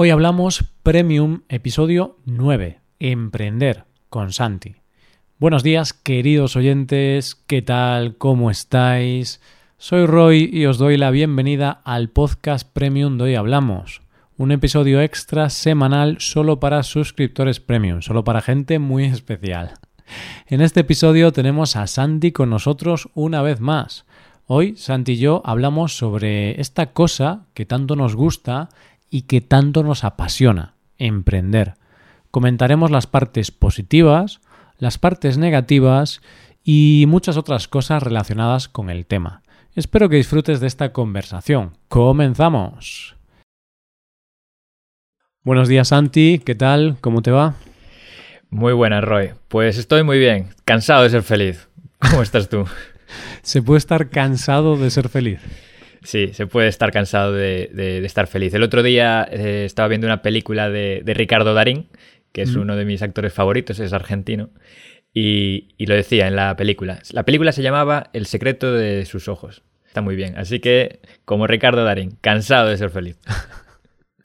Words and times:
Hoy 0.00 0.10
hablamos 0.10 0.64
Premium, 0.84 1.40
episodio 1.48 2.18
9, 2.24 2.78
Emprender 3.00 3.86
con 4.08 4.32
Santi. 4.32 4.76
Buenos 5.40 5.64
días, 5.64 5.92
queridos 5.92 6.54
oyentes, 6.54 7.34
¿qué 7.34 7.62
tal? 7.62 8.16
¿Cómo 8.16 8.48
estáis? 8.48 9.40
Soy 9.76 10.06
Roy 10.06 10.50
y 10.52 10.66
os 10.66 10.78
doy 10.78 10.98
la 10.98 11.10
bienvenida 11.10 11.80
al 11.84 12.10
podcast 12.10 12.72
Premium 12.72 13.18
de 13.18 13.24
Hoy 13.24 13.34
Hablamos, 13.34 14.02
un 14.36 14.52
episodio 14.52 15.00
extra 15.00 15.50
semanal 15.50 16.18
solo 16.20 16.60
para 16.60 16.84
suscriptores 16.84 17.58
Premium, 17.58 18.00
solo 18.00 18.22
para 18.22 18.40
gente 18.40 18.78
muy 18.78 19.06
especial. 19.06 19.80
En 20.46 20.60
este 20.60 20.78
episodio 20.78 21.32
tenemos 21.32 21.74
a 21.74 21.88
Santi 21.88 22.30
con 22.30 22.50
nosotros 22.50 23.08
una 23.14 23.42
vez 23.42 23.58
más. 23.58 24.04
Hoy 24.46 24.76
Santi 24.76 25.14
y 25.14 25.16
yo 25.16 25.42
hablamos 25.44 25.98
sobre 25.98 26.60
esta 26.60 26.92
cosa 26.92 27.46
que 27.52 27.66
tanto 27.66 27.96
nos 27.96 28.14
gusta 28.14 28.68
y 29.10 29.22
que 29.22 29.40
tanto 29.40 29.82
nos 29.82 30.04
apasiona, 30.04 30.74
emprender. 30.98 31.74
Comentaremos 32.30 32.90
las 32.90 33.06
partes 33.06 33.50
positivas, 33.50 34.40
las 34.78 34.98
partes 34.98 35.38
negativas 35.38 36.20
y 36.62 37.06
muchas 37.08 37.36
otras 37.36 37.68
cosas 37.68 38.02
relacionadas 38.02 38.68
con 38.68 38.90
el 38.90 39.06
tema. 39.06 39.42
Espero 39.74 40.08
que 40.08 40.16
disfrutes 40.16 40.60
de 40.60 40.66
esta 40.66 40.92
conversación. 40.92 41.76
¡Comenzamos! 41.88 43.16
Buenos 45.42 45.68
días 45.68 45.88
Santi, 45.88 46.40
¿qué 46.44 46.54
tal? 46.54 46.98
¿Cómo 47.00 47.22
te 47.22 47.30
va? 47.30 47.54
Muy 48.50 48.72
buenas, 48.72 49.04
Roy. 49.04 49.30
Pues 49.48 49.78
estoy 49.78 50.02
muy 50.02 50.18
bien, 50.18 50.48
cansado 50.64 51.04
de 51.04 51.10
ser 51.10 51.22
feliz. 51.22 51.68
¿Cómo 51.98 52.22
estás 52.22 52.48
tú? 52.48 52.66
¿Se 53.42 53.62
puede 53.62 53.78
estar 53.78 54.10
cansado 54.10 54.76
de 54.76 54.90
ser 54.90 55.08
feliz? 55.08 55.40
Sí, 56.02 56.30
se 56.32 56.46
puede 56.46 56.68
estar 56.68 56.92
cansado 56.92 57.32
de, 57.32 58.02
estar 58.04 58.26
feliz. 58.26 58.54
El 58.54 58.62
otro 58.62 58.82
día 58.82 59.26
eh, 59.30 59.64
estaba 59.64 59.88
viendo 59.88 60.06
una 60.06 60.22
película 60.22 60.70
de, 60.70 61.02
Ricardo 61.06 61.54
Darín, 61.54 61.88
que 62.32 62.42
es 62.42 62.54
uno 62.54 62.76
de 62.76 62.84
mis 62.84 63.02
actores 63.02 63.32
favoritos, 63.32 63.80
es 63.80 63.92
argentino, 63.92 64.50
y, 65.12 65.68
lo 65.78 65.94
decía 65.94 66.28
en 66.28 66.36
la 66.36 66.56
película. 66.56 67.00
La 67.12 67.24
película 67.24 67.52
se 67.52 67.62
llamaba 67.62 68.10
El 68.12 68.26
secreto 68.26 68.72
de 68.72 69.04
sus 69.06 69.28
ojos. 69.28 69.62
Está 69.86 70.02
muy 70.02 70.16
bien. 70.16 70.36
Así 70.36 70.60
que, 70.60 71.00
como 71.24 71.46
Ricardo 71.46 71.82
Darín, 71.84 72.18
cansado 72.20 72.68
de 72.68 72.76
ser 72.76 72.90
feliz. 72.90 73.18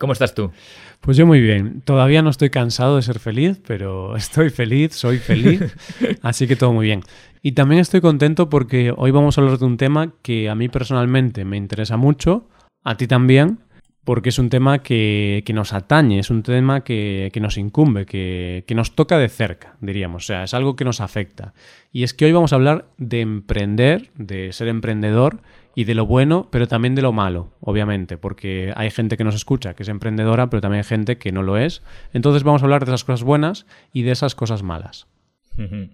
¿Cómo 0.03 0.11
estás 0.11 0.35
tú? 0.35 0.51
Pues 0.99 1.15
yo 1.15 1.25
muy 1.25 1.39
bien. 1.39 1.79
Todavía 1.79 2.21
no 2.21 2.29
estoy 2.29 2.49
cansado 2.49 2.97
de 2.97 3.03
ser 3.03 3.19
feliz, 3.19 3.61
pero 3.65 4.15
estoy 4.17 4.49
feliz, 4.49 4.93
soy 4.93 5.17
feliz, 5.17 5.61
así 6.21 6.45
que 6.45 6.57
todo 6.57 6.73
muy 6.73 6.87
bien. 6.87 7.03
Y 7.41 7.53
también 7.53 7.79
estoy 7.79 8.01
contento 8.01 8.49
porque 8.49 8.93
hoy 8.97 9.11
vamos 9.11 9.37
a 9.37 9.41
hablar 9.41 9.59
de 9.59 9.63
un 9.63 9.77
tema 9.77 10.11
que 10.21 10.49
a 10.49 10.55
mí 10.55 10.67
personalmente 10.67 11.45
me 11.45 11.55
interesa 11.55 11.95
mucho, 11.95 12.49
a 12.83 12.97
ti 12.97 13.07
también, 13.07 13.59
porque 14.03 14.27
es 14.27 14.39
un 14.39 14.49
tema 14.49 14.79
que, 14.79 15.41
nos 15.53 15.71
atañe, 15.71 16.19
es 16.19 16.29
un 16.29 16.43
tema 16.43 16.83
que, 16.83 17.31
nos 17.39 17.57
incumbe, 17.57 18.05
que, 18.05 18.65
que, 18.67 18.75
nos 18.75 18.95
toca 18.95 19.17
de 19.17 19.29
cerca, 19.29 19.77
diríamos. 19.79 20.25
O 20.25 20.27
sea, 20.27 20.43
es 20.43 20.53
algo 20.53 20.75
que 20.75 20.83
nos 20.83 20.99
afecta. 20.99 21.53
Y 21.93 22.03
es 22.03 22.13
que 22.13 22.25
hoy 22.25 22.33
vamos 22.33 22.51
a 22.51 22.57
hablar 22.57 22.89
de 22.97 23.21
emprender, 23.21 24.11
de 24.15 24.51
ser 24.51 24.67
emprendedor 24.67 25.39
y 25.75 25.85
de 25.85 25.95
lo 25.95 26.05
bueno, 26.05 26.47
pero 26.51 26.67
también 26.67 26.95
de 26.95 27.01
lo 27.01 27.11
malo, 27.11 27.53
obviamente, 27.59 28.17
porque 28.17 28.73
hay 28.75 28.91
gente 28.91 29.17
que 29.17 29.23
nos 29.23 29.35
escucha 29.35 29.73
que 29.73 29.83
es 29.83 29.89
emprendedora, 29.89 30.49
pero 30.49 30.61
también 30.61 30.79
hay 30.79 30.87
gente 30.87 31.17
que 31.17 31.31
no 31.31 31.41
lo 31.41 31.57
es. 31.57 31.81
Entonces 32.13 32.43
vamos 32.43 32.61
a 32.61 32.65
hablar 32.65 32.85
de 32.85 32.91
esas 32.91 33.03
cosas 33.03 33.23
buenas 33.23 33.65
y 33.91 34.03
de 34.03 34.11
esas 34.11 34.35
cosas 34.35 34.63
malas. 34.63 35.07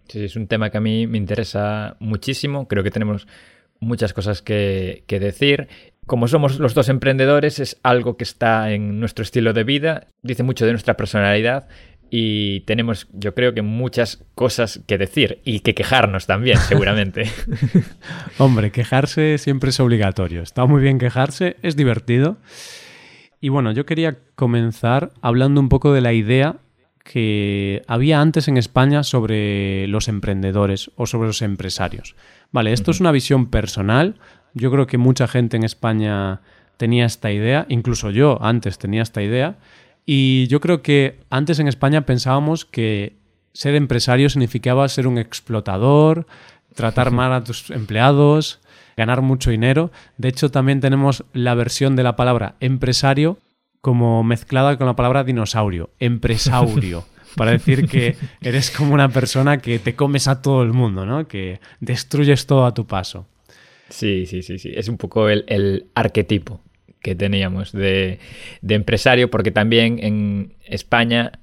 Sí, 0.07 0.23
es 0.23 0.35
un 0.35 0.47
tema 0.47 0.69
que 0.69 0.77
a 0.77 0.81
mí 0.81 1.05
me 1.05 1.17
interesa 1.17 1.97
muchísimo. 1.99 2.67
Creo 2.67 2.83
que 2.83 2.91
tenemos 2.91 3.27
muchas 3.79 4.13
cosas 4.13 4.41
que, 4.41 5.03
decir. 5.07 5.67
Como 6.05 6.27
somos 6.27 6.59
los 6.59 6.73
dos 6.73 6.89
emprendedores, 6.89 7.59
es 7.59 7.77
algo 7.83 8.17
que 8.17 8.23
está 8.23 8.71
en 8.71 8.99
nuestro 8.99 9.21
estilo 9.21 9.53
de 9.53 9.63
vida, 9.63 10.07
dice 10.23 10.43
mucho 10.43 10.65
de 10.65 10.71
nuestra 10.71 10.97
personalidad 10.97 11.67
y 12.09 12.61
tenemos, 12.61 13.07
yo 13.13 13.35
creo 13.35 13.53
que 13.53 13.61
muchas 13.61 14.23
cosas 14.35 14.81
que 14.87 14.97
decir 14.97 15.39
y 15.43 15.59
que 15.59 15.75
quejarnos 15.75 16.27
también, 16.27 16.57
seguramente. 16.67 17.29
Hombre, 18.37 18.71
quejarse 18.71 19.37
siempre 19.37 19.69
es 19.69 19.79
obligatorio. 19.79 20.41
Está 20.41 20.65
muy 20.65 20.81
bien 20.81 20.99
quejarse, 20.99 21.57
es 21.61 21.75
divertido. 21.75 22.37
Y 23.41 23.49
bueno, 23.49 23.71
yo 23.71 23.85
quería 23.85 24.17
comenzar 24.35 25.11
hablando 25.21 25.61
un 25.61 25.69
poco 25.69 25.93
de 25.93 26.01
la 26.01 26.13
idea 26.13 26.57
que 27.03 27.81
había 27.87 28.21
antes 28.21 28.47
en 28.47 28.57
España 28.57 29.03
sobre 29.03 29.87
los 29.87 30.07
emprendedores 30.07 30.91
o 30.95 31.07
sobre 31.07 31.27
los 31.27 31.41
empresarios. 31.41 32.15
Vale, 32.51 32.73
esto 32.73 32.91
es 32.91 32.99
una 32.99 33.11
visión 33.11 33.49
personal. 33.49 34.15
Yo 34.53 34.71
creo 34.71 34.87
que 34.87 34.97
mucha 34.97 35.27
gente 35.27 35.57
en 35.57 35.63
España 35.63 36.41
tenía 36.77 37.05
esta 37.05 37.31
idea, 37.31 37.65
incluso 37.69 38.09
yo 38.11 38.37
antes 38.41 38.77
tenía 38.77 39.01
esta 39.01 39.21
idea. 39.21 39.57
Y 40.11 40.47
yo 40.47 40.59
creo 40.59 40.81
que 40.81 41.19
antes 41.29 41.59
en 41.59 41.67
España 41.67 42.07
pensábamos 42.07 42.65
que 42.65 43.13
ser 43.53 43.75
empresario 43.75 44.27
significaba 44.27 44.89
ser 44.89 45.05
un 45.05 45.19
explotador, 45.19 46.25
tratar 46.73 47.11
mal 47.19 47.31
a 47.31 47.43
tus 47.43 47.69
empleados, 47.69 48.59
ganar 48.97 49.21
mucho 49.21 49.51
dinero. 49.51 49.91
De 50.17 50.29
hecho, 50.29 50.49
también 50.49 50.79
tenemos 50.79 51.25
la 51.33 51.53
versión 51.53 51.95
de 51.95 52.01
la 52.01 52.15
palabra 52.15 52.55
empresario 52.59 53.37
como 53.81 54.23
mezclada 54.23 54.79
con 54.79 54.87
la 54.87 54.95
palabra 54.95 55.23
dinosaurio, 55.23 55.91
empresaurio, 55.99 57.05
para 57.35 57.51
decir 57.51 57.87
que 57.87 58.15
eres 58.41 58.71
como 58.71 58.95
una 58.95 59.09
persona 59.09 59.59
que 59.59 59.77
te 59.77 59.93
comes 59.93 60.27
a 60.27 60.41
todo 60.41 60.63
el 60.63 60.73
mundo, 60.73 61.05
¿no? 61.05 61.27
Que 61.27 61.59
destruyes 61.81 62.47
todo 62.47 62.65
a 62.65 62.73
tu 62.73 62.87
paso. 62.87 63.27
Sí, 63.89 64.25
sí, 64.25 64.41
sí, 64.41 64.57
sí. 64.57 64.71
Es 64.73 64.89
un 64.89 64.97
poco 64.97 65.29
el, 65.29 65.85
arquetipo 65.93 66.61
que 67.01 67.15
teníamos 67.15 67.71
de, 67.71 68.19
empresario, 68.67 69.29
porque 69.29 69.51
también 69.51 69.99
en 70.01 70.53
España 70.65 71.33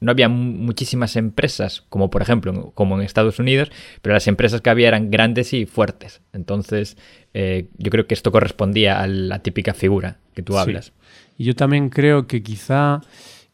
no 0.00 0.10
había 0.10 0.28
muchísimas 0.28 1.16
empresas, 1.16 1.84
como 1.88 2.10
por 2.10 2.20
ejemplo, 2.20 2.72
como 2.74 2.96
en 2.96 3.02
Estados 3.02 3.38
Unidos, 3.38 3.70
pero 4.02 4.14
las 4.14 4.26
empresas 4.26 4.60
que 4.60 4.70
había 4.70 4.88
eran 4.88 5.10
grandes 5.10 5.52
y 5.52 5.66
fuertes. 5.66 6.20
Entonces, 6.32 6.98
eh, 7.32 7.68
yo 7.78 7.90
creo 7.90 8.06
que 8.06 8.14
esto 8.14 8.32
correspondía 8.32 9.00
a 9.00 9.06
la 9.06 9.38
típica 9.38 9.72
figura 9.72 10.18
que 10.34 10.42
tú 10.42 10.58
hablas. 10.58 10.92
Y 11.38 11.44
yo 11.44 11.54
también 11.54 11.88
creo 11.88 12.26
que 12.26 12.42
quizá 12.42 13.00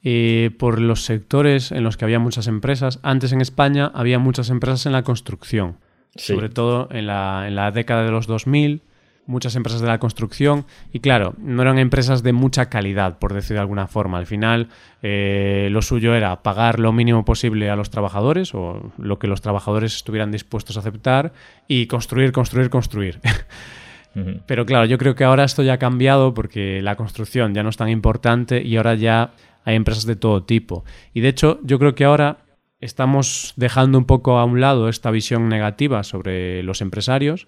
eh, 0.02 0.50
por 0.58 0.80
los 0.80 1.04
sectores 1.04 1.72
en 1.72 1.84
los 1.84 1.96
que 1.96 2.04
había 2.04 2.18
muchas 2.18 2.46
empresas, 2.46 2.98
antes 3.02 3.32
en 3.32 3.40
España 3.40 3.90
había 3.94 4.18
muchas 4.18 4.50
empresas 4.50 4.86
en 4.86 4.92
la 4.92 5.02
construcción, 5.02 5.76
sobre 6.16 6.48
todo 6.48 6.88
en 6.90 7.06
la, 7.06 7.44
en 7.46 7.54
la 7.54 7.70
década 7.70 8.04
de 8.04 8.10
los 8.10 8.26
2000 8.26 8.82
muchas 9.30 9.56
empresas 9.56 9.80
de 9.80 9.86
la 9.86 9.98
construcción 9.98 10.66
y 10.92 11.00
claro, 11.00 11.34
no 11.38 11.62
eran 11.62 11.78
empresas 11.78 12.22
de 12.22 12.32
mucha 12.32 12.68
calidad, 12.68 13.18
por 13.18 13.32
decir 13.32 13.54
de 13.54 13.60
alguna 13.60 13.86
forma. 13.86 14.18
Al 14.18 14.26
final, 14.26 14.68
eh, 15.02 15.68
lo 15.70 15.80
suyo 15.80 16.14
era 16.14 16.42
pagar 16.42 16.78
lo 16.78 16.92
mínimo 16.92 17.24
posible 17.24 17.70
a 17.70 17.76
los 17.76 17.90
trabajadores 17.90 18.54
o 18.54 18.92
lo 18.98 19.18
que 19.18 19.28
los 19.28 19.40
trabajadores 19.40 19.96
estuvieran 19.96 20.32
dispuestos 20.32 20.76
a 20.76 20.80
aceptar 20.80 21.32
y 21.68 21.86
construir, 21.86 22.32
construir, 22.32 22.68
construir. 22.68 23.20
Pero 24.46 24.66
claro, 24.66 24.86
yo 24.86 24.98
creo 24.98 25.14
que 25.14 25.22
ahora 25.22 25.44
esto 25.44 25.62
ya 25.62 25.74
ha 25.74 25.78
cambiado 25.78 26.34
porque 26.34 26.82
la 26.82 26.96
construcción 26.96 27.54
ya 27.54 27.62
no 27.62 27.68
es 27.68 27.76
tan 27.76 27.88
importante 27.88 28.60
y 28.60 28.76
ahora 28.76 28.96
ya 28.96 29.30
hay 29.64 29.76
empresas 29.76 30.04
de 30.04 30.16
todo 30.16 30.42
tipo. 30.42 30.84
Y 31.14 31.20
de 31.20 31.28
hecho, 31.28 31.60
yo 31.62 31.78
creo 31.78 31.94
que 31.94 32.04
ahora 32.04 32.38
estamos 32.80 33.52
dejando 33.56 33.98
un 33.98 34.06
poco 34.06 34.38
a 34.38 34.44
un 34.44 34.60
lado 34.60 34.88
esta 34.88 35.12
visión 35.12 35.48
negativa 35.48 36.02
sobre 36.02 36.64
los 36.64 36.80
empresarios 36.80 37.46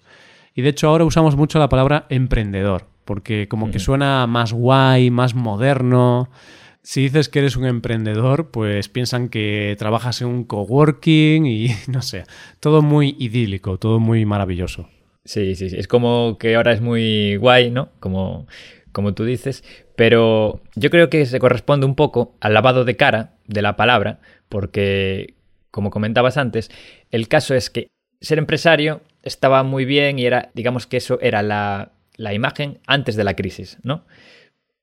y 0.55 0.61
de 0.61 0.69
hecho 0.69 0.87
ahora 0.87 1.05
usamos 1.05 1.35
mucho 1.35 1.59
la 1.59 1.69
palabra 1.69 2.05
emprendedor 2.09 2.93
porque 3.05 3.47
como 3.47 3.71
que 3.71 3.79
suena 3.79 4.27
más 4.27 4.53
guay, 4.53 5.11
más 5.11 5.35
moderno. 5.35 6.29
Si 6.81 7.01
dices 7.01 7.29
que 7.29 7.39
eres 7.39 7.55
un 7.55 7.65
emprendedor, 7.65 8.51
pues 8.51 8.89
piensan 8.89 9.29
que 9.29 9.75
trabajas 9.79 10.21
en 10.21 10.27
un 10.27 10.43
coworking 10.43 11.45
y 11.45 11.67
no 11.87 12.01
sé, 12.01 12.23
todo 12.59 12.81
muy 12.81 13.15
idílico, 13.19 13.77
todo 13.77 13.99
muy 13.99 14.25
maravilloso. 14.25 14.89
Sí, 15.25 15.55
sí, 15.55 15.69
sí. 15.69 15.77
Es 15.77 15.87
como 15.87 16.37
que 16.37 16.55
ahora 16.55 16.73
es 16.73 16.81
muy 16.81 17.37
guay, 17.37 17.71
¿no? 17.71 17.89
Como, 17.99 18.47
como 18.91 19.13
tú 19.13 19.23
dices. 19.23 19.63
Pero 19.95 20.61
yo 20.75 20.89
creo 20.89 21.09
que 21.09 21.25
se 21.25 21.39
corresponde 21.39 21.85
un 21.85 21.95
poco 21.95 22.35
al 22.41 22.53
lavado 22.53 22.83
de 22.83 22.97
cara 22.97 23.35
de 23.47 23.61
la 23.61 23.77
palabra, 23.77 24.19
porque, 24.49 25.35
como 25.71 25.91
comentabas 25.91 26.35
antes, 26.35 26.71
el 27.11 27.29
caso 27.29 27.55
es 27.55 27.69
que 27.69 27.87
ser 28.19 28.37
empresario 28.37 29.01
estaba 29.23 29.63
muy 29.63 29.85
bien 29.85 30.19
y 30.19 30.25
era, 30.25 30.51
digamos 30.53 30.85
que 30.85 30.97
eso 30.97 31.19
era 31.21 31.41
la, 31.41 31.93
la 32.15 32.33
imagen 32.33 32.79
antes 32.85 33.15
de 33.15 33.23
la 33.23 33.35
crisis, 33.35 33.77
¿no? 33.83 34.05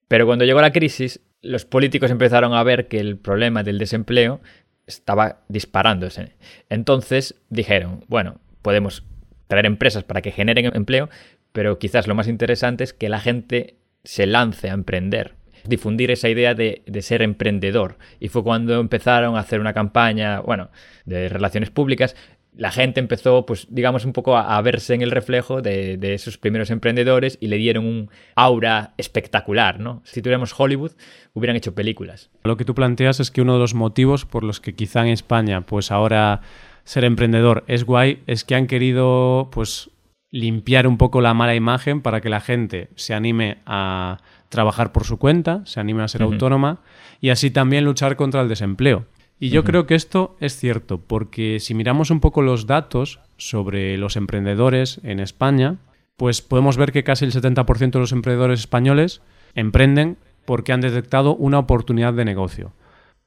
Pero 0.08 0.26
cuando 0.26 0.44
llegó 0.44 0.60
la 0.60 0.72
crisis, 0.72 1.20
los 1.42 1.64
políticos 1.64 2.10
empezaron 2.10 2.52
a 2.52 2.62
ver 2.64 2.88
que 2.88 2.98
el 2.98 3.16
problema 3.16 3.62
del 3.62 3.78
desempleo 3.78 4.40
estaba 4.86 5.42
disparándose. 5.48 6.32
Entonces 6.68 7.36
dijeron, 7.48 8.04
bueno, 8.08 8.40
podemos 8.62 9.04
traer 9.46 9.66
empresas 9.66 10.04
para 10.04 10.22
que 10.22 10.32
generen 10.32 10.70
empleo, 10.74 11.08
pero 11.52 11.78
quizás 11.78 12.06
lo 12.06 12.14
más 12.14 12.28
interesante 12.28 12.84
es 12.84 12.92
que 12.92 13.08
la 13.08 13.20
gente 13.20 13.76
se 14.04 14.26
lance 14.26 14.70
a 14.70 14.74
emprender, 14.74 15.34
difundir 15.64 16.10
esa 16.10 16.28
idea 16.28 16.54
de, 16.54 16.82
ser 17.00 17.22
emprendedor. 17.22 17.98
Y 18.18 18.28
fue 18.28 18.42
cuando 18.42 18.78
empezaron 18.80 19.36
a 19.36 19.40
hacer 19.40 19.60
una 19.60 19.74
campaña, 19.74 20.40
bueno, 20.40 20.70
de 21.04 21.28
relaciones 21.28 21.70
públicas, 21.70 22.16
la 22.60 22.70
gente 22.70 23.00
empezó, 23.00 23.46
pues, 23.46 23.66
digamos, 23.70 24.04
un 24.04 24.12
poco 24.12 24.36
a, 24.36 24.60
verse 24.60 24.92
en 24.92 25.00
el 25.00 25.10
reflejo 25.10 25.62
de, 25.62 25.98
esos 26.02 26.36
primeros 26.36 26.68
emprendedores 26.68 27.38
y 27.40 27.46
le 27.46 27.56
dieron 27.56 27.86
un 27.86 28.10
aura 28.36 28.92
espectacular, 28.98 29.80
¿no? 29.80 30.02
Si 30.04 30.20
tuviéramos 30.20 30.52
Hollywood, 30.54 30.92
hubieran 31.32 31.56
hecho 31.56 31.74
películas. 31.74 32.28
Lo 32.44 32.58
que 32.58 32.66
tú 32.66 32.74
planteas 32.74 33.18
es 33.18 33.30
que 33.30 33.40
uno 33.40 33.54
de 33.54 33.60
los 33.60 33.72
motivos 33.72 34.26
por 34.26 34.44
los 34.44 34.60
que 34.60 34.74
quizá 34.74 35.00
en 35.00 35.08
España, 35.08 35.62
pues 35.62 35.90
ahora 35.90 36.42
ser 36.84 37.04
emprendedor 37.04 37.64
es 37.66 37.84
guay, 37.84 38.22
es 38.26 38.44
que 38.44 38.56
han 38.56 38.66
querido, 38.66 39.48
pues, 39.50 39.88
limpiar 40.30 40.86
un 40.86 40.98
poco 40.98 41.22
la 41.22 41.32
mala 41.32 41.54
imagen 41.54 42.02
para 42.02 42.20
que 42.20 42.28
la 42.28 42.40
gente 42.40 42.90
se 42.94 43.14
anime 43.14 43.62
a 43.64 44.18
trabajar 44.50 44.92
por 44.92 45.04
su 45.04 45.16
cuenta, 45.16 45.62
se 45.64 45.80
anime 45.80 46.02
a 46.02 46.08
ser 46.08 46.20
autónoma 46.20 46.80
y 47.22 47.30
así 47.30 47.50
también 47.50 47.86
luchar 47.86 48.16
contra 48.16 48.42
el 48.42 48.50
desempleo. 48.50 49.06
Y 49.42 49.48
yo 49.48 49.64
creo 49.64 49.86
que 49.86 49.94
esto 49.94 50.36
es 50.38 50.54
cierto, 50.54 50.98
porque 50.98 51.60
si 51.60 51.72
miramos 51.72 52.10
un 52.10 52.20
poco 52.20 52.42
los 52.42 52.66
datos 52.66 53.20
sobre 53.38 53.96
los 53.96 54.16
emprendedores 54.16 55.00
en 55.02 55.18
España, 55.18 55.78
pues 56.18 56.42
podemos 56.42 56.76
ver 56.76 56.92
que 56.92 57.04
casi 57.04 57.24
el 57.24 57.32
70% 57.32 57.92
de 57.92 57.98
los 57.98 58.12
emprendedores 58.12 58.60
españoles 58.60 59.22
emprenden 59.54 60.18
porque 60.44 60.74
han 60.74 60.82
detectado 60.82 61.34
una 61.34 61.58
oportunidad 61.58 62.12
de 62.12 62.26
negocio. 62.26 62.74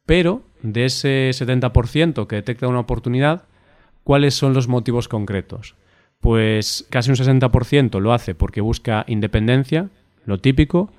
Pero 0.05 0.43
de 0.61 0.85
ese 0.85 1.31
70% 1.31 2.27
que 2.27 2.35
detecta 2.35 2.67
una 2.67 2.81
oportunidad, 2.81 3.45
¿cuáles 4.03 4.35
son 4.35 4.53
los 4.53 4.67
motivos 4.67 5.07
concretos? 5.07 5.75
Pues 6.19 6.85
casi 6.91 7.09
un 7.09 7.15
60% 7.15 7.99
lo 7.99 8.13
hace 8.13 8.35
porque 8.35 8.61
busca 8.61 9.03
independencia, 9.07 9.89
lo 10.25 10.37
típico, 10.37 10.91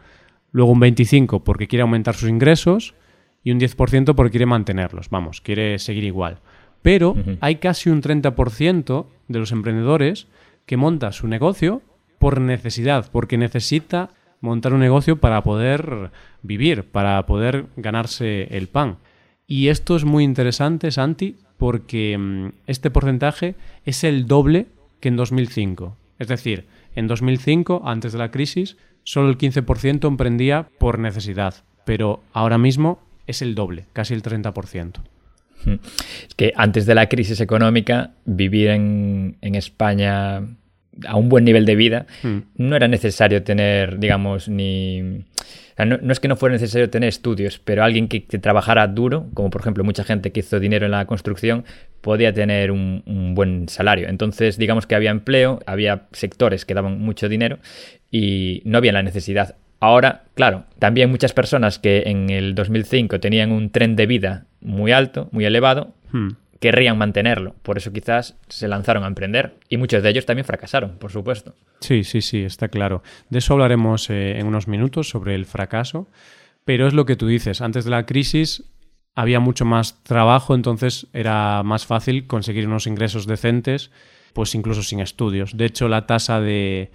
luego 0.50 0.72
un 0.72 0.80
25% 0.80 1.44
porque 1.44 1.68
quiere 1.68 1.82
aumentar 1.82 2.16
sus 2.16 2.28
ingresos 2.28 2.96
y 3.44 3.52
un 3.52 3.60
10% 3.60 4.14
porque 4.14 4.30
quiere 4.30 4.46
mantenerlos, 4.46 5.10
vamos, 5.10 5.40
quiere 5.40 5.78
seguir 5.78 6.04
igual. 6.04 6.38
Pero 6.82 7.14
hay 7.40 7.56
casi 7.56 7.90
un 7.90 8.02
30% 8.02 9.06
de 9.28 9.38
los 9.38 9.52
emprendedores 9.52 10.26
que 10.66 10.76
monta 10.76 11.12
su 11.12 11.28
negocio 11.28 11.82
por 12.18 12.40
necesidad, 12.40 13.10
porque 13.12 13.38
necesita 13.38 14.10
montar 14.40 14.74
un 14.74 14.80
negocio 14.80 15.16
para 15.16 15.42
poder 15.42 16.10
vivir, 16.42 16.84
para 16.84 17.24
poder 17.26 17.66
ganarse 17.76 18.44
el 18.56 18.68
pan. 18.68 18.98
Y 19.46 19.68
esto 19.68 19.96
es 19.96 20.04
muy 20.04 20.24
interesante, 20.24 20.90
Santi, 20.90 21.36
porque 21.58 22.16
mm, 22.18 22.48
este 22.66 22.90
porcentaje 22.90 23.54
es 23.84 24.04
el 24.04 24.26
doble 24.26 24.66
que 25.00 25.08
en 25.08 25.16
2005. 25.16 25.96
Es 26.18 26.28
decir, 26.28 26.66
en 26.94 27.06
2005, 27.06 27.82
antes 27.84 28.12
de 28.12 28.18
la 28.18 28.30
crisis, 28.30 28.76
solo 29.02 29.28
el 29.28 29.38
15% 29.38 30.06
emprendía 30.06 30.68
por 30.78 30.98
necesidad, 30.98 31.64
pero 31.84 32.22
ahora 32.32 32.58
mismo 32.58 33.00
es 33.26 33.42
el 33.42 33.54
doble, 33.54 33.86
casi 33.92 34.14
el 34.14 34.22
30%. 34.22 35.00
Hmm. 35.64 35.74
Es 36.28 36.34
que 36.36 36.52
antes 36.56 36.86
de 36.86 36.94
la 36.94 37.08
crisis 37.08 37.40
económica, 37.40 38.12
vivir 38.24 38.68
en, 38.68 39.36
España 39.42 40.36
a 41.06 41.16
un 41.16 41.28
buen 41.28 41.44
nivel 41.44 41.66
de 41.66 41.74
vida, 41.76 42.06
hmm. 42.22 42.38
no 42.56 42.76
era 42.76 42.88
necesario 42.88 43.42
tener, 43.42 43.98
digamos, 43.98 44.48
ni... 44.48 45.24
no, 45.78 46.12
es 46.12 46.20
que 46.20 46.28
no 46.28 46.36
fuera 46.36 46.54
necesario 46.54 46.90
tener 46.90 47.08
estudios, 47.08 47.58
pero 47.58 47.82
alguien 47.82 48.08
que, 48.08 48.20
trabajara 48.20 48.86
duro, 48.88 49.28
como 49.34 49.50
por 49.50 49.60
ejemplo 49.60 49.84
mucha 49.84 50.04
gente 50.04 50.32
que 50.32 50.40
hizo 50.40 50.60
dinero 50.60 50.84
en 50.84 50.92
la 50.92 51.06
construcción, 51.06 51.64
podía 52.00 52.32
tener 52.32 52.70
un, 52.70 53.02
un, 53.06 53.34
buen 53.34 53.68
salario. 53.68 54.08
Entonces, 54.08 54.58
digamos 54.58 54.86
que 54.86 54.94
había 54.94 55.10
empleo, 55.10 55.60
había 55.66 56.06
sectores 56.12 56.64
que 56.64 56.74
daban 56.74 57.00
mucho 57.00 57.28
dinero 57.28 57.58
y 58.10 58.60
no 58.64 58.78
había 58.78 58.92
la 58.92 59.02
necesidad 59.02 59.56
Ahora, 59.84 60.24
claro, 60.32 60.64
también 60.78 61.10
muchas 61.10 61.34
personas 61.34 61.78
que 61.78 62.04
en 62.06 62.30
el 62.30 62.54
2005 62.54 63.20
tenían 63.20 63.52
un 63.52 63.68
tren 63.68 63.96
de 63.96 64.06
vida 64.06 64.46
muy 64.62 64.92
alto, 64.92 65.28
muy 65.30 65.44
elevado, 65.44 65.92
hmm. 66.10 66.28
querrían 66.58 66.96
mantenerlo. 66.96 67.54
Por 67.60 67.76
eso 67.76 67.92
quizás 67.92 68.34
se 68.48 68.66
lanzaron 68.66 69.04
a 69.04 69.08
emprender. 69.08 69.56
Y 69.68 69.76
muchos 69.76 70.02
de 70.02 70.08
ellos 70.08 70.24
también 70.24 70.46
fracasaron, 70.46 70.96
por 70.96 71.12
supuesto. 71.12 71.54
Sí, 71.80 72.02
sí, 72.02 72.22
sí, 72.22 72.44
está 72.44 72.68
claro. 72.68 73.02
De 73.28 73.40
eso 73.40 73.52
hablaremos 73.52 74.08
eh, 74.08 74.38
en 74.38 74.46
unos 74.46 74.68
minutos 74.68 75.10
sobre 75.10 75.34
el 75.34 75.44
fracaso. 75.44 76.08
Pero 76.64 76.86
es 76.86 76.94
lo 76.94 77.04
que 77.04 77.16
tú 77.16 77.26
dices, 77.26 77.60
antes 77.60 77.84
de 77.84 77.90
la 77.90 78.06
crisis 78.06 78.64
había 79.14 79.38
mucho 79.38 79.66
más 79.66 80.02
trabajo, 80.02 80.54
entonces 80.54 81.08
era 81.12 81.62
más 81.62 81.84
fácil 81.84 82.26
conseguir 82.26 82.68
unos 82.68 82.86
ingresos 82.86 83.26
decentes, 83.26 83.90
pues 84.32 84.54
incluso 84.54 84.82
sin 84.82 85.00
estudios. 85.00 85.58
De 85.58 85.66
hecho, 85.66 85.88
la 85.88 86.06
tasa 86.06 86.40
de 86.40 86.90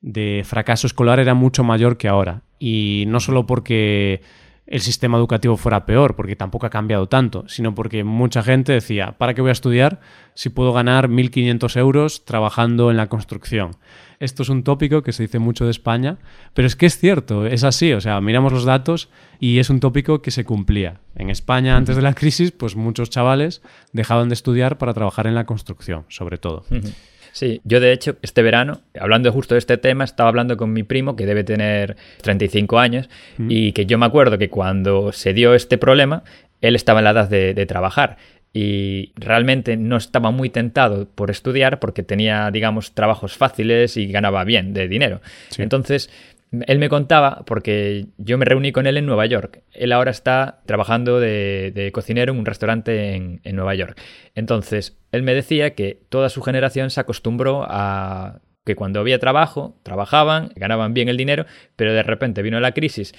de 0.00 0.42
fracaso 0.44 0.86
escolar 0.86 1.20
era 1.20 1.34
mucho 1.34 1.64
mayor 1.64 1.96
que 1.96 2.08
ahora. 2.08 2.42
Y 2.58 3.04
no 3.08 3.20
solo 3.20 3.46
porque 3.46 4.22
el 4.70 4.80
sistema 4.80 5.18
educativo 5.18 5.56
fuera 5.56 5.84
peor, 5.84 6.14
porque 6.14 6.36
tampoco 6.36 6.64
ha 6.64 6.70
cambiado 6.70 7.08
tanto, 7.08 7.44
sino 7.48 7.74
porque 7.74 8.04
mucha 8.04 8.42
gente 8.42 8.72
decía, 8.72 9.16
¿para 9.18 9.34
qué 9.34 9.40
voy 9.40 9.48
a 9.48 9.52
estudiar 9.52 10.00
si 10.34 10.48
puedo 10.48 10.72
ganar 10.72 11.08
1.500 11.08 11.76
euros 11.76 12.24
trabajando 12.24 12.90
en 12.90 12.96
la 12.96 13.08
construcción? 13.08 13.72
Esto 14.20 14.44
es 14.44 14.48
un 14.48 14.62
tópico 14.62 15.02
que 15.02 15.12
se 15.12 15.24
dice 15.24 15.40
mucho 15.40 15.64
de 15.64 15.72
España, 15.72 16.18
pero 16.54 16.66
es 16.66 16.76
que 16.76 16.86
es 16.86 16.98
cierto, 16.98 17.46
es 17.46 17.64
así, 17.64 17.92
o 17.94 18.00
sea, 18.00 18.20
miramos 18.20 18.52
los 18.52 18.64
datos 18.64 19.08
y 19.40 19.58
es 19.58 19.70
un 19.70 19.80
tópico 19.80 20.22
que 20.22 20.30
se 20.30 20.44
cumplía. 20.44 21.00
En 21.16 21.30
España, 21.30 21.76
antes 21.76 21.96
de 21.96 22.02
la 22.02 22.14
crisis, 22.14 22.52
pues 22.52 22.76
muchos 22.76 23.10
chavales 23.10 23.62
dejaban 23.92 24.28
de 24.28 24.34
estudiar 24.34 24.78
para 24.78 24.94
trabajar 24.94 25.26
en 25.26 25.34
la 25.34 25.46
construcción, 25.46 26.04
sobre 26.08 26.38
todo. 26.38 26.64
Sí, 27.40 27.62
yo 27.64 27.80
de 27.80 27.92
hecho 27.92 28.16
este 28.20 28.42
verano, 28.42 28.82
hablando 29.00 29.32
justo 29.32 29.54
de 29.54 29.60
este 29.60 29.78
tema, 29.78 30.04
estaba 30.04 30.28
hablando 30.28 30.58
con 30.58 30.74
mi 30.74 30.82
primo 30.82 31.16
que 31.16 31.24
debe 31.24 31.42
tener 31.42 31.96
35 32.20 32.78
años 32.78 33.08
mm. 33.38 33.46
y 33.50 33.72
que 33.72 33.86
yo 33.86 33.96
me 33.96 34.04
acuerdo 34.04 34.36
que 34.36 34.50
cuando 34.50 35.10
se 35.12 35.32
dio 35.32 35.54
este 35.54 35.78
problema, 35.78 36.22
él 36.60 36.76
estaba 36.76 37.00
en 37.00 37.04
la 37.04 37.12
edad 37.12 37.30
de, 37.30 37.64
trabajar 37.64 38.18
y 38.52 39.12
realmente 39.16 39.78
no 39.78 39.96
estaba 39.96 40.30
muy 40.32 40.50
tentado 40.50 41.08
por 41.08 41.30
estudiar 41.30 41.80
porque 41.80 42.02
tenía, 42.02 42.50
digamos, 42.50 42.92
trabajos 42.92 43.38
fáciles 43.38 43.96
y 43.96 44.08
ganaba 44.12 44.44
bien 44.44 44.74
de 44.74 44.86
dinero. 44.86 45.22
Entonces, 45.56 46.10
él 46.66 46.78
me 46.78 46.88
contaba, 46.88 47.44
porque 47.46 48.06
yo 48.18 48.36
me 48.36 48.44
reuní 48.44 48.72
con 48.72 48.86
él 48.86 48.96
en 48.96 49.06
Nueva 49.06 49.26
York. 49.26 49.62
Él 49.72 49.92
ahora 49.92 50.10
está 50.10 50.62
trabajando 50.66 51.20
de, 51.20 51.90
cocinero 51.92 52.32
en 52.32 52.38
un 52.38 52.46
restaurante 52.46 53.14
en, 53.14 53.40
Nueva 53.56 53.74
York. 53.74 54.00
Entonces, 54.34 54.98
él 55.12 55.22
me 55.22 55.34
decía 55.34 55.74
que 55.74 56.02
toda 56.08 56.28
su 56.28 56.42
generación 56.42 56.90
se 56.90 57.00
acostumbró 57.00 57.64
a 57.68 58.40
que 58.64 58.74
cuando 58.76 59.00
había 59.00 59.18
trabajo, 59.18 59.78
trabajaban, 59.82 60.50
ganaban 60.56 60.92
bien 60.92 61.08
el 61.08 61.16
dinero, 61.16 61.46
pero 61.76 61.92
de 61.92 62.02
repente 62.02 62.42
vino 62.42 62.60
la 62.60 62.72
crisis, 62.72 63.14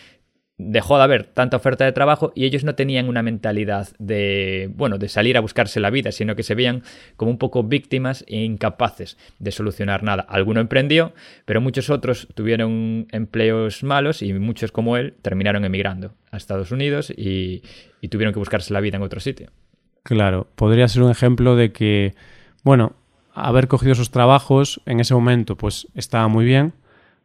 dejó 0.70 0.98
de 0.98 1.04
haber 1.04 1.24
tanta 1.26 1.58
oferta 1.58 1.86
de 1.86 1.92
trabajo 1.92 2.32
y 2.36 2.46
ellos 2.46 2.64
no 2.64 2.76
tenían 2.76 3.10
una 3.10 3.24
mentalidad 3.24 3.90
de, 4.00 4.70
bueno, 4.76 4.98
de 4.98 5.10
salir 5.10 5.38
a 5.38 5.42
buscarse 5.42 5.80
la 5.80 5.90
vida, 5.90 6.12
sino 6.12 6.36
que 6.36 6.44
se 6.44 6.56
veían 6.56 6.84
como 7.16 7.32
un 7.32 7.38
poco 7.38 7.64
víctimas 7.64 8.24
e 8.28 8.44
incapaces 8.44 9.18
de 9.40 9.52
solucionar 9.52 10.04
nada. 10.04 10.26
Alguno 10.28 10.62
emprendió, 10.62 11.14
pero 11.46 11.62
muchos 11.62 11.90
otros 11.90 12.28
tuvieron 12.36 13.08
empleos 13.12 13.84
malos 13.84 14.22
y 14.22 14.34
muchos 14.34 14.72
como 14.72 14.98
él 14.98 15.16
terminaron 15.22 15.66
emigrando 15.66 16.14
a 16.32 16.38
Estados 16.38 16.72
Unidos 16.72 17.10
y, 17.10 17.64
y 18.02 18.08
tuvieron 18.10 18.34
que 18.34 18.40
buscarse 18.40 18.74
la 18.74 18.82
vida 18.82 18.98
en 18.98 19.04
otro 19.04 19.20
sitio. 19.20 19.50
Claro, 20.04 20.48
podría 20.56 20.88
ser 20.88 21.04
un 21.04 21.12
ejemplo 21.12 21.56
de 21.56 21.72
que, 21.72 22.16
bueno, 22.64 22.96
haber 23.34 23.68
cogido 23.68 23.94
esos 23.94 24.12
trabajos 24.12 24.82
en 24.86 25.00
ese 25.00 25.14
momento 25.14 25.56
pues 25.56 25.88
estaba 25.96 26.28
muy 26.28 26.46
bien, 26.46 26.74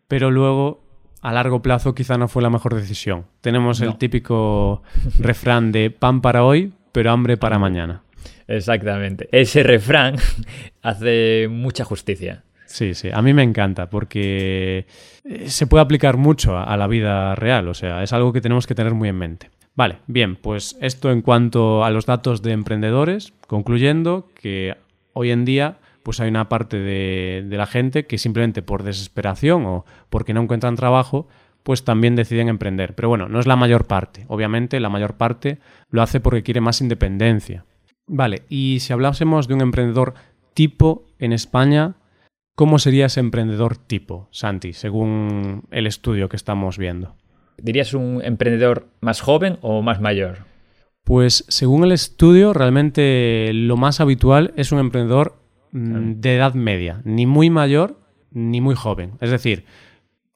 pero 0.08 0.30
luego 0.30 0.85
a 1.22 1.32
largo 1.32 1.62
plazo 1.62 1.94
quizá 1.94 2.18
no 2.18 2.28
fue 2.28 2.42
la 2.42 2.50
mejor 2.50 2.74
decisión. 2.74 3.26
Tenemos 3.40 3.80
el 3.80 3.96
típico 3.96 4.82
refrán 5.18 5.72
de 5.72 5.90
pan 5.90 6.20
para 6.20 6.44
hoy, 6.44 6.72
pero 6.92 7.10
hambre 7.10 7.36
para 7.36 7.58
mañana. 7.58 8.02
Exactamente. 8.48 9.28
Ese 9.32 9.62
refrán 9.62 10.16
hace 10.82 11.48
mucha 11.50 11.84
justicia. 11.84 12.44
Sí, 12.66 12.94
sí, 12.94 13.10
a 13.12 13.22
mí 13.22 13.32
me 13.32 13.44
encanta 13.44 13.88
porque 13.88 14.86
eh, 15.24 15.48
se 15.48 15.66
puede 15.66 15.82
aplicar 15.82 16.16
mucho 16.16 16.58
a 16.58 16.76
la 16.76 16.88
vida 16.88 17.34
real, 17.36 17.68
o 17.68 17.74
sea, 17.74 18.02
es 18.02 18.12
algo 18.12 18.32
que 18.32 18.40
tenemos 18.40 18.66
que 18.66 18.74
tener 18.74 18.92
muy 18.92 19.08
en 19.08 19.16
mente. 19.16 19.50
Vale, 19.76 19.98
bien, 20.06 20.36
pues 20.36 20.76
esto 20.80 21.12
en 21.12 21.22
cuanto 21.22 21.84
a 21.84 21.90
los 21.90 22.06
datos 22.06 22.42
de 22.42 22.52
emprendedores, 22.52 23.34
concluyendo 23.46 24.28
que 24.34 24.74
hoy 25.12 25.30
en 25.30 25.44
día 25.44 25.76
pues 26.06 26.20
hay 26.20 26.28
una 26.28 26.48
parte 26.48 26.78
de, 26.78 27.44
la 27.50 27.66
gente 27.66 28.06
que 28.06 28.16
simplemente 28.16 28.62
por 28.62 28.84
desesperación 28.84 29.66
o 29.66 29.84
porque 30.08 30.34
no 30.34 30.40
encuentran 30.40 30.76
trabajo, 30.76 31.26
pues 31.64 31.82
también 31.82 32.14
deciden 32.14 32.46
emprender. 32.46 32.94
Pero 32.94 33.08
bueno, 33.08 33.28
no 33.28 33.40
es 33.40 33.46
la 33.48 33.56
mayor 33.56 33.88
parte. 33.88 34.24
Obviamente 34.28 34.78
la 34.78 34.88
mayor 34.88 35.14
parte 35.14 35.58
lo 35.90 36.02
hace 36.02 36.20
porque 36.20 36.44
quiere 36.44 36.60
más 36.60 36.80
independencia. 36.80 37.64
Vale, 38.06 38.44
y 38.48 38.78
si 38.78 38.92
hablásemos 38.92 39.48
de 39.48 39.54
un 39.54 39.62
emprendedor 39.62 40.14
tipo 40.54 41.08
en 41.18 41.32
España, 41.32 41.96
¿cómo 42.54 42.78
sería 42.78 43.06
ese 43.06 43.18
emprendedor 43.18 43.76
tipo, 43.76 44.28
Santi, 44.30 44.74
según 44.74 45.64
el 45.72 45.88
estudio 45.88 46.28
que 46.28 46.36
estamos 46.36 46.78
viendo? 46.78 47.16
¿Dirías 47.58 47.94
un 47.94 48.22
emprendedor 48.22 48.86
más 49.00 49.22
joven 49.22 49.58
o 49.60 49.82
más 49.82 50.00
mayor? 50.00 50.44
Pues 51.02 51.44
según 51.48 51.82
el 51.82 51.90
estudio, 51.90 52.52
realmente 52.52 53.50
lo 53.52 53.76
más 53.76 53.98
habitual 53.98 54.54
es 54.56 54.70
un 54.70 54.78
emprendedor 54.78 55.44
Mm, 55.76 56.20
de 56.22 56.36
edad 56.36 56.54
media, 56.54 57.02
ni 57.04 57.26
muy 57.26 57.50
mayor 57.50 58.00
ni 58.32 58.62
muy 58.62 58.74
joven. 58.74 59.12
Es 59.20 59.30
decir, 59.30 59.66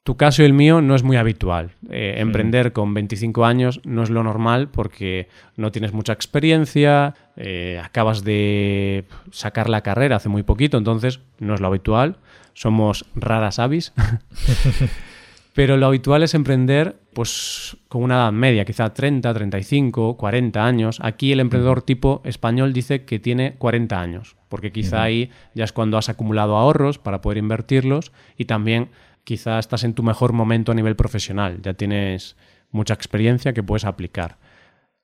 tu 0.02 0.18
caso 0.18 0.42
y 0.42 0.44
el 0.44 0.52
mío 0.52 0.82
no 0.82 0.94
es 0.94 1.02
muy 1.02 1.16
habitual. 1.16 1.72
Eh, 1.88 2.16
emprender 2.18 2.74
con 2.74 2.92
25 2.92 3.46
años 3.46 3.80
no 3.84 4.02
es 4.02 4.10
lo 4.10 4.22
normal 4.22 4.68
porque 4.68 5.28
no 5.56 5.72
tienes 5.72 5.94
mucha 5.94 6.12
experiencia, 6.12 7.14
eh, 7.36 7.80
acabas 7.82 8.22
de 8.22 9.06
sacar 9.30 9.70
la 9.70 9.80
carrera 9.80 10.16
hace 10.16 10.28
muy 10.28 10.42
poquito, 10.42 10.76
entonces 10.76 11.20
no 11.38 11.54
es 11.54 11.60
lo 11.60 11.68
habitual. 11.68 12.18
Somos 12.52 13.06
raras 13.14 13.58
avis. 13.58 13.94
Pero 15.54 15.76
lo 15.76 15.86
habitual 15.86 16.22
es 16.22 16.34
emprender 16.34 16.96
pues 17.12 17.76
con 17.88 18.02
una 18.02 18.14
edad 18.14 18.32
media, 18.32 18.64
quizá 18.64 18.94
30, 18.94 19.34
35, 19.34 20.16
40 20.16 20.64
años. 20.64 20.98
Aquí 21.02 21.32
el 21.32 21.40
emprendedor 21.40 21.82
tipo 21.82 22.22
español 22.24 22.72
dice 22.72 23.04
que 23.04 23.18
tiene 23.18 23.54
40 23.54 24.00
años, 24.00 24.36
porque 24.48 24.70
quizá 24.70 25.02
ahí 25.02 25.30
ya 25.54 25.64
es 25.64 25.72
cuando 25.72 25.98
has 25.98 26.08
acumulado 26.08 26.56
ahorros 26.56 26.98
para 26.98 27.20
poder 27.20 27.38
invertirlos 27.38 28.12
y 28.36 28.44
también 28.44 28.90
quizá 29.24 29.58
estás 29.58 29.84
en 29.84 29.94
tu 29.94 30.02
mejor 30.02 30.32
momento 30.32 30.72
a 30.72 30.74
nivel 30.74 30.96
profesional, 30.96 31.60
ya 31.62 31.74
tienes 31.74 32.36
mucha 32.70 32.94
experiencia 32.94 33.52
que 33.52 33.62
puedes 33.62 33.84
aplicar. 33.84 34.38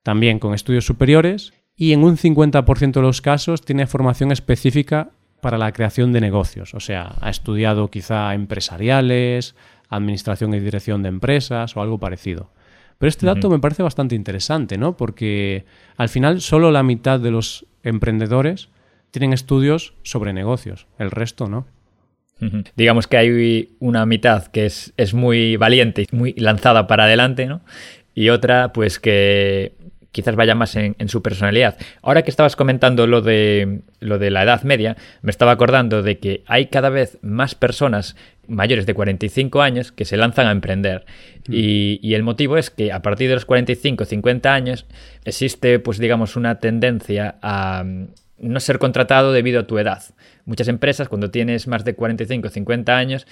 También 0.03 0.39
con 0.39 0.55
estudios 0.55 0.87
superiores 0.87 1.53
y 1.75 1.93
en 1.93 2.05
un 2.05 2.17
50% 2.17 2.93
de 2.93 3.03
los 3.03 3.21
casos 3.21 3.63
tiene 3.63 3.87
formación 3.87 4.33
específica 4.33 5.11
para 5.41 5.59
la 5.59 5.73
creación 5.73 6.13
de 6.13 6.21
negocios, 6.21 6.75
o 6.75 6.81
sea, 6.81 7.15
ha 7.21 7.31
estudiado 7.31 7.89
quizá 7.89 8.35
empresariales, 8.35 9.55
administración 9.89 10.55
y 10.55 10.61
dirección 10.61 11.03
de 11.03 11.09
empresas 11.09 11.77
o 11.77 11.83
algo 11.83 11.99
parecido. 11.99 12.51
Pero 12.99 13.09
este 13.09 13.27
dato 13.27 13.51
me 13.51 13.59
parece 13.59 13.83
bastante 13.83 14.15
interesante, 14.15 14.79
¿no? 14.79 14.97
Porque 14.97 15.67
al 15.97 16.09
final 16.09 16.41
solo 16.41 16.71
la 16.71 16.83
mitad 16.83 17.21
de 17.21 17.31
los 17.31 17.67
emprendedores 17.83 18.71
tienen 19.11 19.33
estudios 19.33 19.95
sobre 20.03 20.33
negocios, 20.33 20.87
el 20.99 21.11
resto 21.11 21.49
no. 21.49 21.67
Digamos 22.77 23.07
que 23.07 23.17
hay 23.17 23.77
una 23.79 24.05
mitad 24.05 24.49
que 24.49 24.67
es, 24.67 24.93
es 24.99 25.15
muy 25.15 25.57
valiente 25.57 26.03
y 26.03 26.15
muy 26.15 26.35
lanzada 26.35 26.87
para 26.87 27.05
adelante, 27.05 27.47
¿no? 27.47 27.63
Y 28.15 28.29
otra, 28.29 28.75
pues 28.75 28.99
que 28.99 29.73
quizás 30.17 30.35
vaya 30.35 30.55
más 30.55 30.75
en, 30.77 30.95
su 31.09 31.21
personalidad. 31.21 31.77
Ahora 32.01 32.23
que 32.23 32.31
estabas 32.31 32.57
comentando 32.57 33.07
lo 33.07 33.21
de, 33.21 33.83
lo 34.01 34.19
de 34.19 34.31
la 34.31 34.45
edad 34.45 34.63
media, 34.63 34.97
me 35.21 35.31
estaba 35.31 35.53
acordando 35.53 36.03
de 36.03 36.19
que 36.19 36.43
hay 36.47 36.69
cada 36.69 36.89
vez 36.89 37.19
más 37.21 37.55
personas 37.55 38.17
mayores 38.49 38.87
de 38.87 38.95
45 38.95 39.63
años 39.63 39.93
que 39.93 40.05
se 40.05 40.17
lanzan 40.17 40.47
a 40.47 40.53
emprender. 40.53 41.05
Mm. 41.49 41.53
Y, 41.53 42.01
y, 42.03 42.15
el 42.15 42.23
motivo 42.23 42.57
es 42.57 42.71
que 42.71 42.93
a 42.93 43.03
partir 43.03 43.29
de 43.29 43.35
los 43.35 43.45
45, 43.45 44.05
50 44.05 44.55
años 44.55 44.87
existe, 45.25 45.79
pues 45.79 45.99
digamos, 45.99 46.37
una 46.37 46.59
tendencia 46.59 47.37
a 47.43 47.85
no 48.39 48.61
ser 48.61 48.79
contratado 48.79 49.33
debido 49.33 49.61
a 49.61 49.67
tu 49.67 49.79
edad. 49.79 50.03
Muchas 50.45 50.69
empresas, 50.69 51.09
cuando 51.09 51.31
tienes 51.31 51.67
más 51.67 51.85
de 51.85 51.95
45 51.95 52.49
o 52.49 52.51
50 52.51 52.97
años, 52.97 53.27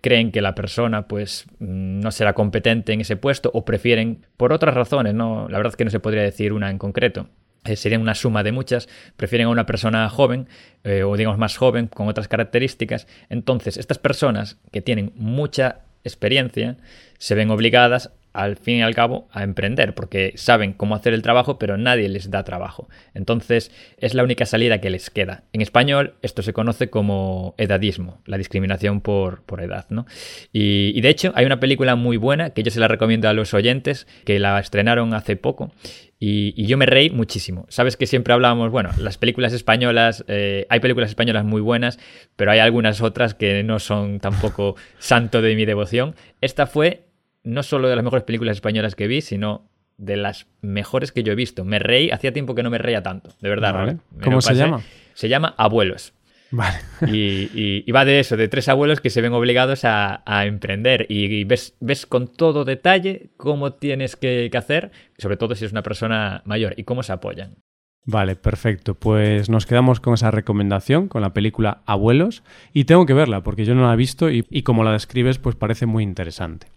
creen 0.00 0.30
que 0.32 0.40
la 0.40 0.54
persona 0.54 1.08
pues 1.08 1.46
mm, 1.58 2.00
no 2.00 2.10
será 2.10 2.34
competente 2.34 2.92
en 2.92 3.00
ese 3.00 3.16
puesto 3.16 3.50
o 3.52 3.64
prefieren 3.64 4.26
por 4.36 4.52
otras 4.52 4.74
razones, 4.74 5.14
no, 5.14 5.48
la 5.48 5.58
verdad 5.58 5.72
es 5.72 5.76
que 5.76 5.84
no 5.84 5.90
se 5.90 6.00
podría 6.00 6.22
decir 6.22 6.52
una 6.52 6.70
en 6.70 6.78
concreto. 6.78 7.28
Eh, 7.68 7.76
sería 7.76 7.98
una 7.98 8.14
suma 8.14 8.42
de 8.42 8.52
muchas, 8.52 8.88
prefieren 9.16 9.48
a 9.48 9.50
una 9.50 9.66
persona 9.66 10.08
joven 10.08 10.48
eh, 10.84 11.02
o 11.02 11.16
digamos 11.16 11.38
más 11.38 11.56
joven 11.56 11.86
con 11.86 12.08
otras 12.08 12.28
características. 12.28 13.06
Entonces, 13.28 13.76
estas 13.76 13.98
personas 13.98 14.56
que 14.72 14.80
tienen 14.80 15.12
mucha 15.16 15.80
experiencia 16.04 16.76
se 17.18 17.34
ven 17.34 17.50
obligadas 17.50 18.10
al 18.32 18.56
fin 18.56 18.76
y 18.76 18.82
al 18.82 18.94
cabo 18.94 19.28
a 19.32 19.42
emprender, 19.42 19.94
porque 19.94 20.32
saben 20.36 20.72
cómo 20.72 20.94
hacer 20.94 21.14
el 21.14 21.22
trabajo, 21.22 21.58
pero 21.58 21.76
nadie 21.76 22.08
les 22.08 22.30
da 22.30 22.44
trabajo. 22.44 22.88
Entonces 23.14 23.70
es 23.98 24.14
la 24.14 24.22
única 24.22 24.46
salida 24.46 24.80
que 24.80 24.90
les 24.90 25.10
queda. 25.10 25.44
En 25.52 25.60
español 25.60 26.14
esto 26.22 26.42
se 26.42 26.52
conoce 26.52 26.90
como 26.90 27.54
edadismo, 27.58 28.20
la 28.26 28.38
discriminación 28.38 29.00
por, 29.00 29.42
por 29.42 29.60
edad. 29.60 29.86
¿no? 29.90 30.06
Y, 30.52 31.00
de 31.00 31.08
hecho 31.08 31.32
hay 31.34 31.46
una 31.46 31.60
película 31.60 31.96
muy 31.96 32.16
buena 32.16 32.50
que 32.50 32.62
yo 32.62 32.70
se 32.70 32.80
la 32.80 32.88
recomiendo 32.88 33.28
a 33.28 33.32
los 33.32 33.54
oyentes, 33.54 34.06
que 34.24 34.38
la 34.38 34.58
estrenaron 34.58 35.14
hace 35.14 35.36
poco. 35.36 35.72
Y, 36.20 36.66
yo 36.66 36.76
me 36.76 36.86
reí 36.86 37.10
muchísimo. 37.10 37.66
Sabes 37.68 37.96
que 37.96 38.06
siempre 38.06 38.34
hablábamos, 38.34 38.70
bueno, 38.70 38.90
las 38.98 39.18
películas 39.18 39.52
españolas, 39.52 40.24
eh, 40.26 40.66
hay 40.68 40.80
películas 40.80 41.10
españolas 41.10 41.44
muy 41.44 41.60
buenas, 41.60 41.98
pero 42.36 42.50
hay 42.50 42.58
algunas 42.58 43.00
otras 43.00 43.34
que 43.34 43.62
no 43.62 43.78
son 43.78 44.18
tampoco 44.18 44.74
santo 44.98 45.42
de 45.42 45.54
mi 45.54 45.64
devoción. 45.64 46.16
Esta 46.40 46.66
fue 46.66 47.07
no 47.48 47.62
solo 47.62 47.88
de 47.88 47.96
las 47.96 48.04
mejores 48.04 48.24
películas 48.24 48.56
españolas 48.56 48.94
que 48.94 49.06
vi, 49.06 49.22
sino 49.22 49.68
de 49.96 50.16
las 50.16 50.46
mejores 50.60 51.12
que 51.12 51.22
yo 51.22 51.32
he 51.32 51.34
visto. 51.34 51.64
Me 51.64 51.78
reí, 51.78 52.10
hacía 52.10 52.32
tiempo 52.32 52.54
que 52.54 52.62
no 52.62 52.70
me 52.70 52.78
reía 52.78 53.02
tanto, 53.02 53.30
de 53.40 53.48
verdad. 53.48 53.96
¿Cómo 54.22 54.42
se 54.42 54.54
llama? 54.54 54.82
Se 55.14 55.28
llama 55.28 55.54
Abuelos. 55.56 56.12
Vale. 56.50 56.78
y, 57.06 57.90
va 57.90 58.04
de 58.04 58.20
eso, 58.20 58.36
de 58.36 58.48
tres 58.48 58.68
abuelos 58.68 59.00
que 59.00 59.10
se 59.10 59.22
ven 59.22 59.32
obligados 59.32 59.80
a, 59.84 60.22
emprender 60.44 61.06
y, 61.08 61.44
ves, 61.44 61.74
ves, 61.80 62.04
con 62.04 62.28
todo 62.28 62.64
detalle 62.64 63.30
cómo 63.38 63.72
tienes 63.72 64.16
que, 64.16 64.48
que, 64.52 64.58
hacer, 64.58 64.90
sobre 65.16 65.38
todo 65.38 65.54
si 65.54 65.64
es 65.64 65.72
una 65.72 65.82
persona 65.82 66.42
mayor, 66.44 66.74
y 66.76 66.84
cómo 66.84 67.02
se 67.02 67.12
apoyan. 67.12 67.56
Vale, 68.04 68.36
perfecto. 68.36 68.94
Pues 68.94 69.50
nos 69.50 69.66
quedamos 69.66 70.00
con 70.00 70.14
esa 70.14 70.30
recomendación, 70.30 71.08
con 71.08 71.20
la 71.22 71.34
película 71.34 71.82
Abuelos, 71.84 72.42
y 72.72 72.84
tengo 72.84 73.04
que 73.04 73.14
verla 73.14 73.42
porque 73.42 73.64
yo 73.64 73.74
no 73.74 73.86
la 73.86 73.92
he 73.92 73.96
visto 73.96 74.30
y, 74.30 74.46
y 74.50 74.62
como 74.62 74.82
la 74.82 74.92
describes, 74.92 75.38
pues 75.38 75.56
parece 75.56 75.86
muy 75.86 76.04
interesante. 76.04 76.68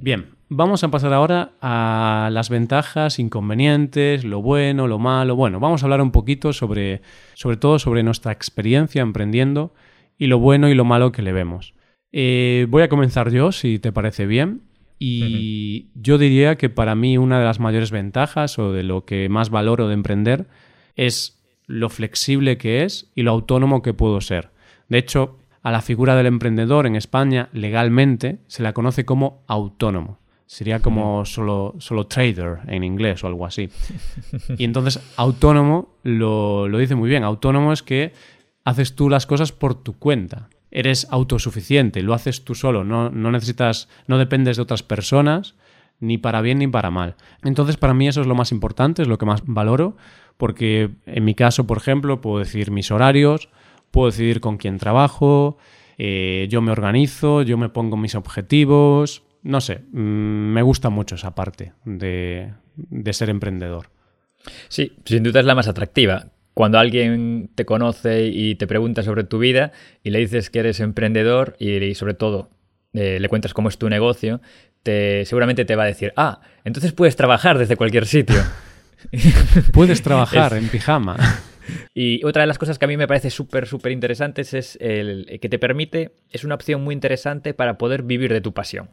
Bien, 0.00 0.26
vamos 0.48 0.84
a 0.84 0.90
pasar 0.90 1.12
ahora 1.12 1.52
a 1.60 2.28
las 2.32 2.50
ventajas, 2.50 3.18
inconvenientes, 3.18 4.24
lo 4.24 4.42
bueno, 4.42 4.86
lo 4.86 4.98
malo. 4.98 5.36
Bueno, 5.36 5.60
vamos 5.60 5.82
a 5.82 5.86
hablar 5.86 6.02
un 6.02 6.10
poquito 6.10 6.52
sobre, 6.52 7.02
sobre 7.34 7.56
todo 7.56 7.78
sobre 7.78 8.02
nuestra 8.02 8.32
experiencia 8.32 9.02
emprendiendo 9.02 9.72
y 10.18 10.26
lo 10.26 10.38
bueno 10.38 10.68
y 10.68 10.74
lo 10.74 10.84
malo 10.84 11.12
que 11.12 11.22
le 11.22 11.32
vemos. 11.32 11.74
Eh, 12.12 12.66
voy 12.68 12.82
a 12.82 12.88
comenzar 12.88 13.30
yo, 13.30 13.52
si 13.52 13.78
te 13.78 13.92
parece 13.92 14.26
bien. 14.26 14.62
Y 14.98 15.88
yo 15.94 16.18
diría 16.18 16.56
que 16.56 16.70
para 16.70 16.94
mí 16.94 17.18
una 17.18 17.38
de 17.38 17.44
las 17.44 17.60
mayores 17.60 17.90
ventajas 17.90 18.58
o 18.58 18.72
de 18.72 18.82
lo 18.82 19.04
que 19.04 19.28
más 19.28 19.50
valoro 19.50 19.88
de 19.88 19.94
emprender 19.94 20.46
es 20.94 21.42
lo 21.66 21.88
flexible 21.88 22.58
que 22.58 22.84
es 22.84 23.10
y 23.14 23.22
lo 23.22 23.32
autónomo 23.32 23.82
que 23.82 23.92
puedo 23.92 24.20
ser. 24.20 24.50
De 24.88 24.98
hecho, 24.98 25.38
a 25.62 25.70
la 25.70 25.82
figura 25.82 26.14
del 26.14 26.26
emprendedor 26.26 26.86
en 26.86 26.96
España 26.96 27.48
legalmente 27.52 28.38
se 28.46 28.62
la 28.62 28.72
conoce 28.72 29.04
como 29.04 29.42
autónomo. 29.48 30.20
Sería 30.46 30.78
como 30.78 31.24
solo, 31.24 31.74
solo 31.78 32.06
trader 32.06 32.60
en 32.68 32.84
inglés 32.84 33.24
o 33.24 33.26
algo 33.26 33.44
así. 33.44 33.68
Y 34.56 34.64
entonces 34.64 35.00
autónomo 35.16 35.96
lo, 36.04 36.68
dice 36.78 36.94
muy 36.94 37.10
bien. 37.10 37.24
Autónomo 37.24 37.72
es 37.72 37.82
que 37.82 38.12
haces 38.64 38.94
tú 38.94 39.10
las 39.10 39.26
cosas 39.26 39.50
por 39.50 39.74
tu 39.74 39.98
cuenta. 39.98 40.48
Eres 40.76 41.06
autosuficiente, 41.10 42.02
lo 42.02 42.12
haces 42.12 42.44
tú 42.44 42.54
solo, 42.54 42.84
no, 42.84 43.08
no 43.08 43.30
necesitas, 43.30 43.88
no 44.06 44.18
dependes 44.18 44.56
de 44.56 44.62
otras 44.62 44.82
personas, 44.82 45.54
ni 46.00 46.18
para 46.18 46.42
bien 46.42 46.58
ni 46.58 46.66
para 46.66 46.90
mal. 46.90 47.16
Entonces, 47.42 47.78
para 47.78 47.94
mí 47.94 48.06
eso 48.06 48.20
es 48.20 48.26
lo 48.26 48.34
más 48.34 48.52
importante, 48.52 49.00
es 49.00 49.08
lo 49.08 49.16
que 49.16 49.24
más 49.24 49.42
valoro, 49.46 49.96
porque 50.36 50.90
en 51.06 51.24
mi 51.24 51.34
caso, 51.34 51.66
por 51.66 51.78
ejemplo, 51.78 52.20
puedo 52.20 52.40
decir 52.40 52.70
mis 52.70 52.90
horarios, 52.90 53.48
puedo 53.90 54.10
decidir 54.10 54.40
con 54.40 54.58
quién 54.58 54.76
trabajo, 54.76 55.56
eh, 55.96 56.46
yo 56.50 56.60
me 56.60 56.72
organizo, 56.72 57.40
yo 57.40 57.56
me 57.56 57.70
pongo 57.70 57.96
mis 57.96 58.14
objetivos, 58.14 59.22
no 59.42 59.60
sé, 59.62 59.84
mm, 59.92 60.52
me 60.52 60.60
gusta 60.60 60.90
mucho 60.90 61.14
esa 61.14 61.34
parte 61.34 61.72
de, 61.84 62.52
ser 63.12 63.30
emprendedor. 63.30 63.88
Sí, 64.68 64.92
sin 65.04 65.22
duda 65.22 65.40
es 65.40 65.46
la 65.46 65.54
más 65.54 65.68
atractiva. 65.68 66.26
Cuando 66.56 66.78
alguien 66.78 67.50
te 67.54 67.66
conoce 67.66 68.28
y 68.28 68.54
te 68.54 68.66
pregunta 68.66 69.02
sobre 69.02 69.24
tu 69.24 69.38
vida 69.38 69.72
y 70.02 70.08
le 70.08 70.20
dices 70.20 70.48
que 70.48 70.60
eres 70.60 70.80
emprendedor 70.80 71.54
y, 71.58 71.94
sobre 71.94 72.14
todo 72.14 72.48
eh, 72.94 73.20
le 73.20 73.28
cuentas 73.28 73.52
cómo 73.52 73.68
es 73.68 73.76
tu 73.76 73.90
negocio, 73.90 74.40
te, 74.82 75.26
seguramente 75.26 75.66
te 75.66 75.76
va 75.76 75.82
a 75.82 75.86
decir, 75.86 76.14
ah, 76.16 76.40
entonces 76.64 76.92
puedes 76.92 77.14
trabajar 77.14 77.58
desde 77.58 77.76
cualquier 77.76 78.06
sitio. 78.06 78.36
puedes 79.74 80.00
trabajar 80.00 80.54
en 80.56 80.68
pijama. 80.68 81.18
Y 81.92 82.24
otra 82.24 82.42
de 82.42 82.46
las 82.46 82.58
cosas 82.58 82.78
que 82.78 82.84
a 82.84 82.88
mí 82.88 82.96
me 82.96 83.08
parece 83.08 83.28
súper, 83.28 83.66
súper 83.66 83.90
interesantes 83.90 84.54
es 84.54 84.78
el 84.80 85.38
que 85.42 85.48
te 85.48 85.58
permite, 85.58 86.12
es 86.30 86.44
una 86.44 86.54
opción 86.54 86.82
muy 86.84 86.94
interesante 86.94 87.54
para 87.54 87.76
poder 87.76 88.04
vivir 88.04 88.32
de 88.32 88.40
tu 88.40 88.54
pasión. 88.54 88.88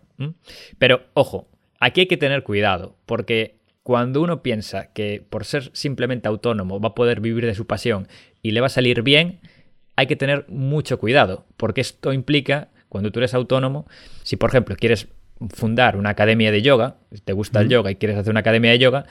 Pero, 0.80 1.04
ojo, 1.14 1.48
aquí 1.80 2.02
hay 2.02 2.08
que 2.08 2.18
tener 2.18 2.42
cuidado, 2.42 2.98
porque 3.06 3.60
cuando 3.84 4.22
uno 4.22 4.42
piensa 4.42 4.92
que 4.94 5.24
por 5.30 5.46
ser 5.46 5.70
simplemente 5.74 6.28
autónomo 6.28 6.80
va 6.80 6.90
a 6.90 6.96
poder 6.96 7.20
vivir 7.20 7.46
de 7.46 7.54
su 7.54 7.68
pasión 7.68 8.08
y 8.42 8.52
le 8.52 8.62
va 8.62 8.68
a 8.68 8.70
salir 8.70 9.04
bien, 9.04 9.40
hay 9.96 10.08
que 10.08 10.16
tener 10.16 10.46
mucho 10.48 10.98
cuidado, 10.98 11.46
porque 11.58 11.82
esto 11.82 12.14
implica, 12.14 12.70
cuando 12.90 13.12
tú 13.12 13.20
eres 13.20 13.34
autónomo, 13.34 13.86
si 14.24 14.38
por 14.38 14.50
ejemplo 14.50 14.76
quieres 14.76 15.08
fundar 15.50 15.98
una 15.98 16.12
academia 16.12 16.52
de 16.52 16.62
yoga, 16.62 16.96
te 17.26 17.34
gusta 17.34 17.62
el 17.62 17.70
yoga 17.70 17.92
y 17.92 17.96
quieres 17.96 18.18
hacer 18.18 18.32
una 18.32 18.40
academia 18.40 18.72
de 18.72 18.80
yoga, 18.80 19.06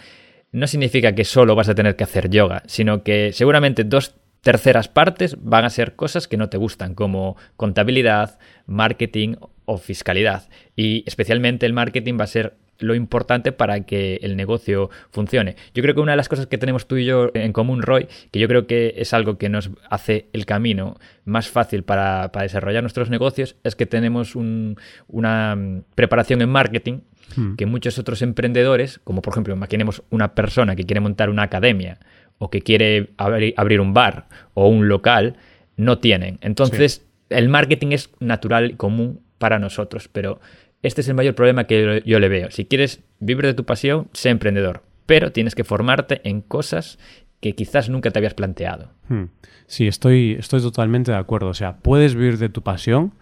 no 0.50 0.66
significa 0.66 1.14
que 1.14 1.24
solo 1.24 1.54
vas 1.54 1.68
a 1.68 1.74
tener 1.74 1.96
que 1.96 2.04
hacer 2.04 2.30
yoga, 2.30 2.62
sino 2.66 3.02
que 3.02 3.32
seguramente 3.32 3.84
dos 3.84 4.14
terceras 4.40 4.88
partes 4.88 5.36
van 5.40 5.64
a 5.64 5.70
ser 5.70 5.94
cosas 5.94 6.28
que 6.28 6.36
no 6.36 6.48
te 6.48 6.56
gustan, 6.56 6.94
como 6.94 7.36
contabilidad, 7.56 8.38
marketing 8.66 9.36
o 9.64 9.78
fiscalidad. 9.78 10.48
Y 10.76 11.04
especialmente 11.06 11.64
el 11.66 11.72
marketing 11.72 12.18
va 12.18 12.24
a 12.24 12.28
ser 12.28 12.56
lo 12.82 12.94
importante 12.94 13.52
para 13.52 13.80
que 13.80 14.16
el 14.22 14.36
negocio 14.36 14.90
funcione. 15.10 15.56
Yo 15.74 15.82
creo 15.82 15.94
que 15.94 16.00
una 16.00 16.12
de 16.12 16.16
las 16.16 16.28
cosas 16.28 16.46
que 16.46 16.58
tenemos 16.58 16.86
tú 16.86 16.96
y 16.96 17.04
yo 17.04 17.30
en 17.34 17.52
común, 17.52 17.82
Roy, 17.82 18.08
que 18.30 18.38
yo 18.38 18.48
creo 18.48 18.66
que 18.66 18.94
es 18.96 19.14
algo 19.14 19.38
que 19.38 19.48
nos 19.48 19.70
hace 19.88 20.26
el 20.32 20.46
camino 20.46 20.96
más 21.24 21.48
fácil 21.48 21.84
para, 21.84 22.28
desarrollar 22.28 22.82
nuestros 22.82 23.10
negocios, 23.10 23.56
es 23.64 23.76
que 23.76 23.86
tenemos 23.86 24.34
una 24.34 25.56
preparación 25.94 26.42
en 26.42 26.50
marketing 26.50 27.00
hmm. 27.36 27.54
que 27.54 27.66
muchos 27.66 27.98
otros 27.98 28.22
emprendedores, 28.22 29.00
como 29.04 29.22
por 29.22 29.32
ejemplo, 29.32 29.54
imaginemos 29.54 30.02
una 30.10 30.34
persona 30.34 30.76
que 30.76 30.84
quiere 30.84 31.00
montar 31.00 31.30
una 31.30 31.44
academia 31.44 31.98
o 32.38 32.50
que 32.50 32.62
quiere 32.62 33.10
abrir 33.16 33.80
un 33.80 33.94
bar 33.94 34.28
o 34.54 34.68
un 34.68 34.88
local, 34.88 35.36
no 35.76 35.98
tienen. 35.98 36.38
Entonces, 36.40 37.06
el 37.30 37.48
marketing 37.48 37.92
es 37.92 38.10
natural 38.20 38.72
y 38.72 38.74
común 38.74 39.20
para 39.38 39.58
nosotros, 39.58 40.08
pero 40.08 40.40
este 40.82 41.00
es 41.00 41.08
el 41.08 41.14
mayor 41.14 41.34
problema 41.34 41.64
que 41.64 42.02
yo 42.04 42.18
le 42.18 42.28
veo. 42.28 42.50
Si 42.50 42.64
quieres 42.64 43.00
vivir 43.20 43.46
de 43.46 43.54
tu 43.54 43.64
pasión, 43.64 44.08
sé 44.12 44.30
emprendedor, 44.30 44.82
pero 45.06 45.32
tienes 45.32 45.54
que 45.54 45.64
formarte 45.64 46.20
en 46.24 46.40
cosas 46.40 46.98
que 47.40 47.54
quizás 47.54 47.88
nunca 47.88 48.10
te 48.10 48.18
habías 48.18 48.34
planteado. 48.34 48.90
Hmm. 49.08 49.24
Sí, 49.66 49.86
estoy, 49.86 50.36
estoy 50.38 50.60
totalmente 50.60 51.12
de 51.12 51.18
acuerdo. 51.18 51.48
O 51.48 51.54
sea, 51.54 51.78
puedes 51.78 52.14
vivir 52.14 52.38
de 52.38 52.48
tu 52.48 52.62
pasión, 52.62 53.14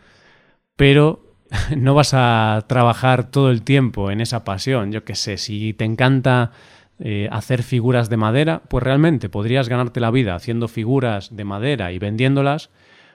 pero 0.76 1.24
no 1.76 1.94
vas 1.94 2.12
a 2.14 2.64
trabajar 2.66 3.30
todo 3.30 3.50
el 3.50 3.62
tiempo 3.62 4.10
en 4.10 4.20
esa 4.20 4.44
pasión. 4.44 4.92
Yo 4.92 5.04
qué 5.04 5.14
sé, 5.14 5.36
si 5.36 5.72
te 5.72 5.84
encanta 5.84 6.52
eh, 6.98 7.28
hacer 7.32 7.62
figuras 7.62 8.10
de 8.10 8.18
madera, 8.18 8.62
pues 8.68 8.84
realmente 8.84 9.28
podrías 9.28 9.68
ganarte 9.68 10.00
la 10.00 10.10
vida 10.10 10.34
haciendo 10.34 10.68
figuras 10.68 11.34
de 11.34 11.44
madera 11.44 11.92
y 11.92 11.98
vendiéndolas, 11.98 12.70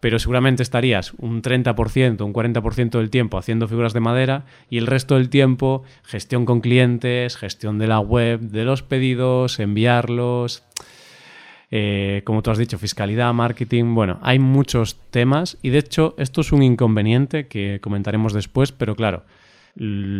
pero 0.05 0.19
seguramente 0.19 0.61
estarías 0.61 1.13
un 1.17 1.41
30%, 1.41 2.23
un 2.23 2.31
40% 2.31 2.99
del 2.99 3.09
tiempo 3.09 3.39
haciendo 3.39 3.67
figuras 3.67 3.91
de 3.91 4.01
madera 4.01 4.45
y 4.69 4.77
el 4.77 4.85
resto 4.85 5.15
del 5.15 5.31
tiempo 5.31 5.81
gestión 6.03 6.45
con 6.45 6.61
clientes, 6.61 7.35
gestión 7.35 7.79
de 7.79 7.87
la 7.87 7.99
web, 7.99 8.39
de 8.39 8.65
los 8.65 8.83
pedidos, 8.83 9.59
enviarlos. 9.59 10.63
Eh, 11.71 12.21
como 12.23 12.43
tú 12.43 12.51
has 12.51 12.59
dicho, 12.59 12.77
fiscalidad, 12.77 13.33
marketing, 13.33 13.95
bueno, 13.95 14.19
hay 14.21 14.37
muchos 14.37 15.01
temas 15.09 15.57
y 15.63 15.71
de 15.71 15.79
hecho 15.79 16.13
esto 16.19 16.41
es 16.41 16.51
un 16.51 16.61
inconveniente 16.61 17.47
que 17.47 17.79
comentaremos 17.81 18.31
después, 18.31 18.71
pero 18.71 18.95
claro, 18.95 19.23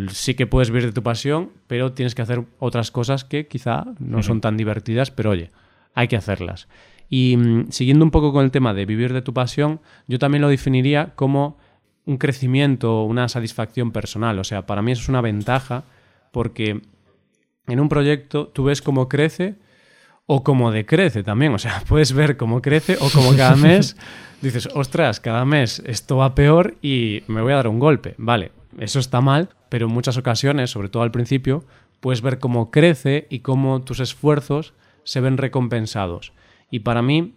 sí 0.09 0.33
que 0.33 0.47
puedes 0.47 0.71
vivir 0.71 0.87
de 0.87 0.93
tu 0.93 1.03
pasión, 1.03 1.51
pero 1.67 1.93
tienes 1.93 2.15
que 2.15 2.23
hacer 2.23 2.41
otras 2.57 2.89
cosas 2.89 3.23
que 3.23 3.45
quizá 3.45 3.85
no 3.99 4.23
son 4.23 4.41
tan 4.41 4.57
divertidas, 4.57 5.11
pero 5.11 5.29
oye, 5.29 5.51
hay 5.93 6.07
que 6.07 6.17
hacerlas. 6.17 6.67
Y 7.15 7.37
mm, 7.37 7.71
siguiendo 7.71 8.03
un 8.03 8.11
poco 8.11 8.33
con 8.33 8.43
el 8.43 8.51
tema 8.51 8.73
de 8.73 8.85
vivir 8.85 9.13
de 9.13 9.21
tu 9.21 9.33
pasión, 9.33 9.79
yo 10.05 10.19
también 10.19 10.41
lo 10.41 10.49
definiría 10.49 11.13
como 11.15 11.57
un 12.05 12.17
crecimiento, 12.17 13.03
una 13.03 13.29
satisfacción 13.29 13.93
personal. 13.93 14.37
O 14.37 14.43
sea, 14.43 14.65
para 14.65 14.81
mí 14.81 14.91
eso 14.91 15.03
es 15.03 15.07
una 15.07 15.21
ventaja 15.21 15.85
porque 16.33 16.81
en 17.67 17.79
un 17.79 17.87
proyecto 17.87 18.47
tú 18.47 18.65
ves 18.65 18.81
cómo 18.81 19.07
crece 19.07 19.55
o 20.25 20.43
cómo 20.43 20.71
decrece 20.71 21.23
también. 21.23 21.53
O 21.53 21.57
sea, 21.57 21.83
puedes 21.87 22.11
ver 22.11 22.35
cómo 22.35 22.61
crece 22.61 22.97
o 22.99 23.09
cómo 23.09 23.33
cada 23.37 23.55
mes 23.69 23.95
dices, 24.41 24.67
ostras, 24.73 25.21
cada 25.21 25.45
mes 25.45 25.81
esto 25.85 26.17
va 26.17 26.35
peor 26.35 26.75
y 26.81 27.23
me 27.27 27.41
voy 27.41 27.53
a 27.53 27.57
dar 27.57 27.69
un 27.69 27.79
golpe. 27.79 28.15
Vale, 28.17 28.51
eso 28.77 28.99
está 28.99 29.21
mal, 29.21 29.47
pero 29.69 29.87
en 29.87 29.93
muchas 29.93 30.17
ocasiones, 30.17 30.69
sobre 30.69 30.89
todo 30.89 31.03
al 31.03 31.11
principio, 31.11 31.63
puedes 32.01 32.21
ver 32.21 32.39
cómo 32.39 32.71
crece 32.71 33.25
y 33.29 33.39
cómo 33.39 33.83
tus 33.83 34.01
esfuerzos 34.01 34.73
se 35.05 35.21
ven 35.21 35.37
recompensados. 35.37 36.33
Y 36.69 36.79
para 36.79 37.01
mí, 37.01 37.35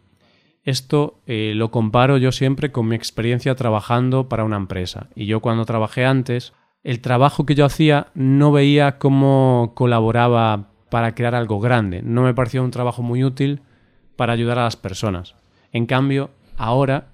esto 0.65 1.21
eh, 1.27 1.53
lo 1.55 1.71
comparo 1.71 2.19
yo 2.19 2.33
siempre 2.33 2.73
con 2.73 2.89
mi 2.89 2.97
experiencia 2.97 3.55
trabajando 3.55 4.29
para 4.29 4.45
una 4.45 4.57
empresa. 4.57 5.09
Y 5.15 5.27
yo 5.27 5.41
cuando 5.41 5.65
trabajé 5.65 6.05
antes, 6.05 6.53
el 6.85 7.01
trabajo 7.01 7.47
que 7.47 7.55
yo 7.55 7.65
hacía 7.65 8.09
no 8.15 8.53
veía 8.53 8.99
cómo 8.99 9.73
colaboraba 9.75 10.71
para 10.91 11.15
crear 11.15 11.35
algo 11.35 11.61
grande. 11.61 12.03
No 12.03 12.23
me 12.23 12.35
parecía 12.35 12.63
un 12.63 12.71
trabajo 12.71 13.03
muy 13.03 13.25
útil 13.25 13.63
para 14.17 14.33
ayudar 14.33 14.59
a 14.59 14.65
las 14.65 14.77
personas. 14.77 15.35
En 15.73 15.87
cambio, 15.87 16.31
ahora 16.57 17.09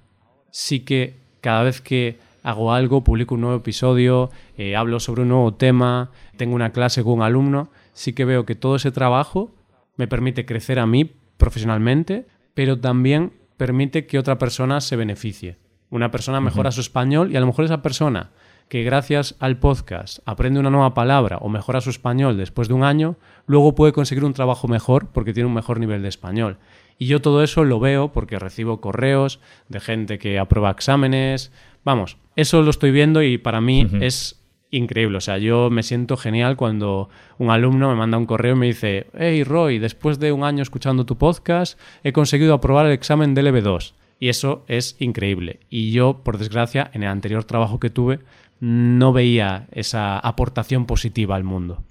sí 0.50 0.80
que 0.80 1.16
cada 1.40 1.62
vez 1.62 1.80
que 1.80 2.18
hago 2.42 2.72
algo, 2.72 3.04
publico 3.04 3.34
un 3.34 3.42
nuevo 3.42 3.56
episodio, 3.56 4.30
eh, 4.56 4.76
hablo 4.76 5.00
sobre 5.00 5.22
un 5.22 5.28
nuevo 5.28 5.54
tema, 5.54 6.10
tengo 6.36 6.54
una 6.54 6.72
clase 6.72 7.02
con 7.02 7.14
un 7.14 7.22
alumno, 7.22 7.70
sí 7.92 8.12
que 8.12 8.24
veo 8.24 8.44
que 8.44 8.54
todo 8.54 8.76
ese 8.76 8.92
trabajo 8.92 9.50
me 9.96 10.08
permite 10.08 10.44
crecer 10.44 10.78
a 10.78 10.86
mí 10.86 11.10
profesionalmente, 11.36 12.26
pero 12.54 12.78
también 12.78 13.32
permite 13.56 14.06
que 14.06 14.18
otra 14.18 14.38
persona 14.38 14.80
se 14.80 14.96
beneficie. 14.96 15.58
Una 15.90 16.10
persona 16.10 16.40
mejora 16.40 16.72
su 16.72 16.80
español 16.80 17.30
y 17.32 17.36
a 17.36 17.40
lo 17.40 17.46
mejor 17.46 17.64
esa 17.64 17.82
persona 17.82 18.30
que 18.68 18.82
gracias 18.82 19.36
al 19.40 19.58
podcast 19.58 20.20
aprende 20.24 20.58
una 20.58 20.70
nueva 20.70 20.94
palabra 20.94 21.38
o 21.38 21.48
mejora 21.48 21.80
su 21.80 21.90
español 21.90 22.36
después 22.36 22.68
de 22.68 22.74
un 22.74 22.82
año, 22.82 23.16
luego 23.46 23.74
puede 23.74 23.92
conseguir 23.92 24.24
un 24.24 24.32
trabajo 24.32 24.68
mejor 24.68 25.08
porque 25.12 25.32
tiene 25.32 25.48
un 25.48 25.54
mejor 25.54 25.78
nivel 25.78 26.02
de 26.02 26.08
español. 26.08 26.58
Y 26.98 27.06
yo 27.06 27.20
todo 27.20 27.42
eso 27.42 27.64
lo 27.64 27.80
veo 27.80 28.12
porque 28.12 28.38
recibo 28.38 28.80
correos 28.80 29.40
de 29.68 29.80
gente 29.80 30.18
que 30.18 30.38
aprueba 30.38 30.70
exámenes. 30.70 31.52
Vamos, 31.84 32.16
eso 32.36 32.62
lo 32.62 32.70
estoy 32.70 32.90
viendo 32.90 33.22
y 33.22 33.38
para 33.38 33.60
mí 33.60 33.86
es 34.00 34.43
increíble. 34.76 35.18
O 35.18 35.20
sea, 35.20 35.38
yo 35.38 35.70
me 35.70 35.82
siento 35.82 36.16
genial 36.16 36.56
cuando 36.56 37.08
un 37.38 37.50
alumno 37.50 37.88
me 37.88 37.96
manda 37.96 38.18
un 38.18 38.26
correo 38.26 38.54
y 38.54 38.58
me 38.58 38.66
dice, 38.66 39.06
hey 39.18 39.44
Roy, 39.44 39.78
después 39.78 40.18
de 40.18 40.32
un 40.32 40.44
año 40.44 40.62
escuchando 40.62 41.06
tu 41.06 41.16
podcast, 41.16 41.78
he 42.02 42.12
conseguido 42.12 42.54
aprobar 42.54 42.86
el 42.86 42.92
examen 42.92 43.34
del 43.34 43.48
EB2. 43.48 43.92
Y 44.20 44.28
eso 44.28 44.64
es 44.68 44.96
increíble. 45.00 45.60
Y 45.70 45.92
yo, 45.92 46.20
por 46.24 46.38
desgracia, 46.38 46.90
en 46.94 47.02
el 47.02 47.08
anterior 47.08 47.44
trabajo 47.44 47.80
que 47.80 47.90
tuve, 47.90 48.20
no 48.60 49.12
veía 49.12 49.66
esa 49.72 50.18
aportación 50.18 50.86
positiva 50.86 51.36
al 51.36 51.44
mundo. 51.44 51.82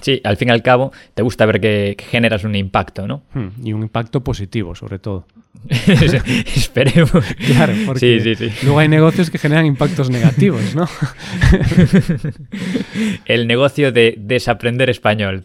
Sí, 0.00 0.20
al 0.24 0.36
fin 0.36 0.48
y 0.48 0.52
al 0.52 0.62
cabo, 0.62 0.92
te 1.14 1.22
gusta 1.22 1.44
ver 1.44 1.60
que, 1.60 1.96
generas 1.98 2.44
un 2.44 2.54
impacto, 2.54 3.06
¿no? 3.06 3.22
Hmm, 3.34 3.48
y 3.62 3.72
un 3.72 3.82
impacto 3.82 4.24
positivo, 4.24 4.74
sobre 4.74 4.98
todo. 4.98 5.26
Esperemos. 6.56 7.10
Claro, 7.46 7.72
porque 7.86 8.50
luego 8.62 8.78
hay 8.78 8.88
negocios 8.88 9.30
que 9.30 9.38
generan 9.38 9.64
impactos 9.66 10.10
negativos, 10.10 10.74
¿no? 10.74 10.88
El 13.26 13.46
negocio 13.46 13.92
de 13.92 14.14
desaprender 14.18 14.90
español 14.90 15.44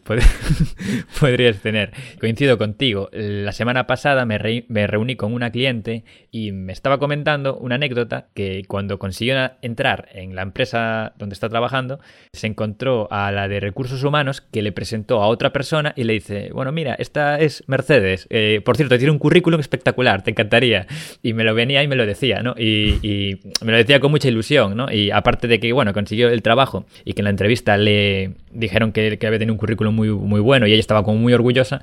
podrías 1.19 1.59
tener. 1.59 1.91
Coincido 2.19 2.57
contigo. 2.57 3.09
La 3.11 3.51
semana 3.51 3.85
pasada 3.85 4.25
me, 4.25 4.37
reuní 4.37 5.15
con 5.15 5.33
una 5.33 5.51
cliente 5.51 6.03
y 6.31 6.51
me 6.51 6.73
estaba 6.73 6.97
comentando 6.97 7.57
una 7.57 7.75
anécdota 7.75 8.27
que 8.33 8.63
cuando 8.67 8.97
consiguió 8.99 9.27
entrar 9.61 10.09
en 10.13 10.35
la 10.35 10.41
empresa 10.41 11.13
donde 11.17 11.33
está 11.33 11.49
trabajando, 11.49 11.99
se 12.33 12.47
encontró 12.47 13.07
a 13.11 13.31
la 13.31 13.47
de 13.47 13.59
recursos 13.59 14.03
humanos 14.03 14.41
que 14.41 14.61
le 14.61 14.71
presentó 14.71 15.21
a 15.21 15.27
otra 15.27 15.51
persona 15.53 15.93
y 15.95 16.05
le 16.05 16.13
dice, 16.13 16.49
bueno, 16.53 16.71
mira, 16.71 16.95
esta 16.97 17.39
es 17.39 17.63
Mercedes. 17.67 18.27
Eh, 18.29 18.61
por 18.63 18.77
cierto, 18.77 18.97
tiene 18.97 19.11
un 19.11 19.19
currículum 19.19 19.59
espectacular, 19.59 19.96
te 20.23 20.31
encantaría. 20.31 20.87
Y 21.23 21.33
me 21.33 21.43
lo 21.43 21.53
venía 21.55 21.83
y 21.83 21.87
me 21.87 21.95
lo 21.95 22.05
decía, 22.05 22.41
¿no? 22.41 22.55
Y, 22.57 23.39
me 23.63 23.71
lo 23.71 23.77
decía 23.77 23.99
con 23.99 24.11
mucha 24.11 24.27
ilusión, 24.27 24.75
¿no? 24.75 24.91
Y 24.91 25.11
aparte 25.11 25.47
de 25.47 25.59
que, 25.59 25.73
bueno, 25.73 25.93
consiguió 25.93 26.29
el 26.29 26.41
trabajo 26.41 26.85
y 27.03 27.13
que 27.13 27.21
en 27.21 27.25
la 27.25 27.29
entrevista 27.31 27.77
le 27.77 28.31
dijeron 28.51 28.91
que, 28.91 29.17
que 29.17 29.27
había 29.27 29.39
tenido 29.39 29.53
un 29.53 29.59
currículum 29.59 29.95
muy, 29.95 30.09
muy 30.09 30.39
bueno 30.39 30.67
y 30.67 30.71
ella 30.73 30.79
estaba 30.79 31.03
como 31.03 31.17
muy 31.17 31.33
orgullosa, 31.33 31.81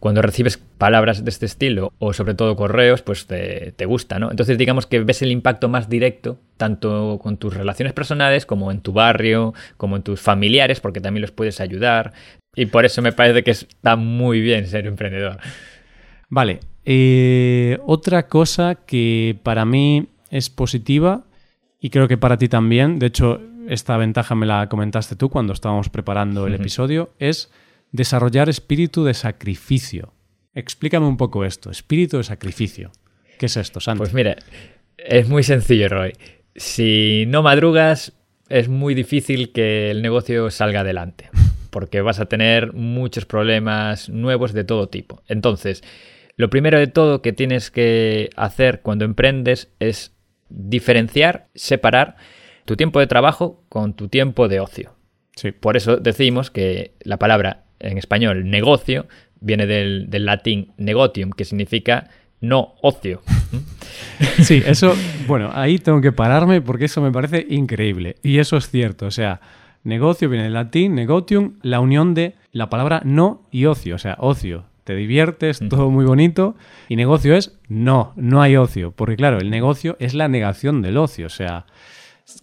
cuando 0.00 0.20
recibes 0.20 0.58
palabras 0.58 1.24
de 1.24 1.30
este 1.30 1.46
estilo 1.46 1.92
o 1.98 2.12
sobre 2.12 2.34
todo 2.34 2.56
correos, 2.56 3.02
pues 3.02 3.26
te, 3.26 3.72
te, 3.72 3.86
gusta, 3.86 4.18
¿no? 4.18 4.30
Entonces 4.30 4.58
digamos 4.58 4.86
que 4.86 5.00
ves 5.00 5.22
el 5.22 5.30
impacto 5.30 5.68
más 5.68 5.88
directo 5.88 6.38
tanto 6.56 7.18
con 7.22 7.36
tus 7.36 7.54
relaciones 7.54 7.92
personales 7.92 8.46
como 8.46 8.70
en 8.70 8.80
tu 8.80 8.92
barrio, 8.92 9.54
como 9.76 9.96
en 9.96 10.02
tus 10.02 10.20
familiares, 10.20 10.80
porque 10.80 11.00
también 11.00 11.22
los 11.22 11.32
puedes 11.32 11.60
ayudar. 11.60 12.12
Y 12.54 12.66
por 12.66 12.84
eso 12.84 13.02
me 13.02 13.12
parece 13.12 13.42
que 13.42 13.50
está 13.50 13.96
muy 13.96 14.40
bien 14.40 14.66
ser 14.66 14.86
emprendedor. 14.86 15.38
Vale. 16.28 16.60
Eh, 16.84 17.78
otra 17.86 18.28
cosa 18.28 18.74
que 18.74 19.38
para 19.42 19.64
mí 19.64 20.08
es 20.30 20.50
positiva 20.50 21.24
y 21.80 21.90
creo 21.90 22.08
que 22.08 22.18
para 22.18 22.36
ti 22.36 22.48
también, 22.48 22.98
de 22.98 23.06
hecho 23.06 23.40
esta 23.68 23.96
ventaja 23.96 24.34
me 24.34 24.46
la 24.46 24.68
comentaste 24.68 25.16
tú 25.16 25.30
cuando 25.30 25.52
estábamos 25.52 25.88
preparando 25.88 26.46
el 26.46 26.54
episodio, 26.54 27.14
es 27.18 27.50
desarrollar 27.92 28.48
espíritu 28.48 29.04
de 29.04 29.14
sacrificio. 29.14 30.12
Explícame 30.54 31.06
un 31.06 31.16
poco 31.16 31.44
esto, 31.44 31.70
espíritu 31.70 32.18
de 32.18 32.24
sacrificio. 32.24 32.90
¿Qué 33.38 33.46
es 33.46 33.56
esto, 33.56 33.80
Santi? 33.80 33.98
Pues 33.98 34.14
mira, 34.14 34.36
es 34.98 35.28
muy 35.28 35.42
sencillo, 35.42 35.88
Roy. 35.88 36.12
Si 36.54 37.24
no 37.28 37.42
madrugas, 37.42 38.12
es 38.48 38.68
muy 38.68 38.94
difícil 38.94 39.52
que 39.52 39.90
el 39.90 40.02
negocio 40.02 40.50
salga 40.50 40.80
adelante, 40.80 41.30
porque 41.70 42.00
vas 42.00 42.20
a 42.20 42.26
tener 42.26 42.72
muchos 42.72 43.26
problemas 43.26 44.08
nuevos 44.08 44.52
de 44.52 44.64
todo 44.64 44.88
tipo. 44.88 45.22
Entonces, 45.28 45.82
lo 46.36 46.50
primero 46.50 46.78
de 46.78 46.86
todo 46.86 47.22
que 47.22 47.32
tienes 47.32 47.70
que 47.70 48.30
hacer 48.36 48.80
cuando 48.80 49.04
emprendes 49.04 49.70
es 49.78 50.12
diferenciar, 50.48 51.48
separar 51.54 52.16
tu 52.64 52.76
tiempo 52.76 53.00
de 53.00 53.06
trabajo 53.06 53.62
con 53.68 53.94
tu 53.94 54.08
tiempo 54.08 54.48
de 54.48 54.60
ocio. 54.60 54.94
Sí. 55.36 55.52
Por 55.52 55.76
eso 55.76 55.96
decimos 55.96 56.50
que 56.50 56.94
la 57.00 57.18
palabra 57.18 57.64
en 57.80 57.98
español 57.98 58.48
negocio 58.50 59.06
viene 59.40 59.66
del, 59.66 60.08
latín 60.24 60.72
negotium, 60.76 61.30
que 61.30 61.44
significa 61.44 62.10
no 62.40 62.74
ocio. 62.82 63.22
Sí, 64.42 64.62
eso, 64.64 64.94
bueno, 65.26 65.50
ahí 65.54 65.78
tengo 65.78 66.00
que 66.00 66.12
pararme 66.12 66.60
porque 66.60 66.84
eso 66.84 67.00
me 67.00 67.10
parece 67.10 67.46
increíble. 67.48 68.16
Y 68.22 68.38
eso 68.38 68.56
es 68.56 68.68
cierto, 68.68 69.06
o 69.06 69.10
sea, 69.10 69.40
Negocio 69.84 70.30
viene 70.30 70.44
del 70.44 70.54
latín, 70.54 70.94
negotium, 70.94 71.58
la 71.60 71.78
unión 71.78 72.14
de 72.14 72.36
la 72.52 72.70
palabra 72.70 73.02
no 73.04 73.42
y 73.50 73.66
ocio, 73.66 73.96
o 73.96 73.98
sea, 73.98 74.16
ocio. 74.18 74.64
Te 74.84 74.94
diviertes, 74.94 75.60
todo 75.68 75.90
muy 75.90 76.04
bonito, 76.04 76.56
y 76.88 76.96
negocio 76.96 77.34
es 77.34 77.58
no, 77.68 78.12
no 78.16 78.42
hay 78.42 78.56
ocio, 78.56 78.92
porque 78.92 79.16
claro, 79.16 79.38
el 79.38 79.50
negocio 79.50 79.96
es 79.98 80.14
la 80.14 80.28
negación 80.28 80.82
del 80.82 80.98
ocio, 80.98 81.26
o 81.26 81.30
sea, 81.30 81.66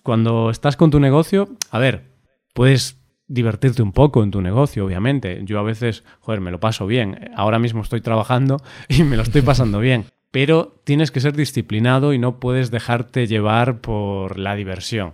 cuando 0.03 0.49
estás 0.49 0.75
con 0.75 0.91
tu 0.91 0.99
negocio, 0.99 1.49
a 1.69 1.79
ver, 1.79 2.11
puedes 2.53 3.01
divertirte 3.27 3.81
un 3.81 3.93
poco 3.93 4.23
en 4.23 4.31
tu 4.31 4.41
negocio, 4.41 4.85
obviamente. 4.85 5.41
Yo 5.45 5.59
a 5.59 5.63
veces, 5.63 6.03
joder, 6.19 6.41
me 6.41 6.51
lo 6.51 6.59
paso 6.59 6.85
bien. 6.85 7.31
Ahora 7.35 7.59
mismo 7.59 7.81
estoy 7.81 8.01
trabajando 8.01 8.57
y 8.89 9.03
me 9.03 9.15
lo 9.15 9.23
estoy 9.23 9.41
pasando 9.41 9.79
bien. 9.79 10.05
Pero 10.31 10.81
tienes 10.83 11.11
que 11.11 11.19
ser 11.19 11.35
disciplinado 11.35 12.13
y 12.13 12.19
no 12.19 12.39
puedes 12.39 12.71
dejarte 12.71 13.27
llevar 13.27 13.79
por 13.81 14.37
la 14.37 14.55
diversión. 14.55 15.13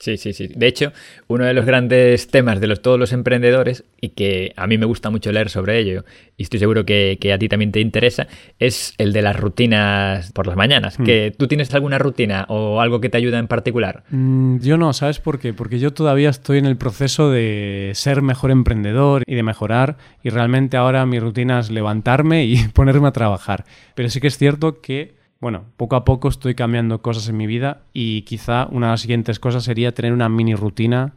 Sí, 0.00 0.16
sí, 0.16 0.32
sí. 0.32 0.48
De 0.56 0.66
hecho, 0.66 0.94
uno 1.28 1.44
de 1.44 1.52
los 1.52 1.66
grandes 1.66 2.28
temas 2.28 2.58
de 2.58 2.66
los, 2.66 2.80
todos 2.80 2.98
los 2.98 3.12
emprendedores, 3.12 3.84
y 4.00 4.08
que 4.08 4.54
a 4.56 4.66
mí 4.66 4.78
me 4.78 4.86
gusta 4.86 5.10
mucho 5.10 5.30
leer 5.30 5.50
sobre 5.50 5.78
ello, 5.78 6.06
y 6.38 6.44
estoy 6.44 6.58
seguro 6.58 6.86
que, 6.86 7.18
a 7.34 7.38
ti 7.38 7.48
también 7.50 7.70
te 7.70 7.80
interesa, 7.80 8.26
es 8.58 8.94
el 8.96 9.12
de 9.12 9.20
las 9.20 9.38
rutinas 9.38 10.32
por 10.32 10.46
las 10.46 10.56
mañanas. 10.56 10.98
Hmm. 10.98 11.04
Que 11.04 11.34
¿Tú 11.36 11.48
tienes 11.48 11.74
alguna 11.74 11.98
rutina 11.98 12.46
o 12.48 12.80
algo 12.80 13.02
que 13.02 13.10
te 13.10 13.18
ayuda 13.18 13.38
en 13.38 13.46
particular? 13.46 14.04
Mm, 14.08 14.60
yo 14.60 14.78
no, 14.78 14.94
¿sabes 14.94 15.20
por 15.20 15.38
qué? 15.38 15.52
Porque 15.52 15.78
yo 15.78 15.92
todavía 15.92 16.30
estoy 16.30 16.56
en 16.56 16.64
el 16.64 16.78
proceso 16.78 17.30
de 17.30 17.92
ser 17.94 18.22
mejor 18.22 18.52
emprendedor 18.52 19.22
y 19.26 19.34
de 19.34 19.42
mejorar, 19.42 19.98
y 20.22 20.30
realmente 20.30 20.78
ahora 20.78 21.04
mi 21.04 21.20
rutina 21.20 21.60
es 21.60 21.70
levantarme 21.70 22.46
y 22.46 22.56
ponerme 22.72 23.08
a 23.08 23.12
trabajar. 23.12 23.66
Pero 23.94 24.08
sí 24.08 24.18
que 24.18 24.28
es 24.28 24.38
cierto 24.38 24.80
que 24.80 25.19
bueno, 25.40 25.64
poco 25.78 25.96
a 25.96 26.04
poco 26.04 26.28
estoy 26.28 26.54
cambiando 26.54 27.00
cosas 27.00 27.28
en 27.28 27.36
mi 27.38 27.46
vida 27.46 27.80
y 27.94 28.22
quizá 28.22 28.66
una 28.70 28.88
de 28.88 28.90
las 28.92 29.00
siguientes 29.00 29.40
cosas 29.40 29.64
sería 29.64 29.92
tener 29.92 30.12
una 30.12 30.28
mini 30.28 30.54
rutina 30.54 31.14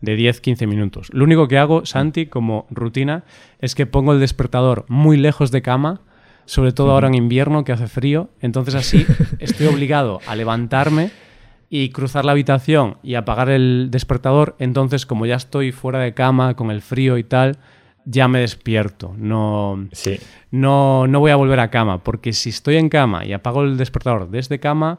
de 0.00 0.16
10-15 0.16 0.66
minutos. 0.66 1.08
Lo 1.12 1.24
único 1.24 1.46
que 1.46 1.58
hago, 1.58 1.84
Santi, 1.84 2.26
como 2.26 2.66
rutina, 2.70 3.24
es 3.58 3.74
que 3.74 3.84
pongo 3.86 4.14
el 4.14 4.20
despertador 4.20 4.86
muy 4.88 5.18
lejos 5.18 5.50
de 5.50 5.60
cama, 5.60 6.00
sobre 6.46 6.72
todo 6.72 6.92
ahora 6.92 7.08
en 7.08 7.14
invierno 7.14 7.64
que 7.64 7.72
hace 7.72 7.86
frío, 7.86 8.30
entonces 8.40 8.74
así 8.74 9.06
estoy 9.40 9.66
obligado 9.66 10.20
a 10.26 10.36
levantarme 10.36 11.10
y 11.68 11.90
cruzar 11.90 12.24
la 12.24 12.32
habitación 12.32 12.96
y 13.02 13.14
apagar 13.14 13.50
el 13.50 13.88
despertador, 13.90 14.56
entonces 14.58 15.04
como 15.04 15.26
ya 15.26 15.34
estoy 15.34 15.72
fuera 15.72 15.98
de 15.98 16.14
cama 16.14 16.54
con 16.54 16.70
el 16.70 16.80
frío 16.80 17.18
y 17.18 17.24
tal, 17.24 17.58
ya 18.06 18.28
me 18.28 18.40
despierto. 18.40 19.14
No, 19.18 19.88
no, 20.50 21.06
no 21.06 21.20
voy 21.20 21.30
a 21.32 21.36
volver 21.36 21.60
a 21.60 21.70
cama, 21.70 22.02
porque 22.02 22.32
si 22.32 22.50
estoy 22.50 22.76
en 22.76 22.88
cama 22.88 23.26
y 23.26 23.32
apago 23.32 23.62
el 23.62 23.76
despertador 23.76 24.30
desde 24.30 24.58
cama, 24.58 24.98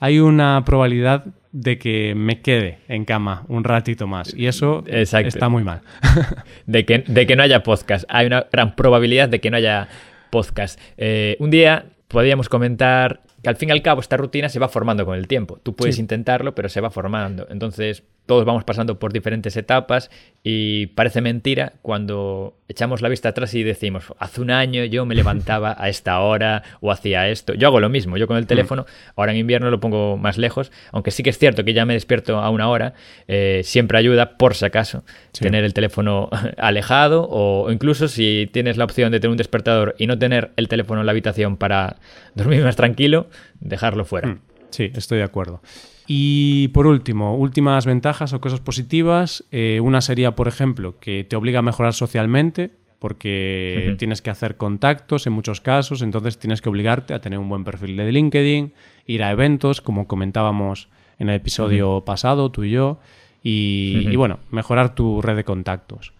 hay 0.00 0.18
una 0.18 0.64
probabilidad 0.64 1.24
de 1.52 1.78
que 1.78 2.14
me 2.14 2.40
quede 2.40 2.80
en 2.88 3.04
cama 3.04 3.44
un 3.48 3.62
ratito 3.62 4.06
más. 4.06 4.34
Y 4.34 4.46
eso 4.46 4.84
está 4.88 5.48
muy 5.48 5.62
mal. 5.62 5.82
de, 6.66 6.84
que, 6.84 6.98
de 7.06 7.26
que 7.26 7.36
no 7.36 7.42
haya 7.42 7.62
podcast. 7.62 8.04
Hay 8.08 8.26
una 8.26 8.46
gran 8.50 8.74
probabilidad 8.74 9.28
de 9.28 9.40
que 9.40 9.50
no 9.50 9.58
haya 9.58 9.88
podcast. 10.30 10.80
Eh, 10.96 11.36
un 11.38 11.50
día 11.50 11.86
podríamos 12.08 12.48
comentar 12.48 13.20
que 13.42 13.48
al 13.48 13.56
fin 13.56 13.68
y 13.68 13.72
al 13.72 13.82
cabo 13.82 14.00
esta 14.00 14.16
rutina 14.16 14.48
se 14.48 14.58
va 14.58 14.68
formando 14.68 15.04
con 15.04 15.16
el 15.16 15.28
tiempo. 15.28 15.58
Tú 15.62 15.74
puedes 15.76 15.98
intentarlo, 15.98 16.54
pero 16.54 16.68
se 16.68 16.80
va 16.80 16.90
formando. 16.90 17.46
Entonces, 17.50 18.02
todos 18.26 18.44
vamos 18.44 18.64
pasando 18.64 18.98
por 18.98 19.12
diferentes 19.12 19.56
etapas 19.56 20.10
y 20.42 20.86
parece 20.88 21.20
mentira 21.20 21.74
cuando 21.82 22.56
echamos 22.68 23.00
la 23.00 23.08
vista 23.08 23.30
atrás 23.30 23.54
y 23.54 23.62
decimos, 23.62 24.12
hace 24.18 24.40
un 24.40 24.50
año 24.50 24.84
yo 24.84 25.06
me 25.06 25.14
levantaba 25.14 25.76
a 25.78 25.88
esta 25.88 26.20
hora 26.20 26.62
o 26.80 26.90
hacía 26.90 27.28
esto. 27.28 27.54
Yo 27.54 27.68
hago 27.68 27.80
lo 27.80 27.88
mismo, 27.88 28.16
yo 28.16 28.26
con 28.26 28.36
el 28.36 28.44
mm. 28.44 28.48
teléfono, 28.48 28.86
ahora 29.14 29.32
en 29.32 29.38
invierno 29.38 29.70
lo 29.70 29.80
pongo 29.80 30.16
más 30.16 30.38
lejos, 30.38 30.72
aunque 30.92 31.10
sí 31.10 31.22
que 31.22 31.30
es 31.30 31.38
cierto 31.38 31.64
que 31.64 31.72
ya 31.72 31.86
me 31.86 31.94
despierto 31.94 32.38
a 32.38 32.50
una 32.50 32.68
hora, 32.68 32.94
eh, 33.28 33.62
siempre 33.64 33.98
ayuda, 33.98 34.36
por 34.36 34.54
si 34.54 34.64
acaso, 34.64 35.04
tener 35.32 35.64
el 35.64 35.72
teléfono 35.74 36.28
alejado 36.58 37.26
o 37.30 37.70
incluso 37.70 38.08
si 38.08 38.48
tienes 38.52 38.76
la 38.76 38.84
opción 38.84 39.12
de 39.12 39.20
tener 39.20 39.30
un 39.30 39.36
despertador 39.36 39.94
y 39.98 40.06
no 40.06 40.18
tener 40.18 40.50
el 40.56 40.68
teléfono 40.68 41.00
en 41.00 41.06
la 41.06 41.12
habitación 41.12 41.56
para 41.56 41.96
dormir 42.34 42.62
más 42.62 42.76
tranquilo, 42.76 43.28
dejarlo 43.60 44.04
fuera. 44.04 44.28
Mm. 44.28 44.40
Sí, 44.70 44.90
estoy 44.94 45.18
de 45.18 45.24
acuerdo. 45.24 45.60
Y 46.06 46.68
por 46.68 46.86
último, 46.86 47.36
últimas 47.36 47.84
ventajas 47.84 48.32
o 48.32 48.40
cosas 48.40 48.60
positivas. 48.60 49.44
Eh, 49.50 49.80
una 49.82 50.00
sería, 50.00 50.36
por 50.36 50.48
ejemplo, 50.48 50.98
que 51.00 51.24
te 51.24 51.36
obliga 51.36 51.58
a 51.58 51.62
mejorar 51.62 51.94
socialmente, 51.94 52.70
porque 52.98 53.94
tienes 53.98 54.22
que 54.22 54.30
hacer 54.30 54.56
contactos 54.56 55.26
en 55.26 55.32
muchos 55.32 55.60
casos, 55.60 56.02
entonces 56.02 56.38
tienes 56.38 56.62
que 56.62 56.68
obligarte 56.68 57.12
a 57.12 57.20
tener 57.20 57.38
un 57.38 57.48
buen 57.48 57.64
perfil 57.64 57.96
de 57.96 58.10
LinkedIn, 58.10 58.72
ir 59.06 59.22
a 59.22 59.30
eventos, 59.30 59.80
como 59.80 60.06
comentábamos 60.06 60.88
en 61.18 61.28
el 61.28 61.36
episodio 61.36 62.04
pasado, 62.04 62.50
tú 62.50 62.64
y 62.64 62.70
yo, 62.70 62.98
y, 63.42 64.16
bueno, 64.16 64.40
mejorar 64.50 64.94
tu 64.94 65.22
red 65.22 65.36
de 65.36 65.44
contactos. 65.44 66.14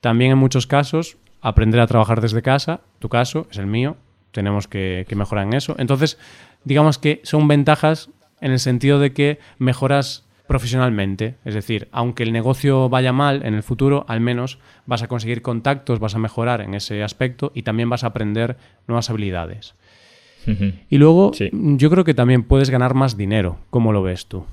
También 0.00 0.32
en 0.32 0.38
muchos 0.38 0.66
casos, 0.66 1.16
aprender 1.40 1.80
a 1.80 1.86
trabajar 1.86 2.20
desde 2.20 2.42
casa, 2.42 2.82
tu 2.98 3.08
caso 3.08 3.48
es 3.50 3.58
el 3.58 3.66
mío, 3.66 3.96
tenemos 4.30 4.68
que 4.68 5.06
mejorar 5.16 5.46
en 5.46 5.54
eso. 5.54 5.74
Entonces, 5.78 6.18
digamos 6.64 6.98
que 6.98 7.20
son 7.24 7.48
ventajas 7.48 8.10
en 8.40 8.52
el 8.52 8.58
sentido 8.58 8.98
de 8.98 9.12
que 9.12 9.38
mejoras 9.58 10.26
profesionalmente. 10.50 11.36
Es 11.44 11.54
decir, 11.54 11.86
aunque 11.92 12.24
el 12.24 12.32
negocio 12.32 12.88
vaya 12.88 13.12
mal 13.12 13.46
en 13.46 13.54
el 13.54 13.62
futuro, 13.62 14.04
al 14.08 14.20
menos 14.20 14.58
vas 14.84 15.00
a 15.02 15.06
conseguir 15.06 15.42
contactos, 15.42 16.00
vas 16.00 16.16
a 16.16 16.18
mejorar 16.18 16.60
en 16.60 16.74
ese 16.74 17.04
aspecto 17.04 17.52
y 17.54 17.62
también 17.62 17.88
vas 17.88 18.02
a 18.02 18.08
aprender 18.08 18.56
nuevas 18.88 19.10
habilidades. 19.10 19.74
Y 20.88 20.98
luego 20.98 21.30
yo 21.52 21.90
creo 21.90 22.02
que 22.02 22.14
también 22.14 22.42
puedes 22.42 22.70
ganar 22.70 22.94
más 22.94 23.16
dinero. 23.16 23.58
¿Cómo 23.70 23.92
lo 23.92 24.02
ves 24.02 24.26
tú? 24.26 24.44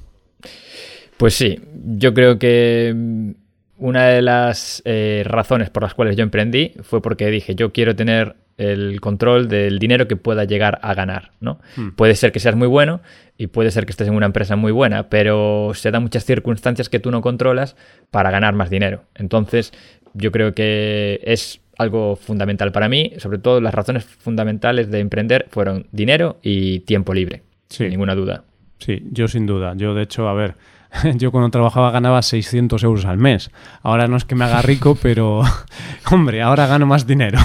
Pues 1.17 1.33
sí, 1.33 1.59
yo 1.73 2.13
creo 2.13 2.37
que 2.37 3.33
una 3.77 4.07
de 4.07 4.21
las 4.21 4.83
eh, 4.85 5.23
razones 5.25 5.71
por 5.71 5.81
las 5.81 5.95
cuales 5.95 6.15
yo 6.15 6.23
emprendí 6.23 6.73
fue 6.83 7.01
porque 7.01 7.31
dije, 7.31 7.55
yo 7.55 7.71
quiero 7.71 7.95
tener 7.95 8.35
el 8.57 8.99
control 9.01 9.47
del 9.47 9.79
dinero 9.79 10.07
que 10.07 10.15
pueda 10.15 10.43
llegar 10.43 10.79
a 10.81 10.93
ganar, 10.93 11.31
¿no? 11.39 11.59
Hmm. 11.75 11.89
Puede 11.91 12.15
ser 12.15 12.31
que 12.31 12.39
seas 12.39 12.55
muy 12.55 12.67
bueno 12.67 13.01
y 13.37 13.47
puede 13.47 13.71
ser 13.71 13.85
que 13.85 13.91
estés 13.91 14.07
en 14.07 14.15
una 14.15 14.25
empresa 14.25 14.55
muy 14.55 14.71
buena, 14.71 15.09
pero 15.09 15.71
se 15.75 15.91
dan 15.91 16.03
muchas 16.03 16.25
circunstancias 16.25 16.89
que 16.89 16.99
tú 16.99 17.11
no 17.11 17.21
controlas 17.21 17.75
para 18.09 18.31
ganar 18.31 18.53
más 18.55 18.69
dinero. 18.69 19.03
Entonces, 19.15 19.73
yo 20.13 20.31
creo 20.31 20.53
que 20.53 21.21
es 21.23 21.61
algo 21.77 22.15
fundamental 22.15 22.71
para 22.71 22.89
mí, 22.89 23.13
sobre 23.17 23.37
todo 23.37 23.61
las 23.61 23.73
razones 23.73 24.03
fundamentales 24.03 24.89
de 24.89 24.99
emprender 24.99 25.45
fueron 25.49 25.85
dinero 25.91 26.37
y 26.41 26.79
tiempo 26.79 27.13
libre, 27.13 27.43
sin 27.69 27.89
ninguna 27.89 28.15
duda. 28.15 28.43
Sí, 28.79 29.03
yo 29.11 29.27
sin 29.27 29.45
duda. 29.45 29.73
Yo, 29.75 29.93
de 29.93 30.03
hecho, 30.03 30.27
a 30.27 30.33
ver, 30.33 30.55
yo 31.15 31.31
cuando 31.31 31.49
trabajaba 31.49 31.91
ganaba 31.91 32.21
600 32.21 32.83
euros 32.83 33.05
al 33.05 33.17
mes. 33.17 33.51
Ahora 33.81 34.07
no 34.07 34.17
es 34.17 34.25
que 34.25 34.35
me 34.35 34.45
haga 34.45 34.61
rico, 34.61 34.95
pero 35.01 35.41
hombre, 36.11 36.41
ahora 36.41 36.67
gano 36.67 36.85
más 36.85 37.07
dinero. 37.07 37.39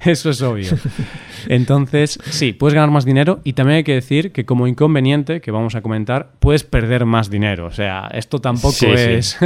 Eso 0.00 0.30
es 0.30 0.42
obvio. 0.42 0.70
Entonces, 1.46 2.18
sí, 2.24 2.52
puedes 2.52 2.74
ganar 2.74 2.90
más 2.90 3.04
dinero 3.04 3.40
y 3.44 3.52
también 3.52 3.78
hay 3.78 3.84
que 3.84 3.94
decir 3.94 4.32
que 4.32 4.44
como 4.44 4.66
inconveniente, 4.66 5.40
que 5.40 5.50
vamos 5.50 5.74
a 5.74 5.82
comentar, 5.82 6.32
puedes 6.40 6.64
perder 6.64 7.04
más 7.04 7.30
dinero. 7.30 7.66
O 7.66 7.72
sea, 7.72 8.08
esto 8.12 8.40
tampoco 8.40 8.86
es... 8.86 9.38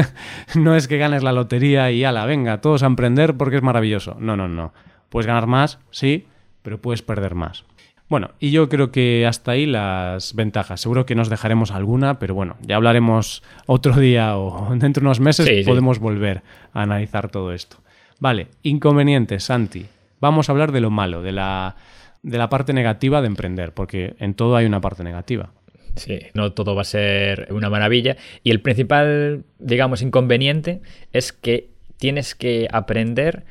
no 0.55 0.75
es 0.75 0.89
que 0.89 0.99
ganes 0.99 1.23
la 1.23 1.33
lotería 1.33 1.91
y 1.91 2.05
ala, 2.05 2.25
venga, 2.27 2.61
todos 2.61 2.83
a 2.83 2.87
emprender 2.87 3.37
porque 3.37 3.57
es 3.57 3.63
maravilloso. 3.63 4.17
No, 4.19 4.37
no, 4.37 4.49
no. 4.49 4.73
Puedes 5.09 5.27
ganar 5.27 5.47
más, 5.47 5.79
sí, 5.91 6.27
pero 6.63 6.81
puedes 6.81 7.03
perder 7.03 7.35
más. 7.35 7.65
Bueno, 8.13 8.33
y 8.39 8.51
yo 8.51 8.69
creo 8.69 8.93
que 8.93 9.27
hasta 9.27 9.53
ahí 9.53 9.65
las 9.65 10.35
ventajas. 10.35 10.83
Seguro 10.83 11.07
que 11.07 11.15
nos 11.15 11.31
dejaremos 11.31 11.71
alguna, 11.71 12.19
pero 12.19 12.35
bueno, 12.35 12.59
ya 12.61 12.77
hablaremos 12.77 13.43
otro 13.65 13.97
día 13.97 14.37
o 14.37 14.69
dentro 14.77 15.01
de 15.01 15.07
unos 15.07 15.21
meses 15.21 15.65
podemos 15.65 15.99
volver 15.99 16.43
a 16.75 16.83
analizar 16.83 17.31
todo 17.31 17.55
esto. 17.55 17.79
Vale, 18.21 18.49
inconvenientes, 18.63 19.45
Santi. 19.45 19.87
Vamos 20.21 20.51
a 20.51 20.53
hablar 20.53 20.73
de 20.73 20.83
lo 20.83 20.91
malo, 20.91 21.23
de 21.23 21.33
la, 21.33 21.77
de 22.23 22.37
la 22.37 22.51
parte 22.51 22.75
negativa 22.75 23.23
de 23.23 23.29
emprender, 23.29 23.73
porque 23.73 24.15
en 24.19 24.35
todo 24.35 24.57
hay 24.57 24.67
una 24.67 24.83
parte 24.83 25.03
negativa. 25.05 25.49
Sí, 25.97 26.19
no 26.35 26.53
todo 26.53 26.75
va 26.75 26.83
a 26.83 26.85
ser 26.85 27.49
una 27.51 27.71
maravilla. 27.71 28.19
Y 28.43 28.51
el 28.51 28.61
principal, 28.61 29.45
digamos, 29.59 30.03
inconveniente 30.03 30.83
es 31.15 31.33
que 31.33 31.71
tienes 31.97 32.35
que 32.35 32.69
aprender 32.71 33.45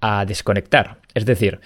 a 0.00 0.24
desconectar. 0.26 0.98
Es 1.14 1.26
decir, 1.26 1.58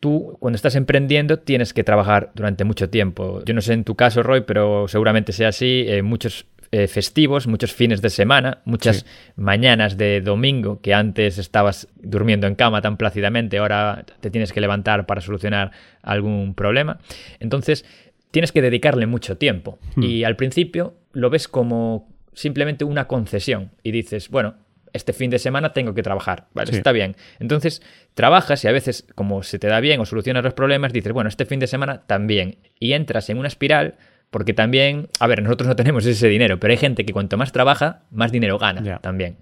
tú 0.00 0.36
cuando 0.40 0.56
estás 0.56 0.74
emprendiendo 0.74 1.38
tienes 1.38 1.72
que 1.72 1.84
trabajar 1.84 2.32
durante 2.34 2.64
mucho 2.64 2.88
tiempo. 2.88 3.42
Yo 3.44 3.54
no 3.54 3.60
sé 3.60 3.74
en 3.74 3.84
tu 3.84 3.94
caso, 3.94 4.22
Roy, 4.22 4.40
pero 4.40 4.88
seguramente 4.88 5.32
sea 5.32 5.48
así. 5.48 5.84
Eh, 5.86 6.02
muchos 6.02 6.46
eh, 6.72 6.86
festivos, 6.86 7.46
muchos 7.46 7.72
fines 7.72 8.00
de 8.00 8.10
semana, 8.10 8.60
muchas 8.64 9.04
mañanas 9.36 9.96
de 9.96 10.20
domingo 10.20 10.80
que 10.80 10.94
antes 10.94 11.36
estabas 11.38 11.88
durmiendo 11.96 12.46
en 12.46 12.54
cama 12.54 12.80
tan 12.80 12.96
plácidamente, 12.96 13.58
ahora 13.58 14.04
te 14.20 14.30
tienes 14.30 14.52
que 14.52 14.60
levantar 14.60 15.04
para 15.04 15.20
solucionar 15.20 15.72
algún 16.02 16.54
problema. 16.54 16.98
Entonces, 17.38 17.84
tienes 18.30 18.52
que 18.52 18.62
dedicarle 18.62 19.06
mucho 19.06 19.36
tiempo. 19.36 19.78
Hmm. 19.96 20.02
Y 20.04 20.24
al 20.24 20.36
principio 20.36 20.94
lo 21.12 21.28
ves 21.28 21.48
como 21.48 22.08
simplemente 22.32 22.84
una 22.84 23.06
concesión 23.06 23.72
y 23.82 23.90
dices, 23.90 24.30
bueno, 24.30 24.54
este 24.92 25.12
fin 25.12 25.30
de 25.30 25.38
semana 25.38 25.72
tengo 25.72 25.94
que 25.94 26.02
trabajar, 26.02 26.46
¿vale? 26.54 26.70
Está 26.72 26.92
bien. 26.92 27.16
Entonces, 27.38 27.82
trabajas 28.14 28.64
y 28.64 28.68
a 28.68 28.72
veces, 28.72 29.06
como 29.14 29.42
se 29.42 29.58
te 29.58 29.68
da 29.68 29.80
bien 29.80 30.00
o 30.00 30.06
solucionas 30.06 30.44
los 30.44 30.54
problemas, 30.54 30.92
dices, 30.92 31.12
bueno, 31.12 31.28
este 31.28 31.44
fin 31.44 31.60
de 31.60 31.66
semana 31.66 32.02
también. 32.06 32.58
Y 32.78 32.92
entras 32.92 33.30
en 33.30 33.38
una 33.38 33.48
espiral 33.48 33.96
Porque 34.30 34.54
también, 34.54 35.08
a 35.18 35.26
ver, 35.26 35.42
nosotros 35.42 35.68
no 35.68 35.76
tenemos 35.76 36.06
ese 36.06 36.28
dinero, 36.28 36.60
pero 36.60 36.70
hay 36.70 36.78
gente 36.78 37.04
que 37.04 37.12
cuanto 37.12 37.36
más 37.36 37.52
trabaja, 37.52 38.02
más 38.10 38.30
dinero 38.30 38.58
gana 38.58 39.00
también. 39.00 39.36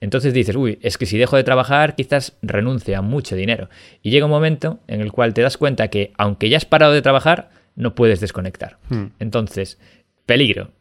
Entonces 0.00 0.34
dices, 0.34 0.56
uy, 0.56 0.78
es 0.82 0.98
que 0.98 1.06
si 1.06 1.16
dejo 1.16 1.36
de 1.36 1.44
trabajar, 1.44 1.94
quizás 1.94 2.36
renuncie 2.42 2.96
a 2.96 3.02
mucho 3.02 3.34
dinero. 3.34 3.70
Y 4.02 4.10
llega 4.10 4.26
un 4.26 4.30
momento 4.30 4.80
en 4.88 5.00
el 5.00 5.10
cual 5.12 5.32
te 5.32 5.42
das 5.42 5.56
cuenta 5.56 5.88
que, 5.88 6.12
aunque 6.18 6.50
ya 6.50 6.58
has 6.58 6.66
parado 6.66 6.92
de 6.92 7.02
trabajar, 7.02 7.50
no 7.76 7.94
puedes 7.94 8.20
desconectar. 8.20 8.78
Hmm. 8.90 9.06
Entonces, 9.20 9.78
peligro. 10.26 10.72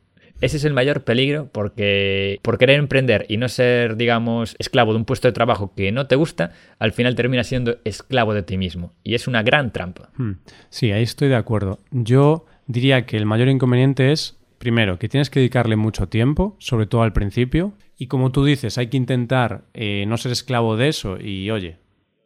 Ese 0.41 0.57
es 0.57 0.65
el 0.65 0.73
mayor 0.73 1.03
peligro 1.03 1.49
porque 1.51 2.39
por 2.41 2.57
querer 2.57 2.77
emprender 2.77 3.25
y 3.29 3.37
no 3.37 3.47
ser, 3.47 3.95
digamos, 3.95 4.55
esclavo 4.59 4.91
de 4.91 4.99
un 4.99 5.05
puesto 5.05 5.27
de 5.27 5.31
trabajo 5.31 5.73
que 5.75 5.91
no 5.91 6.07
te 6.07 6.15
gusta, 6.15 6.51
al 6.77 6.91
final 6.91 7.15
terminas 7.15 7.47
siendo 7.47 7.77
esclavo 7.85 8.33
de 8.33 8.43
ti 8.43 8.57
mismo. 8.57 8.93
Y 9.03 9.15
es 9.15 9.27
una 9.27 9.43
gran 9.43 9.71
trampa. 9.71 10.09
Hmm. 10.17 10.33
Sí, 10.69 10.91
ahí 10.91 11.03
estoy 11.03 11.29
de 11.29 11.35
acuerdo. 11.35 11.79
Yo 11.91 12.45
diría 12.67 13.05
que 13.05 13.17
el 13.17 13.25
mayor 13.25 13.47
inconveniente 13.47 14.11
es, 14.11 14.37
primero, 14.57 14.99
que 14.99 15.09
tienes 15.09 15.29
que 15.29 15.39
dedicarle 15.39 15.77
mucho 15.77 16.07
tiempo, 16.09 16.55
sobre 16.59 16.85
todo 16.85 17.03
al 17.03 17.13
principio. 17.13 17.73
Y 17.97 18.07
como 18.07 18.31
tú 18.31 18.43
dices, 18.43 18.77
hay 18.77 18.87
que 18.87 18.97
intentar 18.97 19.63
eh, 19.73 20.05
no 20.07 20.17
ser 20.17 20.33
esclavo 20.33 20.75
de 20.75 20.89
eso 20.89 21.17
y, 21.17 21.49
oye, 21.49 21.77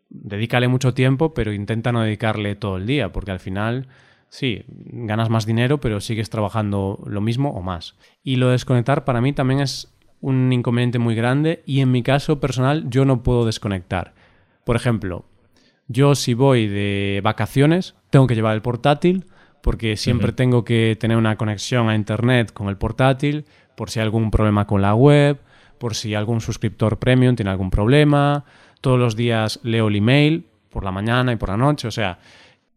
dedícale 0.09 0.67
mucho 0.67 0.93
tiempo, 0.95 1.33
pero 1.33 1.53
intenta 1.53 1.91
no 1.91 2.01
dedicarle 2.01 2.55
todo 2.55 2.77
el 2.77 2.87
día, 2.87 3.11
porque 3.11 3.31
al 3.31 3.39
final 3.39 3.87
sí, 4.29 4.63
ganas 4.67 5.29
más 5.29 5.45
dinero, 5.45 5.79
pero 5.79 6.01
sigues 6.01 6.29
trabajando 6.29 7.03
lo 7.05 7.21
mismo 7.21 7.51
o 7.51 7.61
más. 7.61 7.95
Y 8.23 8.37
lo 8.37 8.47
de 8.47 8.53
desconectar 8.53 9.05
para 9.05 9.21
mí 9.21 9.33
también 9.33 9.59
es 9.59 9.93
un 10.21 10.51
inconveniente 10.51 10.99
muy 10.99 11.15
grande 11.15 11.63
y 11.65 11.79
en 11.79 11.91
mi 11.91 12.03
caso 12.03 12.39
personal 12.39 12.89
yo 12.89 13.05
no 13.05 13.23
puedo 13.23 13.45
desconectar. 13.45 14.13
Por 14.65 14.75
ejemplo, 14.75 15.25
yo 15.87 16.15
si 16.15 16.33
voy 16.33 16.67
de 16.67 17.21
vacaciones 17.23 17.95
tengo 18.09 18.27
que 18.27 18.35
llevar 18.35 18.55
el 18.55 18.61
portátil 18.61 19.25
porque 19.61 19.97
siempre 19.97 20.31
tengo 20.31 20.63
que 20.63 20.97
tener 20.99 21.17
una 21.17 21.35
conexión 21.35 21.89
a 21.89 21.95
internet 21.95 22.53
con 22.53 22.69
el 22.69 22.77
portátil 22.77 23.45
por 23.75 23.89
si 23.89 23.99
hay 23.99 24.03
algún 24.03 24.31
problema 24.31 24.67
con 24.67 24.81
la 24.81 24.93
web, 24.93 25.39
por 25.77 25.95
si 25.95 26.13
algún 26.13 26.41
suscriptor 26.41 26.99
premium 26.99 27.35
tiene 27.35 27.51
algún 27.51 27.69
problema. 27.69 28.45
Todos 28.81 28.99
los 28.99 29.15
días 29.15 29.59
leo 29.63 29.87
el 29.87 29.95
email 29.95 30.45
por 30.69 30.83
la 30.83 30.91
mañana 30.91 31.31
y 31.31 31.35
por 31.37 31.49
la 31.49 31.57
noche, 31.57 31.87
o 31.87 31.91
sea, 31.91 32.19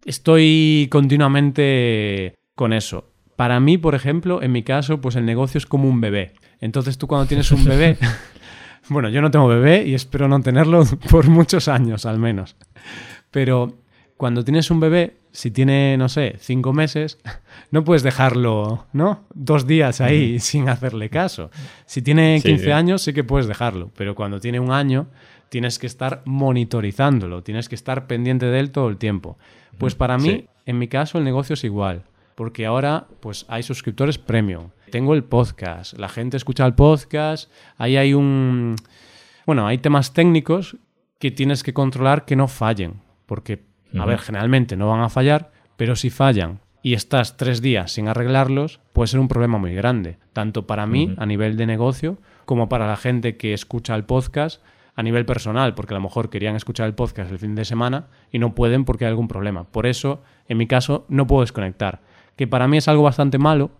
estoy 0.05 0.89
continuamente 0.91 2.35
con 2.55 2.73
eso. 2.73 3.11
Para 3.37 3.61
mí, 3.61 3.79
por 3.79 3.95
ejemplo, 3.95 4.43
en 4.43 4.53
mi 4.53 4.63
caso, 4.63 5.01
pues 5.01 5.17
el 5.17 5.25
negocio 5.25 5.59
es 5.59 5.67
como 5.67 5.89
un 5.89 6.01
bebé. 6.01 6.33
Entonces 6.61 6.99
tú 6.99 7.07
cuando 7.07 7.27
tienes 7.27 7.51
un 7.51 7.65
bebé, 7.65 7.97
bueno, 8.89 9.09
yo 9.09 9.21
no 9.21 9.31
tengo 9.31 9.49
bebé 9.49 9.85
y 9.87 9.95
espero 9.95 10.29
no 10.29 10.41
tenerlo 10.41 10.85
por 11.11 11.29
muchos 11.29 11.69
años 11.69 12.07
al 12.07 12.19
menos. 12.19 12.57
Pero 13.31 13.79
cuando 14.17 14.45
tienes 14.45 14.71
un 14.71 14.79
bebé, 14.79 15.17
si 15.33 15.51
tiene, 15.51 15.97
no 15.97 16.09
sé, 16.09 16.37
cinco 16.39 16.73
meses, 16.73 17.19
no 17.71 17.83
puedes 17.83 18.03
dejarlo, 18.03 18.87
¿no? 18.93 19.25
Dos 19.35 19.67
días 19.67 20.01
ahí 20.01 20.39
sin 20.39 20.69
hacerle 20.69 21.09
caso. 21.09 21.51
Si 21.87 22.03
tiene 22.03 22.41
15 22.41 22.73
años, 22.73 23.03
sí 23.03 23.13
que 23.13 23.25
puedes 23.25 23.49
dejarlo, 23.49 23.91
pero 23.97 24.15
cuando 24.15 24.39
tiene 24.39 24.61
un 24.61 24.71
año, 24.71 25.09
tienes 25.53 25.79
que 25.79 25.87
estar 25.87 26.23
monitorizándolo, 26.25 27.43
tienes 27.43 27.69
que 27.69 27.75
estar 27.75 28.07
pendiente 28.07 28.47
de 28.47 28.59
él 28.59 28.71
todo 28.71 28.89
el 28.89 28.97
tiempo. 28.97 29.37
Pues 29.77 29.95
para 29.95 30.17
mí, 30.17 30.47
en 30.65 30.79
mi 30.79 30.89
caso, 30.89 31.19
el 31.19 31.25
negocio 31.25 31.53
es 31.53 31.63
igual, 31.63 32.05
porque 32.37 32.65
ahora 32.65 33.07
pues 33.21 33.45
hay 33.49 33.63
suscriptores 33.63 34.17
premium. 34.17 34.71
Tengo 34.91 35.13
el 35.13 35.25
podcast, 35.25 35.99
la 35.99 36.09
gente 36.09 36.39
escucha 36.39 36.65
el 36.65 36.73
podcast, 36.73 37.51
ahí 37.77 37.99
hay 37.99 38.15
un... 38.15 38.77
Bueno, 39.45 39.67
hay 39.67 39.77
temas 39.77 40.15
técnicos 40.15 40.79
que 41.19 41.31
tienes 41.31 41.63
que 41.63 41.75
controlar 41.75 42.25
que 42.25 42.35
no 42.35 42.49
fallen, 42.49 43.03
porque, 43.27 43.63
a 43.99 44.07
ver, 44.07 44.21
generalmente 44.21 44.79
no 44.79 44.89
van 44.89 45.03
a 45.03 45.11
fallar, 45.11 45.53
pero 45.77 45.97
si 45.97 46.09
fallan. 46.09 46.61
Y 46.83 46.95
estás 46.95 47.37
tres 47.37 47.61
días 47.61 47.93
sin 47.93 48.09
arreglarlos, 48.09 48.81
puede 48.95 49.09
ser 49.09 49.21
un 49.21 49.29
problema 49.29 49.59
muy 49.59 49.75
grande, 49.75 50.17
tanto 50.33 50.67
para 50.67 50.87
mí 50.87 51.15
a 51.19 51.27
nivel 51.27 51.59
de 51.59 51.67
negocio 51.67 52.17
como 52.47 52.71
para 52.71 52.87
la 52.87 52.97
gente 52.97 53.37
que 53.37 53.53
escucha 53.53 53.95
el 53.95 54.05
podcast 54.05 54.63
a 54.95 55.03
nivel 55.03 55.25
personal, 55.25 55.75
porque 55.75 55.95
a 55.95 55.97
lo 55.97 56.03
mejor 56.03 56.31
querían 56.31 56.57
escuchar 56.57 56.87
el 56.87 56.95
podcast 56.95 57.31
el 57.31 57.39
fin 57.39 57.55
de 57.55 57.65
semana 57.65 58.09
y 58.31 58.39
no 58.39 58.55
pueden 58.55 58.85
porque 58.85 59.05
hay 59.05 59.11
algún 59.11 59.29
problema. 59.29 59.65
Por 59.65 59.87
eso, 59.87 60.23
en 60.49 60.59
mi 60.59 60.67
caso, 60.67 61.07
no 61.09 61.27
puedo 61.27 61.43
desconectar. 61.43 62.01
Que 62.37 62.47
para 62.47 62.69
mí 62.69 62.79
es 62.79 62.89
algo 62.89 63.03
bastante 63.03 63.39
malo, 63.39 63.71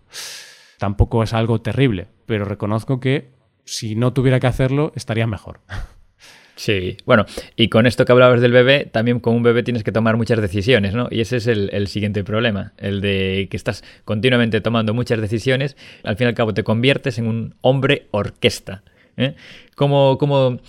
tampoco 0.77 1.23
es 1.23 1.33
algo 1.33 1.61
terrible, 1.61 2.07
pero 2.25 2.45
reconozco 2.45 2.99
que 2.99 3.31
si 3.65 3.95
no 3.95 4.13
tuviera 4.13 4.39
que 4.39 4.47
hacerlo, 4.47 4.91
estaría 4.95 5.27
mejor. 5.27 5.59
Sí, 6.55 6.97
bueno, 7.05 7.25
y 7.55 7.69
con 7.69 7.87
esto 7.87 8.05
que 8.05 8.11
hablabas 8.11 8.39
del 8.39 8.51
bebé, 8.51 8.85
también 8.85 9.19
con 9.19 9.35
un 9.35 9.41
bebé 9.41 9.63
tienes 9.63 9.83
que 9.83 9.91
tomar 9.91 10.17
muchas 10.17 10.39
decisiones, 10.39 10.93
¿no? 10.93 11.07
Y 11.09 11.21
ese 11.21 11.37
es 11.37 11.47
el, 11.47 11.87
siguiente 11.87 12.23
problema, 12.23 12.73
el 12.77 13.01
de 13.01 13.47
que 13.49 13.57
estás 13.57 13.83
continuamente 14.05 14.61
tomando 14.61 14.93
muchas 14.93 15.19
decisiones, 15.19 15.75
al 16.03 16.15
fin 16.15 16.25
y 16.25 16.29
al 16.29 16.35
cabo 16.35 16.53
te 16.53 16.63
conviertes 16.63 17.17
en 17.17 17.27
un 17.27 17.55
hombre 17.61 18.07
orquesta. 18.11 18.83
¿eh? 19.17 19.35
Como, 19.75 20.19
como 20.19 20.59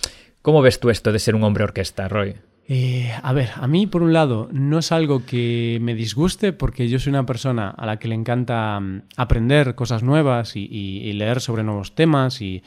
¿Cómo 0.45 0.61
ves 0.61 0.79
tú 0.79 0.91
esto 0.91 1.11
de 1.11 1.17
ser 1.17 1.33
un 1.33 1.43
hombre 1.43 1.63
orquesta, 1.63 2.07
Roy? 2.07 2.35
Eh, 2.67 3.11
a 3.23 3.33
ver, 3.33 3.49
a 3.55 3.65
mí 3.67 3.87
por 3.87 4.03
un 4.03 4.13
lado 4.13 4.47
no 4.51 4.77
es 4.77 4.91
algo 4.91 5.25
que 5.25 5.79
me 5.81 5.95
disguste 5.95 6.53
porque 6.53 6.87
yo 6.87 6.99
soy 6.99 7.09
una 7.09 7.25
persona 7.25 7.71
a 7.71 7.87
la 7.87 7.97
que 7.97 8.07
le 8.07 8.13
encanta 8.13 8.79
mm, 8.79 9.05
aprender 9.17 9.73
cosas 9.73 10.03
nuevas 10.03 10.55
y, 10.55 11.11
leer 11.13 11.41
sobre 11.41 11.63
nuevos 11.63 11.95
temas 11.95 12.43
y, 12.43 12.61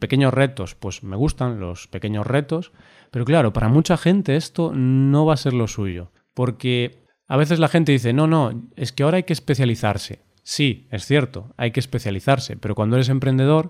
pequeños 0.00 0.32
retos, 0.32 0.74
pues 0.74 1.02
me 1.02 1.16
gustan 1.16 1.60
los 1.60 1.86
pequeños 1.86 2.26
retos, 2.26 2.72
pero 3.10 3.26
claro, 3.26 3.52
para 3.52 3.68
mucha 3.68 3.98
gente 3.98 4.34
esto 4.34 4.72
no 4.74 5.26
va 5.26 5.34
a 5.34 5.36
ser 5.36 5.52
lo 5.52 5.68
suyo, 5.68 6.12
porque 6.32 7.04
a 7.28 7.36
veces 7.36 7.58
la 7.58 7.68
gente 7.68 7.92
dice, 7.92 8.14
no, 8.14 8.26
no, 8.26 8.70
es 8.74 8.92
que 8.92 9.02
ahora 9.02 9.18
hay 9.18 9.24
que 9.24 9.34
especializarse. 9.34 10.22
Sí, 10.44 10.88
es 10.90 11.04
cierto, 11.04 11.52
hay 11.58 11.72
que 11.72 11.80
especializarse, 11.80 12.56
pero 12.56 12.74
cuando 12.74 12.96
eres 12.96 13.10
emprendedor 13.10 13.68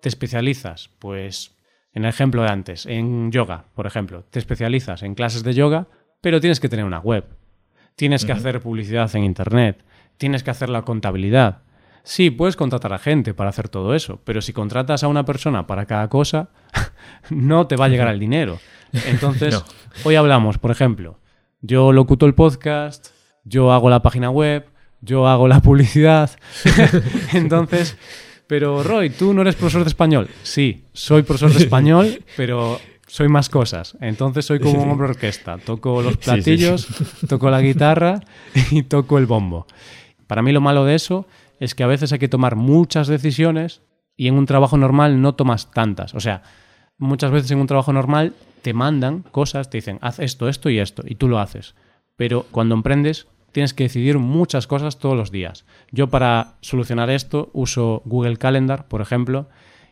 te 0.00 0.08
especializas, 0.08 0.90
pues 0.98 1.54
en 1.94 2.04
el 2.04 2.10
ejemplo 2.10 2.42
de 2.42 2.50
antes, 2.50 2.86
en 2.86 3.30
yoga, 3.30 3.64
por 3.74 3.86
ejemplo, 3.86 4.24
te 4.30 4.38
especializas 4.38 5.02
en 5.02 5.14
clases 5.14 5.44
de 5.44 5.54
yoga, 5.54 5.86
pero 6.20 6.40
tienes 6.40 6.60
que 6.60 6.68
tener 6.68 6.84
una 6.84 6.98
web. 6.98 7.24
Tienes 7.96 8.24
que 8.24 8.32
hacer 8.32 8.60
publicidad 8.60 9.14
en 9.14 9.22
Internet. 9.22 9.84
Tienes 10.16 10.42
que 10.42 10.50
hacer 10.50 10.68
la 10.68 10.82
contabilidad. 10.82 11.62
Sí, 12.02 12.30
puedes 12.30 12.56
contratar 12.56 12.92
a 12.92 12.98
gente 12.98 13.32
para 13.32 13.50
hacer 13.50 13.68
todo 13.68 13.94
eso, 13.94 14.20
pero 14.24 14.42
si 14.42 14.52
contratas 14.52 15.04
a 15.04 15.08
una 15.08 15.24
persona 15.24 15.66
para 15.66 15.86
cada 15.86 16.08
cosa, 16.08 16.50
no 17.30 17.66
te 17.66 17.76
va 17.76 17.86
a 17.86 17.88
llegar 17.88 18.08
el 18.08 18.18
dinero. 18.18 18.58
Entonces, 19.06 19.62
hoy 20.04 20.16
hablamos, 20.16 20.58
por 20.58 20.70
ejemplo, 20.70 21.18
yo 21.62 21.92
locuto 21.92 22.26
el 22.26 22.34
podcast, 22.34 23.08
yo 23.44 23.72
hago 23.72 23.88
la 23.88 24.02
página 24.02 24.30
web, 24.30 24.66
yo 25.00 25.28
hago 25.28 25.46
la 25.46 25.60
publicidad. 25.60 26.30
Entonces, 27.32 27.96
pero 28.46 28.82
Roy, 28.82 29.10
¿tú 29.10 29.32
no 29.32 29.42
eres 29.42 29.54
profesor 29.54 29.84
de 29.84 29.88
español? 29.88 30.28
Sí, 30.42 30.84
soy 30.92 31.22
profesor 31.22 31.52
de 31.52 31.58
español, 31.58 32.22
pero 32.36 32.80
soy 33.06 33.28
más 33.28 33.48
cosas. 33.48 33.96
Entonces 34.00 34.44
soy 34.44 34.60
como 34.60 34.82
un 34.82 34.90
hombre 34.90 35.08
orquesta. 35.08 35.58
Toco 35.58 36.02
los 36.02 36.16
platillos, 36.16 36.86
toco 37.28 37.50
la 37.50 37.60
guitarra 37.60 38.20
y 38.70 38.82
toco 38.82 39.18
el 39.18 39.26
bombo. 39.26 39.66
Para 40.26 40.42
mí 40.42 40.52
lo 40.52 40.60
malo 40.60 40.84
de 40.84 40.94
eso 40.94 41.26
es 41.60 41.74
que 41.74 41.84
a 41.84 41.86
veces 41.86 42.12
hay 42.12 42.18
que 42.18 42.28
tomar 42.28 42.56
muchas 42.56 43.08
decisiones 43.08 43.82
y 44.16 44.28
en 44.28 44.34
un 44.34 44.46
trabajo 44.46 44.76
normal 44.76 45.20
no 45.20 45.34
tomas 45.34 45.70
tantas. 45.70 46.14
O 46.14 46.20
sea, 46.20 46.42
muchas 46.98 47.30
veces 47.30 47.50
en 47.50 47.58
un 47.58 47.66
trabajo 47.66 47.92
normal 47.92 48.34
te 48.62 48.74
mandan 48.74 49.22
cosas, 49.22 49.70
te 49.70 49.78
dicen, 49.78 49.98
haz 50.00 50.18
esto, 50.18 50.48
esto 50.48 50.70
y 50.70 50.78
esto, 50.78 51.02
y 51.06 51.16
tú 51.16 51.28
lo 51.28 51.38
haces. 51.38 51.74
Pero 52.16 52.46
cuando 52.50 52.74
emprendes 52.74 53.26
tienes 53.54 53.72
que 53.72 53.84
decidir 53.84 54.18
muchas 54.18 54.66
cosas 54.66 54.98
todos 54.98 55.16
los 55.16 55.30
días. 55.30 55.64
Yo 55.92 56.10
para 56.10 56.54
solucionar 56.60 57.08
esto 57.08 57.50
uso 57.52 58.02
Google 58.04 58.36
Calendar, 58.36 58.88
por 58.88 59.00
ejemplo, 59.00 59.48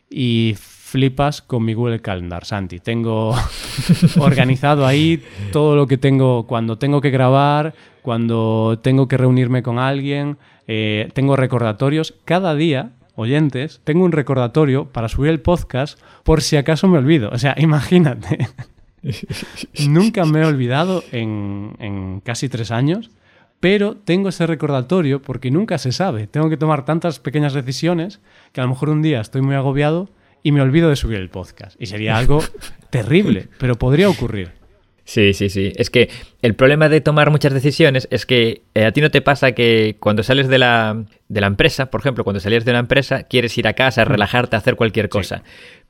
y 0.09 0.55
flipas 0.57 1.41
con 1.41 1.63
mi 1.63 1.73
Google 1.73 2.01
Calendar, 2.01 2.43
Santi. 2.43 2.79
Tengo 2.79 3.33
organizado 4.19 4.85
ahí 4.85 5.23
todo 5.53 5.77
lo 5.77 5.87
que 5.87 5.97
tengo 5.97 6.45
cuando 6.45 6.77
tengo 6.77 6.99
que 6.99 7.09
grabar, 7.09 7.73
cuando 8.01 8.79
tengo 8.83 9.07
que 9.07 9.15
reunirme 9.15 9.63
con 9.63 9.79
alguien, 9.79 10.37
eh, 10.67 11.09
tengo 11.13 11.37
recordatorios. 11.37 12.15
Cada 12.25 12.55
día, 12.55 12.91
oyentes, 13.15 13.79
tengo 13.85 14.03
un 14.03 14.11
recordatorio 14.11 14.91
para 14.91 15.07
subir 15.07 15.31
el 15.31 15.39
podcast 15.39 15.97
por 16.23 16.41
si 16.41 16.57
acaso 16.57 16.89
me 16.89 16.97
olvido. 16.97 17.29
O 17.31 17.37
sea, 17.37 17.55
imagínate. 17.57 18.45
Nunca 19.87 20.25
me 20.25 20.41
he 20.41 20.45
olvidado 20.45 21.01
en, 21.13 21.77
en 21.79 22.19
casi 22.19 22.49
tres 22.49 22.71
años 22.71 23.09
pero 23.63 23.95
tengo 23.95 24.27
ese 24.27 24.45
recordatorio 24.45 25.21
porque 25.21 25.49
nunca 25.49 25.77
se 25.77 25.93
sabe. 25.93 26.27
Tengo 26.27 26.49
que 26.49 26.57
tomar 26.57 26.83
tantas 26.83 27.19
pequeñas 27.19 27.53
decisiones 27.53 28.19
que 28.51 28.59
a 28.59 28.65
lo 28.65 28.69
mejor 28.71 28.89
un 28.89 29.01
día 29.01 29.21
estoy 29.21 29.41
muy 29.41 29.55
agobiado 29.55 30.09
y 30.43 30.51
me 30.51 30.59
olvido 30.59 30.89
de 30.89 30.97
subir 30.97 31.17
el 31.17 31.29
podcast. 31.29 31.81
Y 31.81 31.85
sería 31.85 32.17
algo 32.17 32.43
terrible, 32.89 33.47
pero 33.59 33.75
podría 33.75 34.09
ocurrir. 34.09 34.51
Sí, 35.05 35.33
sí, 35.33 35.49
sí. 35.49 35.71
Es 35.77 35.89
que 35.89 36.09
el 36.41 36.55
problema 36.55 36.89
de 36.89 36.99
tomar 36.99 37.31
muchas 37.31 37.53
decisiones 37.53 38.05
es 38.11 38.25
que 38.25 38.63
eh, 38.73 38.83
a 38.83 38.91
ti 38.91 38.99
no 38.99 39.11
te 39.11 39.21
pasa 39.21 39.53
que 39.53 39.95
cuando 39.97 40.23
sales 40.23 40.49
de 40.49 40.57
la, 40.57 41.01
de 41.29 41.41
la 41.41 41.47
empresa, 41.47 41.85
por 41.85 42.01
ejemplo, 42.01 42.25
cuando 42.25 42.41
salías 42.41 42.65
de 42.65 42.73
la 42.73 42.79
empresa, 42.79 43.23
quieres 43.23 43.57
ir 43.57 43.69
a 43.69 43.73
casa, 43.73 44.03
mm. 44.03 44.09
relajarte, 44.09 44.57
hacer 44.57 44.75
cualquier 44.75 45.07
cosa. 45.07 45.43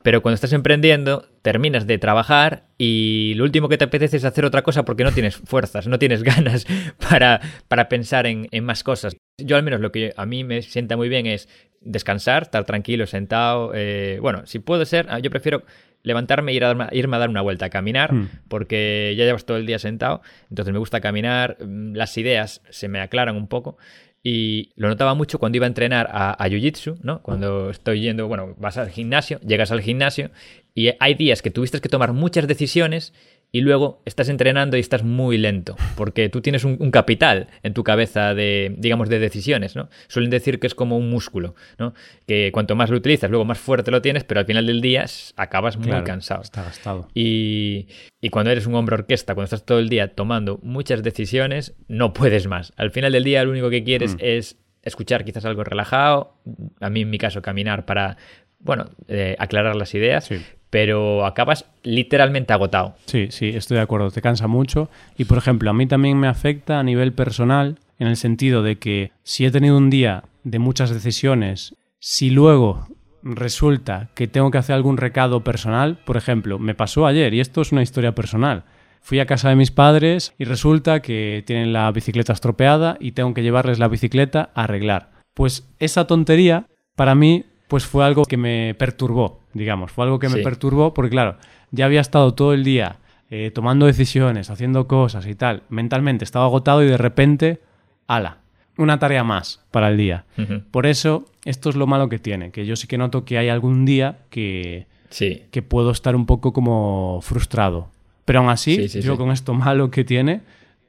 Pero 0.04 0.20
cuando 0.20 0.34
estás 0.34 0.52
emprendiendo, 0.52 1.26
terminas 1.40 1.86
de 1.86 1.96
trabajar 1.96 2.64
y 2.76 3.32
lo 3.36 3.44
último 3.44 3.70
que 3.70 3.78
te 3.78 3.84
apetece 3.84 4.18
es 4.18 4.26
hacer 4.26 4.44
otra 4.44 4.60
cosa 4.60 4.84
porque 4.84 5.02
no 5.02 5.12
tienes 5.12 5.34
fuerzas, 5.36 5.86
no 5.86 5.98
tienes 5.98 6.22
ganas 6.22 6.66
para, 7.08 7.40
para 7.68 7.88
pensar 7.88 8.26
en, 8.26 8.46
más 8.62 8.84
cosas. 8.84 9.16
Yo 9.38 9.56
al 9.56 9.62
menos 9.62 9.80
lo 9.80 9.92
que 9.92 10.12
a 10.14 10.26
mí 10.26 10.44
me 10.44 10.60
sienta 10.60 10.98
muy 10.98 11.08
bien 11.08 11.24
es 11.24 11.48
descansar, 11.80 12.42
estar 12.42 12.64
tranquilo, 12.66 13.06
sentado. 13.06 13.72
Eh, 13.74 14.18
bueno, 14.20 14.44
si 14.44 14.58
puede 14.58 14.84
ser, 14.84 15.08
yo 15.22 15.30
prefiero 15.30 15.64
levantarme 16.02 16.52
e 16.52 16.56
ir 16.56 16.64
a 16.66 16.88
irme 16.92 17.16
a 17.16 17.20
dar 17.20 17.30
una 17.30 17.40
vuelta, 17.40 17.64
a 17.64 17.70
caminar, 17.70 18.12
hmm. 18.12 18.28
porque 18.48 19.14
ya 19.16 19.24
llevas 19.24 19.46
todo 19.46 19.56
el 19.56 19.64
día 19.64 19.78
sentado, 19.78 20.20
entonces 20.50 20.70
me 20.70 20.80
gusta 20.80 21.00
caminar, 21.00 21.56
mm, 21.64 21.94
las 21.94 22.18
ideas 22.18 22.60
se 22.68 22.88
me 22.88 23.00
aclaran 23.00 23.36
un 23.36 23.48
poco 23.48 23.78
y 24.26 24.72
lo 24.76 24.88
notaba 24.88 25.14
mucho 25.14 25.38
cuando 25.38 25.56
iba 25.56 25.66
a 25.66 25.68
entrenar 25.68 26.08
a, 26.10 26.32
a 26.42 26.48
Jiu-Jitsu, 26.48 26.96
¿no? 27.02 27.20
Cuando 27.20 27.68
estoy 27.68 28.00
yendo, 28.00 28.26
bueno, 28.26 28.54
vas 28.58 28.78
al 28.78 28.88
gimnasio, 28.88 29.38
llegas 29.40 29.70
al 29.70 29.82
gimnasio 29.82 30.30
y 30.74 30.92
hay 30.98 31.14
días 31.14 31.42
que 31.42 31.50
tuviste 31.50 31.82
que 31.82 31.90
tomar 31.90 32.14
muchas 32.14 32.48
decisiones 32.48 33.12
y 33.54 33.60
luego 33.60 34.02
estás 34.04 34.28
entrenando 34.30 34.76
y 34.76 34.80
estás 34.80 35.04
muy 35.04 35.38
lento, 35.38 35.76
porque 35.94 36.28
tú 36.28 36.40
tienes 36.40 36.64
un, 36.64 36.90
capital 36.90 37.46
en 37.62 37.72
tu 37.72 37.84
cabeza 37.84 38.34
de, 38.34 38.74
digamos, 38.78 39.08
de 39.08 39.20
decisiones, 39.20 39.76
¿no? 39.76 39.88
Suelen 40.08 40.28
decir 40.28 40.58
que 40.58 40.66
es 40.66 40.74
como 40.74 40.98
un 40.98 41.08
músculo, 41.08 41.54
¿no? 41.78 41.94
Que 42.26 42.50
cuanto 42.50 42.74
más 42.74 42.90
lo 42.90 42.96
utilizas, 42.96 43.30
luego 43.30 43.44
más 43.44 43.58
fuerte 43.58 43.92
lo 43.92 44.02
tienes, 44.02 44.24
pero 44.24 44.40
al 44.40 44.46
final 44.46 44.66
del 44.66 44.80
día 44.80 45.04
acabas 45.36 45.76
muy 45.76 46.02
cansado. 46.02 46.42
Está 46.42 46.64
gastado. 46.64 47.06
Y, 47.14 47.86
y 48.20 48.30
cuando 48.30 48.50
eres 48.50 48.66
un 48.66 48.74
hombre 48.74 48.96
orquesta, 48.96 49.36
cuando 49.36 49.44
estás 49.44 49.64
todo 49.64 49.78
el 49.78 49.88
día 49.88 50.16
tomando 50.16 50.58
muchas 50.64 51.04
decisiones, 51.04 51.76
no 51.86 52.12
puedes 52.12 52.48
más. 52.48 52.72
Al 52.74 52.90
final 52.90 53.12
del 53.12 53.22
día 53.22 53.44
lo 53.44 53.52
único 53.52 53.70
que 53.70 53.84
quieres 53.84 54.16
mm. 54.16 54.18
es 54.20 54.58
escuchar 54.82 55.24
quizás 55.24 55.44
algo 55.44 55.62
relajado, 55.62 56.40
a 56.80 56.90
mí 56.90 57.02
en 57.02 57.10
mi 57.10 57.18
caso 57.18 57.40
caminar 57.40 57.84
para, 57.86 58.16
bueno, 58.58 58.90
eh, 59.06 59.36
aclarar 59.38 59.76
las 59.76 59.94
ideas, 59.94 60.24
sí 60.24 60.42
pero 60.74 61.24
acabas 61.24 61.66
literalmente 61.84 62.52
agotado. 62.52 62.96
Sí, 63.04 63.28
sí, 63.30 63.50
estoy 63.50 63.76
de 63.76 63.84
acuerdo, 63.84 64.10
te 64.10 64.20
cansa 64.20 64.48
mucho. 64.48 64.90
Y 65.16 65.26
por 65.26 65.38
ejemplo, 65.38 65.70
a 65.70 65.72
mí 65.72 65.86
también 65.86 66.18
me 66.18 66.26
afecta 66.26 66.80
a 66.80 66.82
nivel 66.82 67.12
personal, 67.12 67.78
en 68.00 68.08
el 68.08 68.16
sentido 68.16 68.64
de 68.64 68.76
que 68.76 69.12
si 69.22 69.46
he 69.46 69.52
tenido 69.52 69.76
un 69.76 69.88
día 69.88 70.24
de 70.42 70.58
muchas 70.58 70.90
decisiones, 70.90 71.76
si 72.00 72.28
luego 72.28 72.88
resulta 73.22 74.08
que 74.14 74.26
tengo 74.26 74.50
que 74.50 74.58
hacer 74.58 74.74
algún 74.74 74.96
recado 74.96 75.44
personal, 75.44 75.98
por 76.04 76.16
ejemplo, 76.16 76.58
me 76.58 76.74
pasó 76.74 77.06
ayer, 77.06 77.32
y 77.34 77.38
esto 77.38 77.62
es 77.62 77.70
una 77.70 77.82
historia 77.82 78.16
personal. 78.16 78.64
Fui 79.00 79.20
a 79.20 79.26
casa 79.26 79.50
de 79.50 79.54
mis 79.54 79.70
padres 79.70 80.34
y 80.40 80.44
resulta 80.44 81.02
que 81.02 81.44
tienen 81.46 81.72
la 81.72 81.88
bicicleta 81.92 82.32
estropeada 82.32 82.96
y 82.98 83.12
tengo 83.12 83.32
que 83.32 83.44
llevarles 83.44 83.78
la 83.78 83.86
bicicleta 83.86 84.50
a 84.56 84.64
arreglar. 84.64 85.12
Pues 85.34 85.68
esa 85.78 86.08
tontería 86.08 86.66
para 86.96 87.14
mí 87.14 87.44
pues 87.68 87.86
fue 87.86 88.04
algo 88.04 88.24
que 88.24 88.36
me 88.36 88.74
perturbó, 88.74 89.43
digamos, 89.54 89.92
fue 89.92 90.04
algo 90.04 90.18
que 90.18 90.28
me 90.28 90.42
perturbó 90.42 90.92
porque 90.92 91.10
claro, 91.10 91.38
ya 91.70 91.86
había 91.86 92.00
estado 92.00 92.34
todo 92.34 92.52
el 92.52 92.64
día 92.64 92.98
eh, 93.30 93.50
tomando 93.52 93.86
decisiones, 93.86 94.50
haciendo 94.50 94.86
cosas 94.86 95.26
y 95.26 95.34
tal, 95.34 95.62
mentalmente 95.68 96.24
estaba 96.24 96.44
agotado 96.44 96.82
y 96.82 96.86
de 96.86 96.98
repente, 96.98 97.60
ala, 98.06 98.38
una 98.76 98.98
tarea 98.98 99.24
más 99.24 99.64
para 99.70 99.88
el 99.88 99.96
día. 99.96 100.24
Por 100.70 100.86
eso, 100.86 101.26
esto 101.44 101.70
es 101.70 101.76
lo 101.76 101.86
malo 101.86 102.08
que 102.08 102.18
tiene, 102.18 102.50
que 102.50 102.66
yo 102.66 102.76
sí 102.76 102.86
que 102.86 102.98
noto 102.98 103.24
que 103.24 103.38
hay 103.38 103.48
algún 103.48 103.84
día 103.84 104.18
que, 104.30 104.86
sí. 105.10 105.44
que 105.50 105.62
puedo 105.62 105.90
estar 105.90 106.16
un 106.16 106.26
poco 106.26 106.52
como 106.52 107.20
frustrado. 107.22 107.90
Pero 108.24 108.40
aún 108.40 108.48
así, 108.48 108.88
yo 108.88 109.16
con 109.16 109.30
esto 109.30 109.54
malo 109.54 109.90
que 109.90 110.04
tiene, 110.04 110.42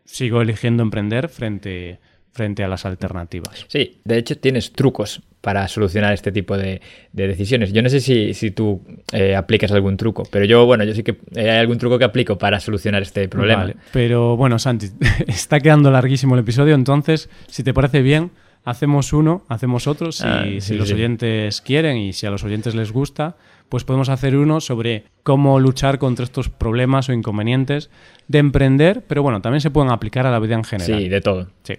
sigo 0.04 0.41
eligiendo 0.41 0.84
emprender 0.84 1.30
frente, 1.30 1.99
frente 2.32 2.63
a 2.63 2.67
las 2.67 2.86
alternativas. 2.86 3.65
Sí, 3.67 4.01
de 4.04 4.17
hecho 4.17 4.38
tienes 4.38 4.71
trucos 4.71 5.21
para 5.45 5.67
solucionar 5.67 6.12
este 6.12 6.31
tipo 6.31 6.58
de, 6.58 6.81
decisiones. 7.13 7.71
Yo 7.71 7.84
no 7.84 7.89
sé 7.89 7.99
si, 7.99 8.49
tú 8.49 8.81
eh, 9.13 9.36
aplicas 9.36 9.71
algún 9.71 9.95
truco, 9.95 10.23
pero 10.31 10.43
yo, 10.43 10.65
bueno, 10.65 10.84
yo 10.86 10.95
sí 10.95 11.03
que 11.03 11.17
hay 11.36 11.60
algún 11.60 11.77
truco 11.77 11.99
que 11.99 12.03
aplico 12.03 12.36
para 12.39 12.60
solucionar 12.60 13.03
este 13.03 13.29
problema. 13.29 13.71
pero 13.93 14.36
bueno, 14.38 14.58
Santi, 14.58 14.88
está 15.27 15.60
quedando 15.60 15.91
larguísimo 15.91 16.34
el 16.34 16.41
episodio, 16.41 16.73
entonces, 16.73 17.29
si 17.47 17.63
te 17.63 17.75
parece 17.75 18.01
bien, 18.01 18.31
hacemos 18.63 19.13
uno, 19.13 19.45
hacemos 19.47 19.86
otro, 19.86 20.12
si, 20.12 20.23
ah, 20.25 20.47
los 20.71 20.91
oyentes 20.91 21.62
quieren 21.62 21.97
y 21.97 22.13
si 22.13 22.25
a 22.25 22.31
los 22.31 22.43
oyentes 22.43 22.73
les 22.73 22.91
gusta, 22.91 23.36
pues 23.69 23.84
podemos 23.84 24.10
hacer 24.10 24.36
uno 24.36 24.62
sobre 24.62 25.03
cómo 25.21 25.60
luchar 25.60 25.99
contra 25.99 26.25
estos 26.25 26.49
problemas 26.49 27.08
o 27.10 27.13
inconvenientes 27.13 27.91
de 28.27 28.39
emprender, 28.39 29.03
pero 29.08 29.21
bueno, 29.21 29.43
también 29.43 29.62
se 29.62 29.69
pueden 29.69 29.91
aplicar 29.91 30.25
a 30.25 30.31
la 30.31 30.39
vida 30.39 30.55
en 30.55 30.63
general. 30.63 30.99
Sí, 30.99 31.08
de 31.08 31.21
todo. 31.21 31.49
Sí. 31.62 31.75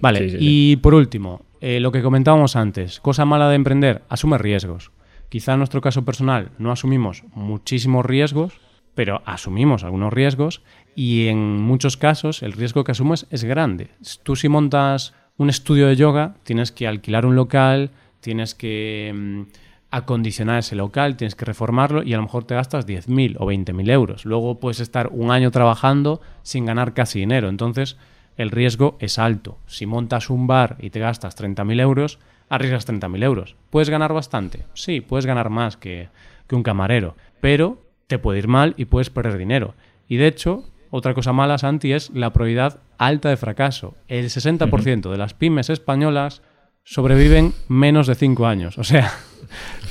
Vale, 0.00 0.38
y 0.40 0.76
por 0.76 0.94
último, 0.94 1.42
eh, 1.66 1.80
lo 1.80 1.92
que 1.92 2.02
comentábamos 2.02 2.56
antes, 2.56 3.00
cosa 3.00 3.24
mala 3.24 3.48
de 3.48 3.54
emprender, 3.54 4.02
asume 4.10 4.36
riesgos. 4.36 4.90
Quizá 5.30 5.54
en 5.54 5.60
nuestro 5.60 5.80
caso 5.80 6.04
personal 6.04 6.50
no 6.58 6.70
asumimos 6.70 7.24
muchísimos 7.32 8.04
riesgos, 8.04 8.60
pero 8.94 9.22
asumimos 9.24 9.82
algunos 9.82 10.12
riesgos 10.12 10.60
y 10.94 11.28
en 11.28 11.62
muchos 11.62 11.96
casos 11.96 12.42
el 12.42 12.52
riesgo 12.52 12.84
que 12.84 12.92
asumes 12.92 13.26
es 13.30 13.44
grande. 13.44 13.88
Tú 14.24 14.36
si 14.36 14.50
montas 14.50 15.14
un 15.38 15.48
estudio 15.48 15.86
de 15.86 15.96
yoga, 15.96 16.34
tienes 16.42 16.70
que 16.70 16.86
alquilar 16.86 17.24
un 17.24 17.34
local, 17.34 17.92
tienes 18.20 18.54
que 18.54 19.10
mm, 19.14 19.42
acondicionar 19.90 20.58
ese 20.58 20.76
local, 20.76 21.16
tienes 21.16 21.34
que 21.34 21.46
reformarlo 21.46 22.02
y 22.02 22.12
a 22.12 22.18
lo 22.18 22.24
mejor 22.24 22.44
te 22.44 22.56
gastas 22.56 22.86
10.000 22.86 23.36
o 23.38 23.46
20.000 23.46 23.90
euros. 23.90 24.26
Luego 24.26 24.60
puedes 24.60 24.80
estar 24.80 25.08
un 25.14 25.30
año 25.30 25.50
trabajando 25.50 26.20
sin 26.42 26.66
ganar 26.66 26.92
casi 26.92 27.20
dinero. 27.20 27.48
Entonces, 27.48 27.96
el 28.36 28.50
riesgo 28.50 28.96
es 29.00 29.18
alto. 29.18 29.58
Si 29.66 29.86
montas 29.86 30.30
un 30.30 30.46
bar 30.46 30.76
y 30.80 30.90
te 30.90 31.00
gastas 31.00 31.36
30.000 31.36 31.80
euros, 31.80 32.18
arriesgas 32.48 32.86
30.000 32.88 33.22
euros. 33.22 33.56
¿Puedes 33.70 33.90
ganar 33.90 34.12
bastante? 34.12 34.64
Sí, 34.74 35.00
puedes 35.00 35.26
ganar 35.26 35.50
más 35.50 35.76
que, 35.76 36.08
un 36.50 36.62
camarero, 36.62 37.16
pero 37.40 37.82
te 38.06 38.18
puede 38.18 38.38
ir 38.38 38.48
mal 38.48 38.74
y 38.76 38.84
puedes 38.84 39.10
perder 39.10 39.38
dinero. 39.38 39.74
Y 40.08 40.18
de 40.18 40.28
hecho, 40.28 40.64
otra 40.90 41.14
cosa 41.14 41.32
mala, 41.32 41.58
Santi, 41.58 41.92
es 41.92 42.10
la 42.10 42.32
probabilidad 42.32 42.78
alta 42.96 43.28
de 43.28 43.36
fracaso. 43.36 43.96
El 44.06 44.26
60% 44.26 45.10
de 45.10 45.18
las 45.18 45.34
pymes 45.34 45.68
españolas 45.68 46.42
sobreviven 46.84 47.52
menos 47.66 48.06
de 48.06 48.14
5 48.14 48.46
años. 48.46 48.78
O 48.78 48.84
sea, 48.84 49.12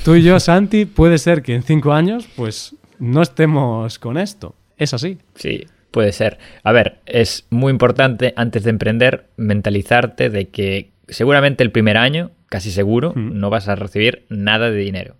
tú 0.04 0.14
y 0.14 0.22
yo, 0.22 0.40
Santi, 0.40 0.86
puede 0.86 1.18
ser 1.18 1.42
que 1.42 1.54
en 1.54 1.62
5 1.62 1.92
años, 1.92 2.26
pues 2.34 2.76
no 2.98 3.20
estemos 3.20 3.98
con 3.98 4.16
esto. 4.16 4.54
Es 4.78 4.94
así. 4.94 5.18
Sí, 5.34 5.66
Puede 5.94 6.10
ser. 6.10 6.38
A 6.64 6.72
ver, 6.72 6.98
es 7.06 7.46
muy 7.50 7.70
importante 7.70 8.34
antes 8.34 8.64
de 8.64 8.70
emprender 8.70 9.28
mentalizarte 9.36 10.28
de 10.28 10.48
que 10.48 10.90
seguramente 11.06 11.62
el 11.62 11.70
primer 11.70 11.96
año, 11.98 12.32
casi 12.48 12.72
seguro, 12.72 13.12
no 13.14 13.48
vas 13.48 13.68
a 13.68 13.76
recibir 13.76 14.26
nada 14.28 14.72
de 14.72 14.76
dinero. 14.78 15.14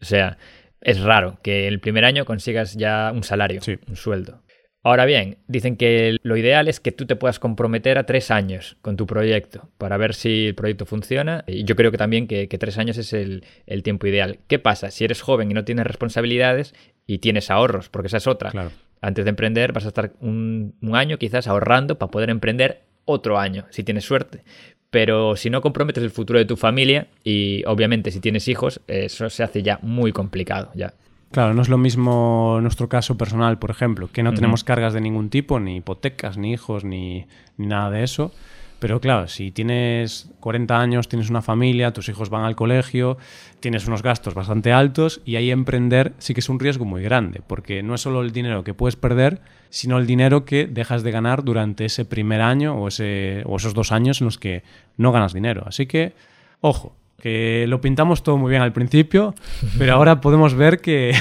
O 0.00 0.04
sea, 0.04 0.36
es 0.80 1.00
raro 1.00 1.38
que 1.40 1.68
el 1.68 1.78
primer 1.78 2.04
año 2.04 2.24
consigas 2.24 2.74
ya 2.74 3.12
un 3.14 3.22
salario, 3.22 3.60
un 3.86 3.94
sueldo. 3.94 4.42
Ahora 4.82 5.04
bien, 5.04 5.38
dicen 5.46 5.76
que 5.76 6.16
lo 6.20 6.36
ideal 6.36 6.66
es 6.66 6.80
que 6.80 6.90
tú 6.90 7.06
te 7.06 7.14
puedas 7.14 7.38
comprometer 7.38 7.96
a 7.96 8.04
tres 8.04 8.32
años 8.32 8.76
con 8.80 8.96
tu 8.96 9.06
proyecto 9.06 9.70
para 9.78 9.98
ver 9.98 10.14
si 10.14 10.48
el 10.48 10.56
proyecto 10.56 10.84
funciona. 10.84 11.44
Y 11.46 11.62
yo 11.62 11.76
creo 11.76 11.92
que 11.92 11.98
también 11.98 12.26
que, 12.26 12.48
tres 12.48 12.76
años 12.76 12.98
es 12.98 13.12
el, 13.12 13.44
el, 13.66 13.84
tiempo 13.84 14.08
ideal. 14.08 14.40
¿Qué 14.48 14.58
pasa? 14.58 14.90
Si 14.90 15.04
eres 15.04 15.22
joven 15.22 15.52
y 15.52 15.54
no 15.54 15.64
tienes 15.64 15.86
responsabilidades 15.86 16.74
y 17.06 17.18
tienes 17.18 17.52
ahorros, 17.52 17.88
porque 17.88 18.08
esa 18.08 18.16
es 18.16 18.26
otra. 18.26 18.50
Claro 18.50 18.72
antes 19.00 19.24
de 19.24 19.30
emprender 19.30 19.72
vas 19.72 19.84
a 19.84 19.88
estar 19.88 20.12
un, 20.20 20.74
año 20.92 21.18
quizás 21.18 21.46
ahorrando 21.46 21.98
para 21.98 22.10
poder 22.10 22.30
emprender 22.30 22.82
otro 23.04 23.38
año, 23.38 23.64
si 23.70 23.84
tienes 23.84 24.04
suerte. 24.04 24.42
Pero 24.90 25.36
si 25.36 25.50
no 25.50 25.60
comprometes 25.60 26.02
el 26.02 26.10
futuro 26.10 26.38
de 26.38 26.44
tu 26.44 26.56
familia 26.56 27.08
y 27.22 27.62
obviamente 27.66 28.10
si 28.10 28.20
tienes 28.20 28.48
hijos, 28.48 28.80
eso 28.86 29.28
se 29.28 29.42
hace 29.42 29.62
ya 29.62 29.78
muy 29.82 30.12
complicado 30.12 30.70
ya. 30.74 30.94
Claro, 31.30 31.52
no 31.52 31.60
es 31.60 31.68
lo 31.68 31.76
mismo 31.76 32.58
nuestro 32.62 32.88
caso 32.88 33.18
personal, 33.18 33.58
por 33.58 33.70
ejemplo, 33.70 34.08
que 34.10 34.22
no 34.22 34.32
tenemos 34.32 34.64
cargas 34.64 34.94
de 34.94 35.02
ningún 35.02 35.28
tipo, 35.28 35.60
ni 35.60 35.76
hipotecas, 35.76 36.38
ni 36.38 36.52
hijos, 36.52 36.84
ni, 36.84 37.26
ni 37.58 37.66
nada 37.66 37.90
de 37.90 38.02
eso. 38.02 38.32
Pero 38.78 39.00
claro, 39.00 39.26
si 39.26 39.50
tienes 39.50 40.30
40 40.38 40.80
años, 40.80 41.08
tienes 41.08 41.30
una 41.30 41.42
familia, 41.42 41.92
tus 41.92 42.08
hijos 42.08 42.30
van 42.30 42.44
al 42.44 42.54
colegio, 42.54 43.18
tienes 43.58 43.88
unos 43.88 44.02
gastos 44.02 44.34
bastante 44.34 44.72
altos 44.72 45.20
y 45.24 45.34
ahí 45.34 45.50
emprender 45.50 46.12
sí 46.18 46.32
que 46.32 46.40
es 46.40 46.48
un 46.48 46.60
riesgo 46.60 46.84
muy 46.84 47.02
grande, 47.02 47.42
porque 47.44 47.82
no 47.82 47.94
es 47.94 48.02
solo 48.02 48.22
el 48.22 48.32
dinero 48.32 48.62
que 48.62 48.74
puedes 48.74 48.94
perder, 48.94 49.40
sino 49.68 49.98
el 49.98 50.06
dinero 50.06 50.44
que 50.44 50.66
dejas 50.66 51.02
de 51.02 51.10
ganar 51.10 51.42
durante 51.42 51.86
ese 51.86 52.04
primer 52.04 52.40
año 52.40 52.76
o, 52.76 52.88
ese, 52.88 53.42
o 53.46 53.56
esos 53.56 53.74
dos 53.74 53.90
años 53.90 54.20
en 54.20 54.26
los 54.26 54.38
que 54.38 54.62
no 54.96 55.10
ganas 55.10 55.32
dinero. 55.32 55.64
Así 55.66 55.86
que, 55.86 56.14
ojo, 56.60 56.96
que 57.20 57.66
lo 57.66 57.80
pintamos 57.80 58.22
todo 58.22 58.36
muy 58.36 58.50
bien 58.50 58.62
al 58.62 58.72
principio, 58.72 59.34
pero 59.78 59.94
ahora 59.94 60.20
podemos 60.20 60.54
ver 60.54 60.80
que, 60.80 61.14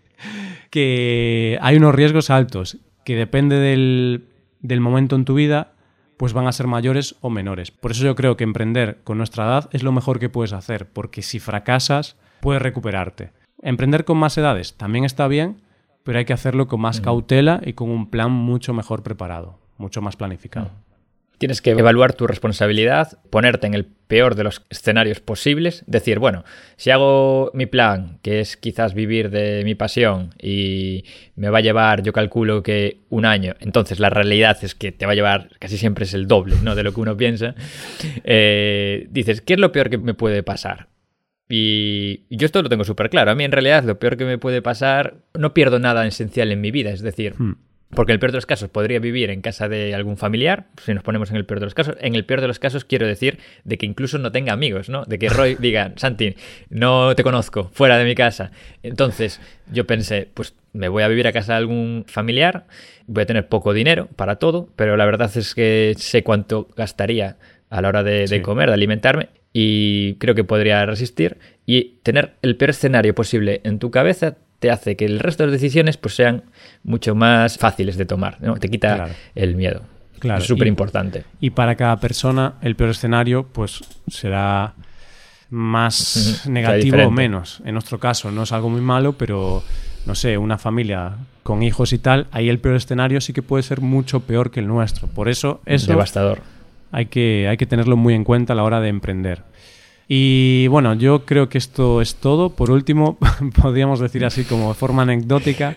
que 0.70 1.58
hay 1.62 1.76
unos 1.76 1.94
riesgos 1.94 2.28
altos, 2.28 2.76
que 3.06 3.16
depende 3.16 3.56
del, 3.56 4.26
del 4.60 4.80
momento 4.80 5.16
en 5.16 5.24
tu 5.24 5.32
vida 5.32 5.72
pues 6.20 6.34
van 6.34 6.46
a 6.46 6.52
ser 6.52 6.66
mayores 6.66 7.16
o 7.22 7.30
menores. 7.30 7.70
Por 7.70 7.92
eso 7.92 8.04
yo 8.04 8.14
creo 8.14 8.36
que 8.36 8.44
emprender 8.44 8.98
con 9.04 9.16
nuestra 9.16 9.46
edad 9.46 9.70
es 9.72 9.82
lo 9.82 9.90
mejor 9.90 10.18
que 10.18 10.28
puedes 10.28 10.52
hacer, 10.52 10.86
porque 10.86 11.22
si 11.22 11.40
fracasas, 11.40 12.18
puedes 12.42 12.60
recuperarte. 12.60 13.32
Emprender 13.62 14.04
con 14.04 14.18
más 14.18 14.36
edades 14.36 14.74
también 14.76 15.06
está 15.06 15.28
bien, 15.28 15.62
pero 16.04 16.18
hay 16.18 16.26
que 16.26 16.34
hacerlo 16.34 16.68
con 16.68 16.82
más 16.82 17.00
cautela 17.00 17.62
y 17.64 17.72
con 17.72 17.88
un 17.88 18.10
plan 18.10 18.32
mucho 18.32 18.74
mejor 18.74 19.02
preparado, 19.02 19.60
mucho 19.78 20.02
más 20.02 20.16
planificado. 20.16 20.70
Tienes 21.40 21.62
que 21.62 21.70
evaluar 21.70 22.12
tu 22.12 22.26
responsabilidad, 22.26 23.18
ponerte 23.30 23.66
en 23.66 23.72
el 23.72 23.86
peor 23.86 24.34
de 24.34 24.44
los 24.44 24.66
escenarios 24.68 25.20
posibles, 25.20 25.82
decir, 25.86 26.18
bueno, 26.18 26.44
si 26.76 26.90
hago 26.90 27.50
mi 27.54 27.64
plan, 27.64 28.18
que 28.20 28.40
es 28.40 28.58
quizás 28.58 28.92
vivir 28.92 29.30
de 29.30 29.62
mi 29.64 29.74
pasión 29.74 30.34
y 30.38 31.06
me 31.36 31.48
va 31.48 31.56
a 31.56 31.62
llevar, 31.62 32.02
yo 32.02 32.12
calculo 32.12 32.62
que 32.62 32.98
un 33.08 33.24
año, 33.24 33.54
entonces 33.60 34.00
la 34.00 34.10
realidad 34.10 34.58
es 34.60 34.74
que 34.74 34.92
te 34.92 35.06
va 35.06 35.12
a 35.12 35.14
llevar, 35.14 35.48
casi 35.58 35.78
siempre 35.78 36.04
es 36.04 36.12
el 36.12 36.26
doble 36.26 36.56
¿no? 36.62 36.74
de 36.74 36.82
lo 36.82 36.92
que 36.92 37.00
uno 37.00 37.16
piensa, 37.16 37.54
eh, 38.22 39.06
dices, 39.08 39.40
¿qué 39.40 39.54
es 39.54 39.60
lo 39.60 39.72
peor 39.72 39.88
que 39.88 39.96
me 39.96 40.12
puede 40.12 40.42
pasar? 40.42 40.88
Y 41.48 42.26
yo 42.28 42.44
esto 42.44 42.60
lo 42.60 42.68
tengo 42.68 42.84
súper 42.84 43.08
claro. 43.08 43.30
A 43.30 43.34
mí 43.34 43.44
en 43.44 43.52
realidad 43.52 43.82
lo 43.82 43.98
peor 43.98 44.18
que 44.18 44.26
me 44.26 44.36
puede 44.36 44.60
pasar, 44.60 45.22
no 45.32 45.54
pierdo 45.54 45.78
nada 45.78 46.06
esencial 46.06 46.52
en 46.52 46.60
mi 46.60 46.70
vida, 46.70 46.90
es 46.90 47.00
decir... 47.00 47.32
Hmm. 47.38 47.69
Porque 47.94 48.12
en 48.12 48.14
el 48.14 48.20
peor 48.20 48.30
de 48.30 48.38
los 48.38 48.46
casos 48.46 48.68
podría 48.68 49.00
vivir 49.00 49.30
en 49.30 49.40
casa 49.40 49.68
de 49.68 49.94
algún 49.94 50.16
familiar, 50.16 50.66
si 50.84 50.94
nos 50.94 51.02
ponemos 51.02 51.30
en 51.30 51.36
el 51.36 51.44
peor 51.44 51.60
de 51.60 51.66
los 51.66 51.74
casos. 51.74 51.96
En 52.00 52.14
el 52.14 52.24
peor 52.24 52.40
de 52.40 52.46
los 52.46 52.60
casos 52.60 52.84
quiero 52.84 53.06
decir 53.06 53.38
de 53.64 53.78
que 53.78 53.86
incluso 53.86 54.18
no 54.18 54.30
tenga 54.30 54.52
amigos, 54.52 54.88
¿no? 54.88 55.04
De 55.04 55.18
que 55.18 55.28
Roy 55.28 55.54
diga, 55.58 55.92
Santi, 55.96 56.36
no 56.68 57.14
te 57.16 57.24
conozco, 57.24 57.70
fuera 57.72 57.98
de 57.98 58.04
mi 58.04 58.14
casa. 58.14 58.52
Entonces 58.82 59.40
yo 59.72 59.86
pensé, 59.86 60.28
pues 60.32 60.54
me 60.72 60.88
voy 60.88 61.02
a 61.02 61.08
vivir 61.08 61.26
a 61.26 61.32
casa 61.32 61.54
de 61.54 61.58
algún 61.58 62.04
familiar, 62.06 62.66
voy 63.06 63.24
a 63.24 63.26
tener 63.26 63.48
poco 63.48 63.72
dinero 63.72 64.08
para 64.14 64.36
todo, 64.36 64.68
pero 64.76 64.96
la 64.96 65.04
verdad 65.04 65.30
es 65.36 65.54
que 65.54 65.94
sé 65.96 66.22
cuánto 66.22 66.68
gastaría 66.76 67.36
a 67.70 67.82
la 67.82 67.88
hora 67.88 68.02
de, 68.02 68.42
comer, 68.42 68.68
de 68.68 68.74
alimentarme, 68.74 69.28
y 69.52 70.14
creo 70.14 70.34
que 70.34 70.44
podría 70.44 70.84
resistir. 70.86 71.38
Y 71.66 71.98
tener 72.02 72.34
el 72.42 72.56
peor 72.56 72.70
escenario 72.70 73.14
posible 73.14 73.60
en 73.64 73.78
tu 73.78 73.90
cabeza 73.90 74.36
te 74.60 74.70
hace 74.70 74.94
que 74.94 75.06
el 75.06 75.18
resto 75.18 75.42
de 75.42 75.48
las 75.48 75.60
decisiones 75.60 75.96
pues, 75.96 76.14
sean 76.14 76.44
mucho 76.84 77.14
más 77.14 77.58
fáciles 77.58 77.96
de 77.96 78.04
tomar, 78.04 78.40
¿no? 78.40 78.56
Te 78.56 78.68
quita 78.68 79.08
el 79.34 79.56
miedo. 79.56 79.82
Claro. 80.20 80.42
Es 80.42 80.46
súper 80.46 80.68
importante. 80.68 81.24
Y, 81.40 81.50
para 81.50 81.74
cada 81.74 81.98
persona 81.98 82.54
el 82.60 82.76
peor 82.76 82.90
escenario 82.90 83.46
pues 83.46 83.80
será 84.08 84.74
más 85.48 86.44
negativo 86.48 86.98
o 87.02 87.10
menos. 87.10 87.62
En 87.64 87.72
nuestro 87.72 87.98
caso 87.98 88.30
no 88.30 88.42
es 88.42 88.52
algo 88.52 88.68
muy 88.68 88.82
malo, 88.82 89.14
pero 89.14 89.64
no 90.06 90.14
sé, 90.14 90.36
una 90.36 90.58
familia 90.58 91.16
con 91.42 91.62
hijos 91.62 91.94
y 91.94 91.98
tal, 91.98 92.26
ahí 92.30 92.50
el 92.50 92.58
peor 92.58 92.76
escenario 92.76 93.20
sí 93.20 93.32
que 93.32 93.42
puede 93.42 93.62
ser 93.62 93.80
mucho 93.80 94.20
peor 94.20 94.50
que 94.50 94.60
el 94.60 94.68
nuestro. 94.68 95.08
Por 95.08 95.30
eso 95.30 95.62
es 95.64 95.86
devastador. 95.86 96.42
Hay 96.92 97.06
que, 97.06 97.48
hay 97.48 97.56
que 97.56 97.66
tenerlo 97.66 97.96
muy 97.96 98.14
en 98.14 98.24
cuenta 98.24 98.52
a 98.52 98.56
la 98.56 98.64
hora 98.64 98.80
de 98.80 98.88
emprender. 98.88 99.42
Y 100.12 100.66
bueno, 100.66 100.94
yo 100.94 101.24
creo 101.24 101.48
que 101.48 101.56
esto 101.56 102.00
es 102.00 102.16
todo. 102.16 102.50
Por 102.50 102.72
último, 102.72 103.16
podríamos 103.62 104.00
decir 104.00 104.24
así 104.24 104.42
como 104.42 104.70
de 104.70 104.74
forma 104.74 105.02
anecdótica, 105.02 105.76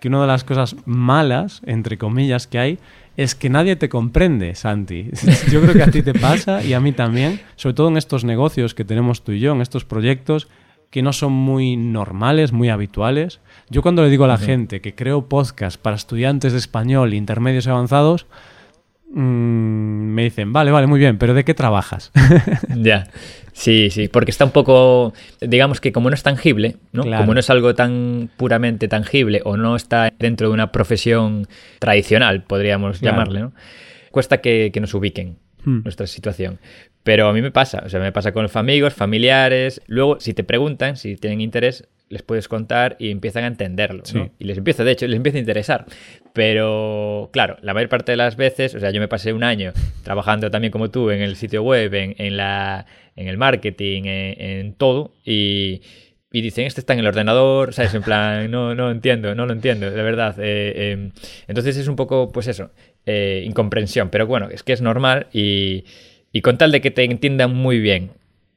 que 0.00 0.08
una 0.08 0.22
de 0.22 0.28
las 0.28 0.44
cosas 0.44 0.76
malas, 0.86 1.60
entre 1.66 1.98
comillas, 1.98 2.46
que 2.46 2.58
hay 2.58 2.78
es 3.18 3.34
que 3.34 3.50
nadie 3.50 3.76
te 3.76 3.90
comprende, 3.90 4.54
Santi. 4.54 5.10
Yo 5.52 5.60
creo 5.60 5.74
que 5.74 5.82
a 5.82 5.90
ti 5.90 6.00
te 6.00 6.14
pasa 6.14 6.64
y 6.64 6.72
a 6.72 6.80
mí 6.80 6.92
también, 6.92 7.42
sobre 7.56 7.74
todo 7.74 7.88
en 7.88 7.98
estos 7.98 8.24
negocios 8.24 8.72
que 8.72 8.86
tenemos 8.86 9.22
tú 9.22 9.32
y 9.32 9.40
yo, 9.40 9.52
en 9.52 9.60
estos 9.60 9.84
proyectos 9.84 10.48
que 10.88 11.02
no 11.02 11.12
son 11.12 11.34
muy 11.34 11.76
normales, 11.76 12.52
muy 12.52 12.70
habituales. 12.70 13.40
Yo 13.68 13.82
cuando 13.82 14.02
le 14.02 14.08
digo 14.08 14.24
a 14.24 14.28
la 14.28 14.38
gente 14.38 14.80
que 14.80 14.94
creo 14.94 15.28
podcast 15.28 15.78
para 15.78 15.96
estudiantes 15.96 16.52
de 16.52 16.58
español, 16.58 17.12
intermedios 17.12 17.66
y 17.66 17.70
avanzados, 17.70 18.24
me 19.12 20.22
dicen, 20.24 20.52
vale, 20.52 20.70
vale, 20.70 20.86
muy 20.86 20.98
bien, 20.98 21.18
pero 21.18 21.34
¿de 21.34 21.44
qué 21.44 21.54
trabajas? 21.54 22.12
ya. 22.76 23.08
Sí, 23.52 23.88
sí, 23.90 24.08
porque 24.08 24.30
está 24.30 24.44
un 24.44 24.50
poco, 24.50 25.14
digamos 25.40 25.80
que 25.80 25.90
como 25.90 26.10
no 26.10 26.14
es 26.14 26.22
tangible, 26.22 26.76
¿no? 26.92 27.04
Como 27.04 27.32
no 27.32 27.40
es 27.40 27.48
algo 27.48 27.74
tan 27.74 28.28
puramente 28.36 28.86
tangible 28.86 29.40
o 29.44 29.56
no 29.56 29.76
está 29.76 30.12
dentro 30.18 30.48
de 30.48 30.54
una 30.54 30.72
profesión 30.72 31.48
tradicional, 31.78 32.42
podríamos 32.42 33.00
llamarle, 33.00 33.40
¿no? 33.40 33.52
Cuesta 34.10 34.42
que, 34.42 34.70
nos 34.78 34.92
ubiquen 34.92 35.38
hmm. 35.64 35.84
nuestra 35.84 36.06
situación. 36.06 36.58
Pero 37.02 37.28
a 37.28 37.32
mí 37.32 37.40
me 37.40 37.50
pasa, 37.50 37.82
o 37.86 37.88
sea, 37.88 37.98
me 37.98 38.12
pasa 38.12 38.32
con 38.32 38.42
los 38.42 38.56
amigos, 38.56 38.92
familiares. 38.92 39.80
Luego, 39.86 40.20
si 40.20 40.34
te 40.34 40.44
preguntan, 40.44 40.96
si 40.96 41.16
tienen 41.16 41.40
interés, 41.40 41.88
les 42.08 42.22
puedes 42.22 42.46
contar 42.46 42.96
y 42.98 43.10
empiezan 43.10 43.44
a 43.44 43.46
entenderlo. 43.48 44.02
¿no? 44.14 44.30
Y 44.38 44.44
les 44.44 44.58
empieza, 44.58 44.84
de 44.84 44.92
hecho, 44.92 45.06
les 45.06 45.16
empieza 45.16 45.38
a 45.38 45.40
interesar. 45.40 45.86
Pero, 46.32 47.30
claro, 47.32 47.56
la 47.62 47.74
mayor 47.74 47.88
parte 47.88 48.12
de 48.12 48.16
las 48.16 48.36
veces, 48.36 48.74
o 48.74 48.80
sea, 48.80 48.90
yo 48.90 49.00
me 49.00 49.08
pasé 49.08 49.32
un 49.32 49.42
año 49.42 49.72
trabajando 50.02 50.50
también 50.50 50.70
como 50.70 50.90
tú 50.90 51.10
en 51.10 51.20
el 51.20 51.36
sitio 51.36 51.62
web, 51.62 51.92
en, 51.94 52.36
la, 52.36 52.86
en 53.16 53.28
el 53.28 53.38
marketing, 53.38 54.02
en, 54.04 54.74
todo, 54.74 55.14
y, 55.24 55.82
y, 56.30 56.40
dicen, 56.42 56.66
este 56.66 56.80
está 56.80 56.92
en 56.92 57.00
el 57.00 57.06
ordenador, 57.06 57.72
¿sabes? 57.72 57.94
En 57.94 58.02
plan, 58.02 58.50
no, 58.50 58.74
no 58.74 58.90
entiendo, 58.90 59.34
no 59.34 59.46
lo 59.46 59.52
entiendo, 59.52 59.90
de 59.90 60.02
verdad. 60.02 60.36
Eh, 60.38 60.92
em, 60.92 61.12
entonces 61.48 61.76
es 61.76 61.88
un 61.88 61.96
poco, 61.96 62.30
pues 62.30 62.46
eso, 62.46 62.70
eh, 63.04 63.42
incomprensión. 63.44 64.10
Pero 64.10 64.26
bueno, 64.26 64.48
es 64.50 64.62
que 64.62 64.72
es 64.72 64.82
normal 64.82 65.26
y, 65.32 65.84
y 66.30 66.42
con 66.42 66.58
tal 66.58 66.70
de 66.70 66.80
que 66.80 66.90
te 66.92 67.02
entiendan 67.02 67.54
muy 67.54 67.80
bien 67.80 68.10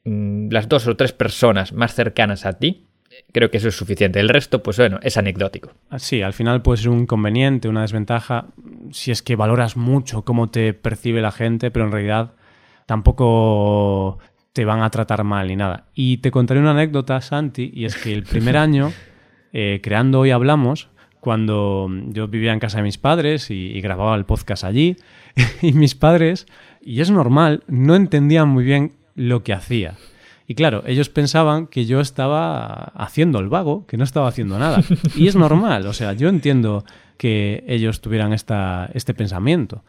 mm, 0.03 0.49
las 0.51 0.67
dos 0.69 0.85
o 0.85 0.95
tres 0.95 1.13
personas 1.13 1.71
más 1.71 1.95
cercanas 1.95 2.45
a 2.45 2.59
ti, 2.59 2.88
creo 3.31 3.51
que 3.51 3.57
eso 3.57 3.67
es 3.67 3.75
suficiente. 3.75 4.19
El 4.19 4.29
resto, 4.29 4.63
pues 4.63 4.77
bueno, 4.77 4.99
es 5.01 5.17
anecdótico. 5.17 5.71
Ah, 5.89 5.99
sí, 5.99 6.21
al 6.21 6.33
final 6.33 6.61
puede 6.61 6.77
ser 6.77 6.89
un 6.89 7.01
inconveniente, 7.01 7.67
una 7.67 7.81
desventaja, 7.81 8.47
si 8.91 9.11
es 9.11 9.21
que 9.21 9.35
valoras 9.35 9.77
mucho 9.77 10.23
cómo 10.23 10.49
te 10.49 10.73
percibe 10.73 11.21
la 11.21 11.31
gente, 11.31 11.71
pero 11.71 11.85
en 11.85 11.91
realidad 11.91 12.33
tampoco 12.85 14.19
te 14.53 14.65
van 14.65 14.81
a 14.81 14.89
tratar 14.89 15.23
mal 15.23 15.47
ni 15.47 15.55
nada. 15.55 15.85
Y 15.93 16.17
te 16.17 16.31
contaré 16.31 16.59
una 16.59 16.71
anécdota, 16.71 17.21
Santi, 17.21 17.71
y 17.73 17.85
es 17.85 17.95
que 17.95 18.13
el 18.13 18.23
primer 18.23 18.57
año, 18.57 18.91
eh, 19.53 19.79
creando 19.83 20.19
Hoy 20.21 20.31
Hablamos, 20.31 20.89
cuando 21.19 21.89
yo 22.07 22.27
vivía 22.27 22.53
en 22.53 22.59
casa 22.59 22.77
de 22.77 22.83
mis 22.83 22.97
padres 22.97 23.51
y 23.51 23.79
grababa 23.81 24.15
el 24.15 24.25
podcast 24.25 24.63
allí, 24.63 24.95
y 25.61 25.73
mis 25.73 25.95
padres, 25.95 26.47
y 26.81 27.01
es 27.01 27.11
normal, 27.11 27.63
no 27.67 27.95
entendían 27.95 28.49
muy 28.49 28.63
bien 28.63 28.93
lo 29.15 29.43
que 29.43 29.53
hacía. 29.53 29.95
Y 30.49 30.55
claro, 30.55 30.81
ellos 30.87 31.09
pensaban 31.09 31.67
que 31.67 31.85
yo 31.85 31.99
estaba 31.99 32.91
haciendo 32.95 33.37
el 33.37 33.49
vago, 33.49 33.85
que 33.85 33.97
no 33.97 34.03
estaba 34.03 34.27
haciendo 34.27 34.57
nada. 34.57 34.81
Y 35.15 35.27
es 35.27 35.35
normal, 35.35 35.85
o 35.85 35.93
sea, 35.93 36.13
yo 36.13 36.27
entiendo 36.27 36.83
que 37.17 37.63
ellos 37.67 38.01
tuvieran 38.01 38.33
esta, 38.33 38.89
este 38.95 39.13
pensamiento. 39.13 39.83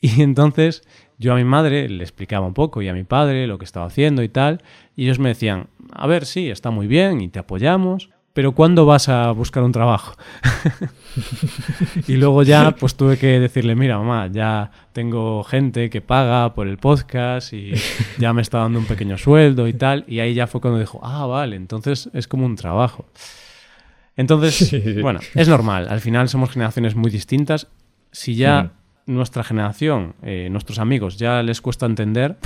Y 0.00 0.22
entonces 0.22 0.82
yo 1.18 1.34
a 1.34 1.36
mi 1.36 1.44
madre 1.44 1.90
le 1.90 2.02
explicaba 2.02 2.46
un 2.46 2.54
poco 2.54 2.80
y 2.80 2.88
a 2.88 2.94
mi 2.94 3.04
padre 3.04 3.46
lo 3.46 3.58
que 3.58 3.66
estaba 3.66 3.84
haciendo 3.84 4.22
y 4.22 4.30
tal, 4.30 4.62
y 4.96 5.04
ellos 5.04 5.18
me 5.18 5.28
decían, 5.28 5.68
a 5.92 6.06
ver, 6.06 6.24
sí, 6.24 6.48
está 6.48 6.70
muy 6.70 6.86
bien 6.86 7.20
y 7.20 7.28
te 7.28 7.38
apoyamos, 7.38 8.08
pero 8.36 8.52
¿cuándo 8.52 8.84
vas 8.84 9.08
a 9.08 9.30
buscar 9.30 9.62
un 9.62 9.72
trabajo? 9.72 10.14
y 12.06 12.16
luego 12.16 12.42
ya 12.42 12.72
pues 12.72 12.94
tuve 12.94 13.16
que 13.16 13.40
decirle, 13.40 13.74
mira 13.74 13.96
mamá, 13.96 14.26
ya 14.30 14.70
tengo 14.92 15.42
gente 15.42 15.88
que 15.88 16.02
paga 16.02 16.52
por 16.52 16.68
el 16.68 16.76
podcast 16.76 17.54
y 17.54 17.72
ya 18.18 18.34
me 18.34 18.42
está 18.42 18.58
dando 18.58 18.78
un 18.78 18.84
pequeño 18.84 19.16
sueldo 19.16 19.66
y 19.68 19.72
tal. 19.72 20.04
Y 20.06 20.20
ahí 20.20 20.34
ya 20.34 20.46
fue 20.46 20.60
cuando 20.60 20.78
dijo, 20.78 21.00
ah, 21.02 21.24
vale, 21.24 21.56
entonces 21.56 22.10
es 22.12 22.28
como 22.28 22.44
un 22.44 22.56
trabajo. 22.56 23.06
Entonces, 24.16 25.00
bueno, 25.00 25.20
es 25.34 25.48
normal. 25.48 25.86
Al 25.88 26.02
final 26.02 26.28
somos 26.28 26.50
generaciones 26.50 26.94
muy 26.94 27.10
distintas. 27.10 27.68
Si 28.12 28.34
ya 28.34 28.72
nuestra 29.06 29.44
generación, 29.44 30.14
eh, 30.20 30.48
nuestros 30.50 30.78
amigos, 30.78 31.16
ya 31.16 31.42
les 31.42 31.62
cuesta 31.62 31.86
entender, 31.86 32.36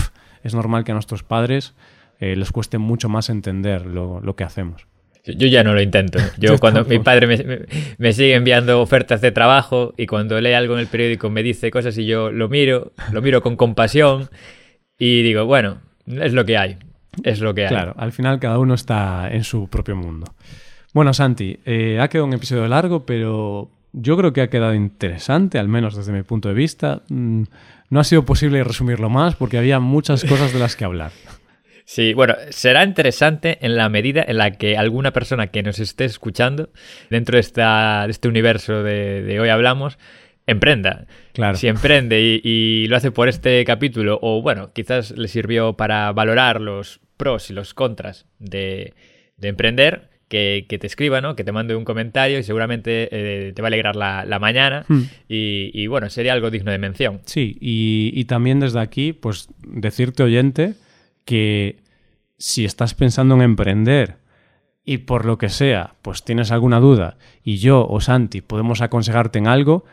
es 0.45 0.55
normal 0.55 0.85
que 0.85 0.93
a 0.93 0.95
nuestros 0.95 1.25
padres 1.25 1.75
eh, 2.21 2.37
les 2.37 2.53
cueste 2.53 2.79
mucho 2.79 3.09
más 3.09 3.29
entender 3.29 3.87
lo 3.87 4.37
que 4.37 4.45
hacemos. 4.45 4.87
Yo 5.25 5.47
ya 5.49 5.63
no 5.63 5.75
lo 5.75 5.83
intento. 5.83 6.19
Yo, 6.39 6.59
cuando 6.59 6.85
mi 6.85 6.99
padre 6.99 7.67
me, 7.99 8.13
sigue 8.13 8.35
enviando 8.35 8.81
ofertas 8.81 9.21
de 9.21 9.33
trabajo 9.33 9.95
y 9.97 10.07
cuando 10.07 10.41
lee 10.41 10.53
algo 10.53 10.75
en 10.75 10.81
el 10.81 10.87
periódico 10.87 11.31
me 11.31 11.43
dice 11.43 11.71
cosas 11.71 11.97
y 11.99 12.07
yo 12.07 12.31
lo 12.31 12.49
miro, 12.49 12.93
lo 13.13 13.21
miro 13.23 13.43
con 13.43 13.57
compasión 13.57 14.31
y 14.99 15.23
digo, 15.23 15.45
bueno, 15.45 15.79
es 16.07 16.33
lo 16.33 16.45
que 16.45 16.57
hay. 16.57 16.79
Es 17.23 17.41
lo 17.41 17.55
que 17.55 17.63
hay. 17.65 17.69
Claro, 17.69 17.95
al 17.99 18.13
final 18.13 18.39
cada 18.41 18.59
uno 18.59 18.75
está 18.75 19.29
en 19.31 19.45
su 19.45 19.69
propio 19.69 19.97
mundo. 19.97 20.27
Bueno, 20.93 21.13
Santi, 21.13 21.59
eh, 21.65 21.99
ha 22.01 22.09
quedado 22.09 22.27
un 22.27 22.33
episodio 22.33 22.67
largo, 22.67 23.05
pero 23.05 23.71
yo 23.93 24.17
creo 24.17 24.33
que 24.33 24.43
ha 24.43 24.51
quedado 24.51 24.75
interesante, 24.75 25.59
al 25.59 25.69
menos 25.69 25.97
desde 25.97 26.13
mi 26.13 26.23
punto 26.23 26.49
de 26.49 26.55
vista. 26.55 27.03
Mm, 27.09 27.45
no 27.91 28.01
ha 28.01 28.05
sido 28.05 28.25
posible 28.25 28.63
resumirlo 28.65 29.11
más 29.11 29.37
porque 29.37 29.59
había 29.59 29.81
muchas 29.81 30.25
cosas 30.25 30.53
de 30.53 30.59
las 30.59 30.77
que 30.77 30.85
hablar. 30.85 31.13
Sí, 31.91 32.15
bueno, 32.15 32.37
será 32.51 32.85
interesante 32.85 33.59
en 33.63 33.75
la 33.75 33.89
medida 33.89 34.25
en 34.25 34.39
la 34.39 34.53
que 34.53 34.77
alguna 34.77 35.13
persona 35.13 35.49
que 35.49 35.65
nos 35.65 35.81
esté 35.81 36.05
escuchando 36.05 36.71
dentro 37.11 37.35
de, 37.35 37.41
esta, 37.41 38.05
de 38.05 38.13
este 38.13 38.29
universo 38.29 38.85
de, 38.85 39.41
hoy 39.41 39.49
hablamos 39.49 39.99
emprenda. 40.47 41.09
Claro. 41.33 41.57
Si 41.57 41.67
emprende 41.67 42.41
y, 42.45 42.87
lo 42.87 42.97
hace 42.97 43.11
por 43.11 43.29
este 43.29 43.65
capítulo, 43.65 44.21
o 44.23 44.41
bueno, 44.41 44.73
quizás 44.73 45.11
le 45.19 45.27
sirvió 45.27 45.73
para 45.73 46.13
valorar 46.13 46.61
los 46.61 47.01
pros 47.17 47.51
y 47.51 47.55
los 47.55 47.75
contras 47.75 48.25
de, 48.39 48.95
emprender, 49.43 50.11
que, 50.29 50.65
te 50.69 50.87
escriba, 50.87 51.21
¿no? 51.21 51.35
Que 51.35 51.43
te 51.43 51.51
mande 51.51 51.75
un 51.75 51.85
comentario 51.85 52.39
y 52.39 52.45
seguramente 52.45 53.09
eh, 53.11 53.53
te 53.53 53.63
va 53.63 53.67
a 53.67 53.71
alegrar 53.71 53.97
la, 53.97 54.39
mañana. 54.39 54.85
Hmm. 54.87 55.07
Y, 55.27 55.89
bueno, 55.89 56.09
sería 56.09 56.35
algo 56.35 56.53
digno 56.53 56.71
de 56.71 56.79
mención. 56.79 57.21
Sí, 57.25 57.59
y, 57.61 58.13
y 58.15 58.27
también 58.27 58.61
desde 58.61 58.79
aquí, 58.79 59.13
pues 59.13 59.49
decirte, 59.67 60.23
oyente, 60.23 60.75
que 61.25 61.83
si 62.39 62.65
estás 62.65 62.95
pensando 62.95 63.35
en 63.35 63.43
emprender 63.43 64.19
y 64.85 64.99
por 64.99 65.25
lo 65.25 65.39
que 65.39 65.49
sea, 65.49 65.95
pues 66.03 66.25
tienes 66.25 66.51
alguna 66.51 66.81
duda 66.81 67.17
y 67.45 67.59
yo 67.59 67.87
o 67.87 68.01
Santi 68.01 68.41
podemos 68.41 68.81
aconsejarte 68.81 69.39
en 69.39 69.47
algo, 69.47 69.85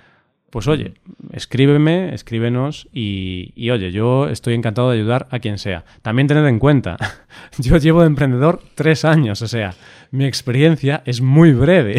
pues 0.50 0.68
oye, 0.68 0.94
escríbeme, 1.34 2.14
escríbenos 2.14 2.88
y, 2.94 3.52
y, 3.56 3.70
oye, 3.70 3.92
yo 3.92 4.30
estoy 4.30 4.54
encantado 4.54 4.90
de 4.90 4.98
ayudar 4.98 5.28
a 5.30 5.40
quien 5.40 5.58
sea. 5.58 5.84
También 6.02 6.28
tened 6.28 6.46
en 6.48 6.58
cuenta, 6.58 6.98
yo 7.60 7.78
llevo 7.78 8.02
de 8.02 8.08
emprendedor 8.08 8.62
tres 8.76 9.04
años, 9.04 9.42
o 9.42 9.48
sea, 9.48 9.76
mi 10.12 10.26
experiencia 10.26 11.04
es 11.06 11.22
muy 11.22 11.52
breve. 11.52 11.98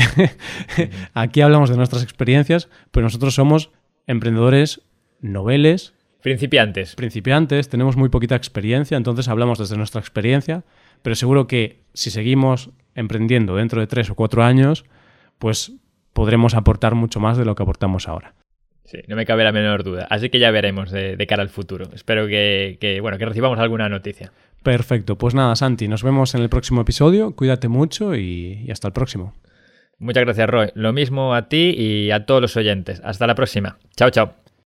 Aquí 1.14 1.42
hablamos 1.42 1.68
de 1.70 1.76
nuestras 1.76 2.02
experiencias, 2.02 2.68
pero 2.90 3.04
nosotros 3.04 3.34
somos 3.34 3.70
emprendedores 4.06 4.82
noveles. 5.20 5.94
Principiantes. 6.22 6.94
Principiantes, 6.94 7.68
tenemos 7.68 7.96
muy 7.96 8.08
poquita 8.08 8.34
experiencia, 8.34 8.96
entonces 8.96 9.28
hablamos 9.28 9.58
desde 9.58 9.76
nuestra 9.76 10.00
experiencia, 10.00 10.64
pero 11.02 11.14
seguro 11.14 11.46
que 11.46 11.80
si 11.94 12.10
seguimos 12.10 12.70
emprendiendo 12.94 13.56
dentro 13.56 13.80
de 13.80 13.86
tres 13.86 14.10
o 14.10 14.14
cuatro 14.14 14.42
años, 14.42 14.84
pues 15.38 15.72
podremos 16.12 16.54
aportar 16.54 16.94
mucho 16.94 17.20
más 17.20 17.38
de 17.38 17.44
lo 17.44 17.54
que 17.54 17.62
aportamos 17.62 18.08
ahora. 18.08 18.34
Sí, 18.84 18.98
no 19.06 19.16
me 19.16 19.26
cabe 19.26 19.44
la 19.44 19.52
menor 19.52 19.84
duda. 19.84 20.06
Así 20.08 20.30
que 20.30 20.38
ya 20.38 20.50
veremos 20.50 20.90
de, 20.90 21.24
cara 21.28 21.42
al 21.42 21.50
futuro. 21.50 21.90
Espero 21.94 22.26
que, 22.26 22.98
bueno, 23.02 23.18
que 23.18 23.26
recibamos 23.26 23.58
alguna 23.58 23.88
noticia. 23.88 24.32
Perfecto. 24.62 25.16
Pues 25.16 25.34
nada, 25.34 25.54
Santi, 25.56 25.88
nos 25.88 26.02
vemos 26.02 26.34
en 26.34 26.40
el 26.40 26.48
próximo 26.48 26.80
episodio. 26.80 27.36
Cuídate 27.36 27.68
mucho 27.68 28.16
y 28.16 28.66
hasta 28.70 28.88
el 28.88 28.94
próximo. 28.94 29.34
Muchas 29.98 30.24
gracias, 30.24 30.48
Roy. 30.48 30.70
Lo 30.74 30.92
mismo 30.92 31.34
a 31.34 31.48
ti 31.48 31.74
y 31.76 32.10
a 32.12 32.24
todos 32.24 32.40
los 32.40 32.56
oyentes. 32.56 33.00
Hasta 33.04 33.26
la 33.26 33.34
próxima. 33.34 33.78
Chao, 33.96 34.10
chao. 34.10 34.47